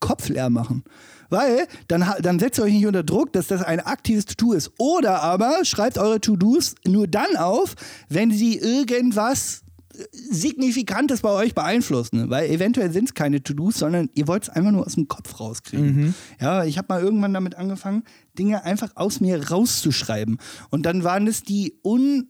Kopf 0.00 0.28
leer 0.28 0.50
machen, 0.50 0.82
weil 1.30 1.66
dann 1.88 2.04
dann 2.20 2.38
setzt 2.38 2.58
ihr 2.58 2.64
euch 2.64 2.72
nicht 2.72 2.86
unter 2.86 3.02
Druck, 3.04 3.32
dass 3.32 3.46
das 3.46 3.62
ein 3.62 3.80
aktives 3.80 4.24
To-Do 4.26 4.52
ist. 4.54 4.72
Oder 4.78 5.22
aber 5.22 5.64
schreibt 5.64 5.98
eure 5.98 6.20
To-Dos 6.20 6.74
nur 6.86 7.06
dann 7.06 7.36
auf, 7.36 7.74
wenn 8.08 8.30
sie 8.32 8.56
irgendwas 8.58 9.63
Signifikantes 10.12 11.20
bei 11.20 11.30
euch 11.30 11.54
beeinflussen, 11.54 12.28
weil 12.30 12.50
eventuell 12.50 12.92
sind 12.92 13.08
es 13.08 13.14
keine 13.14 13.42
To-Dos, 13.42 13.78
sondern 13.78 14.10
ihr 14.14 14.26
wollt 14.26 14.44
es 14.44 14.48
einfach 14.48 14.72
nur 14.72 14.86
aus 14.86 14.94
dem 14.94 15.08
Kopf 15.08 15.38
rauskriegen. 15.38 16.14
Ja, 16.40 16.64
ich 16.64 16.78
habe 16.78 16.88
mal 16.88 17.02
irgendwann 17.02 17.34
damit 17.34 17.54
angefangen, 17.54 18.02
Dinge 18.38 18.64
einfach 18.64 18.90
aus 18.96 19.20
mir 19.20 19.50
rauszuschreiben. 19.50 20.38
Und 20.70 20.84
dann 20.86 21.04
waren 21.04 21.26
es 21.26 21.42
die 21.42 21.78
un 21.84 22.28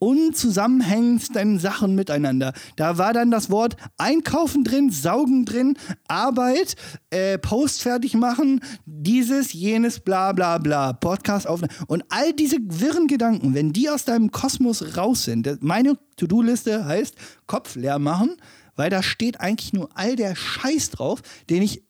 unzusammenhängendsten 0.00 1.58
Sachen 1.58 1.94
miteinander. 1.94 2.52
Da 2.76 2.98
war 2.98 3.12
dann 3.12 3.30
das 3.30 3.50
Wort 3.50 3.76
Einkaufen 3.98 4.64
drin, 4.64 4.90
Saugen 4.90 5.44
drin, 5.44 5.76
Arbeit, 6.08 6.74
äh, 7.10 7.38
Post 7.38 7.82
fertig 7.82 8.14
machen, 8.14 8.60
dieses, 8.86 9.52
jenes, 9.52 10.00
bla 10.00 10.32
bla 10.32 10.58
bla, 10.58 10.94
Podcast 10.94 11.46
aufnehmen. 11.46 11.74
Und 11.86 12.02
all 12.08 12.32
diese 12.32 12.56
wirren 12.62 13.06
Gedanken, 13.06 13.54
wenn 13.54 13.72
die 13.72 13.88
aus 13.90 14.04
deinem 14.04 14.32
Kosmos 14.32 14.96
raus 14.96 15.24
sind, 15.24 15.62
meine 15.62 15.96
To-Do-Liste 16.16 16.86
heißt 16.86 17.14
Kopf 17.46 17.76
leer 17.76 17.98
machen, 17.98 18.36
weil 18.76 18.88
da 18.88 19.02
steht 19.02 19.40
eigentlich 19.40 19.74
nur 19.74 19.90
all 19.94 20.16
der 20.16 20.34
Scheiß 20.34 20.90
drauf, 20.90 21.20
den 21.50 21.62
ich 21.62 21.84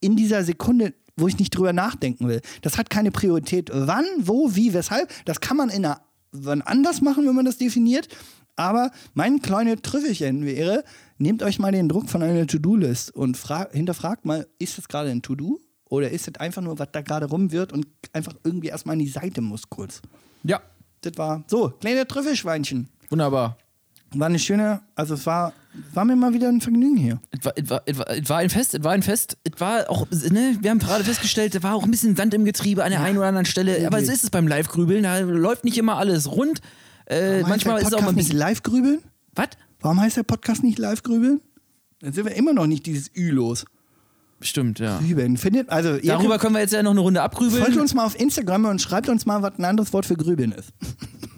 in 0.00 0.14
dieser 0.14 0.44
Sekunde, 0.44 0.94
wo 1.16 1.26
ich 1.26 1.38
nicht 1.38 1.50
drüber 1.50 1.72
nachdenken 1.72 2.28
will. 2.28 2.40
Das 2.62 2.78
hat 2.78 2.90
keine 2.90 3.10
Priorität. 3.10 3.70
Wann, 3.72 4.04
wo, 4.18 4.54
wie, 4.54 4.74
weshalb, 4.74 5.10
das 5.24 5.40
kann 5.40 5.56
man 5.56 5.70
in 5.70 5.84
einer, 5.84 6.05
wann 6.44 6.62
anders 6.62 7.00
machen, 7.00 7.26
wenn 7.26 7.34
man 7.34 7.44
das 7.44 7.58
definiert. 7.58 8.08
Aber 8.56 8.90
mein 9.14 9.42
kleines 9.42 9.82
Trüffelchen 9.82 10.44
wäre, 10.46 10.82
nehmt 11.18 11.42
euch 11.42 11.58
mal 11.58 11.72
den 11.72 11.88
Druck 11.88 12.08
von 12.08 12.22
einer 12.22 12.46
To-Do-List 12.46 13.14
und 13.14 13.36
fra- 13.36 13.68
hinterfragt 13.70 14.24
mal, 14.24 14.46
ist 14.58 14.78
das 14.78 14.88
gerade 14.88 15.10
ein 15.10 15.22
To-Do? 15.22 15.60
Oder 15.88 16.10
ist 16.10 16.26
das 16.26 16.34
einfach 16.40 16.62
nur, 16.62 16.78
was 16.78 16.88
da 16.90 17.00
gerade 17.02 17.26
rum 17.26 17.52
wird 17.52 17.72
und 17.72 17.86
einfach 18.12 18.34
irgendwie 18.44 18.68
erstmal 18.68 18.94
an 18.94 18.98
die 18.98 19.08
Seite 19.08 19.40
muss 19.40 19.68
kurz? 19.68 20.00
Ja, 20.42 20.60
Das 21.02 21.16
war 21.18 21.44
so, 21.46 21.68
kleine 21.80 22.06
Trüffelschweinchen. 22.08 22.88
wunderbar. 23.10 23.58
War 24.18 24.26
eine 24.26 24.38
schöne, 24.38 24.80
also 24.94 25.14
es 25.14 25.26
war, 25.26 25.52
war 25.94 26.04
mir 26.04 26.16
mal 26.16 26.32
wieder 26.32 26.48
ein 26.48 26.60
Vergnügen 26.60 26.96
hier. 26.96 27.20
Es 27.30 27.44
war, 27.44 27.52
es 27.56 27.98
war, 27.98 28.10
es 28.10 28.28
war, 28.28 28.38
ein 28.38 28.50
Fest, 28.50 28.74
es 28.74 28.84
war 28.84 28.92
ein 28.92 29.02
Fest. 29.02 29.36
Es 29.44 29.60
war 29.60 29.90
auch, 29.90 30.06
ne, 30.10 30.56
wir 30.60 30.70
haben 30.70 30.78
gerade 30.78 31.04
festgestellt, 31.04 31.54
da 31.54 31.62
war 31.62 31.74
auch 31.74 31.84
ein 31.84 31.90
bisschen 31.90 32.16
Sand 32.16 32.34
im 32.34 32.44
Getriebe 32.44 32.84
an 32.84 32.90
der 32.90 33.02
einen 33.02 33.18
oder 33.18 33.26
anderen 33.28 33.46
Stelle. 33.46 33.86
Aber 33.86 34.02
so 34.04 34.12
ist 34.12 34.24
es 34.24 34.30
beim 34.30 34.48
Live-Grübeln, 34.48 35.02
da 35.02 35.18
läuft 35.18 35.64
nicht 35.64 35.78
immer 35.78 35.96
alles 35.96 36.30
rund. 36.30 36.60
Äh, 37.06 37.42
manchmal 37.42 37.80
ist 37.80 37.88
es 37.88 37.94
auch 37.94 38.02
mal 38.02 38.08
ein 38.08 38.16
bisschen. 38.16 38.36
live 38.36 38.62
grübeln? 38.62 39.00
Was? 39.34 39.48
Warum 39.80 40.00
heißt 40.00 40.16
der 40.16 40.24
Podcast 40.24 40.62
nicht 40.64 40.78
live 40.78 41.02
grübeln? 41.02 41.40
Dann 42.00 42.12
sind 42.12 42.24
wir 42.24 42.34
immer 42.34 42.52
noch 42.52 42.66
nicht 42.66 42.86
dieses 42.86 43.10
Ü 43.14 43.30
los. 43.30 43.64
Stimmt, 44.40 44.80
ja. 44.80 44.98
Grübeln. 44.98 45.36
Findet, 45.36 45.70
also 45.70 45.96
Darüber 45.98 46.38
können 46.38 46.54
wir 46.54 46.60
jetzt 46.60 46.72
ja 46.72 46.82
noch 46.82 46.90
eine 46.90 47.00
Runde 47.00 47.22
abgrübeln. 47.22 47.62
folgt 47.62 47.78
uns 47.78 47.94
mal 47.94 48.04
auf 48.04 48.18
Instagram 48.18 48.66
und 48.66 48.82
schreibt 48.82 49.08
uns 49.08 49.24
mal, 49.24 49.40
was 49.42 49.58
ein 49.58 49.64
anderes 49.64 49.92
Wort 49.92 50.04
für 50.04 50.16
grübeln 50.16 50.52
ist. 50.52 50.72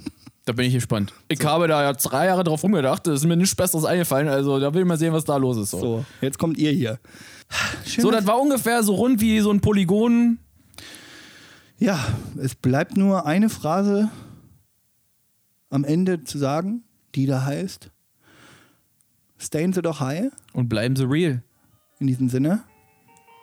Da 0.49 0.55
bin 0.55 0.65
ich 0.65 0.73
gespannt. 0.73 1.13
Ich 1.29 1.45
habe 1.45 1.69
da 1.69 1.83
ja 1.83 1.93
drei 1.93 2.25
Jahre 2.25 2.43
drauf 2.43 2.63
rumgedacht, 2.63 3.07
es 3.07 3.21
ist 3.21 3.27
mir 3.27 3.37
nichts 3.37 3.55
Besseres 3.55 3.85
eingefallen, 3.85 4.29
also 4.29 4.59
da 4.59 4.73
will 4.73 4.81
ich 4.81 4.89
mal 4.89 4.97
sehen, 4.97 5.13
was 5.13 5.27
da 5.27 5.37
los 5.37 5.59
ist. 5.59 5.73
So, 5.73 5.79
So, 5.79 6.05
jetzt 6.23 6.39
kommt 6.39 6.57
ihr 6.57 6.73
hier. 6.73 6.99
Schön, 7.85 8.01
so 8.01 8.11
das 8.11 8.27
war 8.27 8.41
ungefähr 8.41 8.83
so 8.83 8.95
rund 8.95 9.21
wie 9.21 9.41
so 9.41 9.51
ein 9.51 9.61
Polygon. 9.61 10.39
ja, 11.77 12.03
es 12.41 12.55
bleibt 12.55 12.97
nur 12.97 13.27
eine 13.27 13.51
Phrase 13.51 14.09
am 15.69 15.85
Ende 15.85 16.25
zu 16.25 16.39
sagen, 16.39 16.83
die 17.15 17.27
da 17.27 17.45
heißt: 17.45 17.91
Stayen 19.37 19.75
Sie 19.75 19.83
doch 19.83 20.01
high. 20.01 20.31
Und 20.55 20.71
bleiben 20.71 20.97
sie 20.97 21.05
real. 21.05 21.43
In 21.99 22.07
diesem 22.07 22.31
Sinne, 22.31 22.63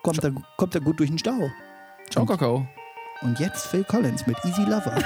kommt 0.01 0.24
er, 0.24 0.34
kommt 0.58 0.74
er 0.74 0.82
gut 0.82 0.99
durch 0.99 1.12
den 1.12 1.20
Stau. 1.20 1.51
Ciao, 2.10 2.26
Kakao. 2.26 2.68
Und 3.22 3.39
jetzt 3.39 3.68
Phil 3.68 3.84
Collins 3.84 4.26
mit 4.26 4.38
Easy 4.43 4.64
Lover. 4.64 4.97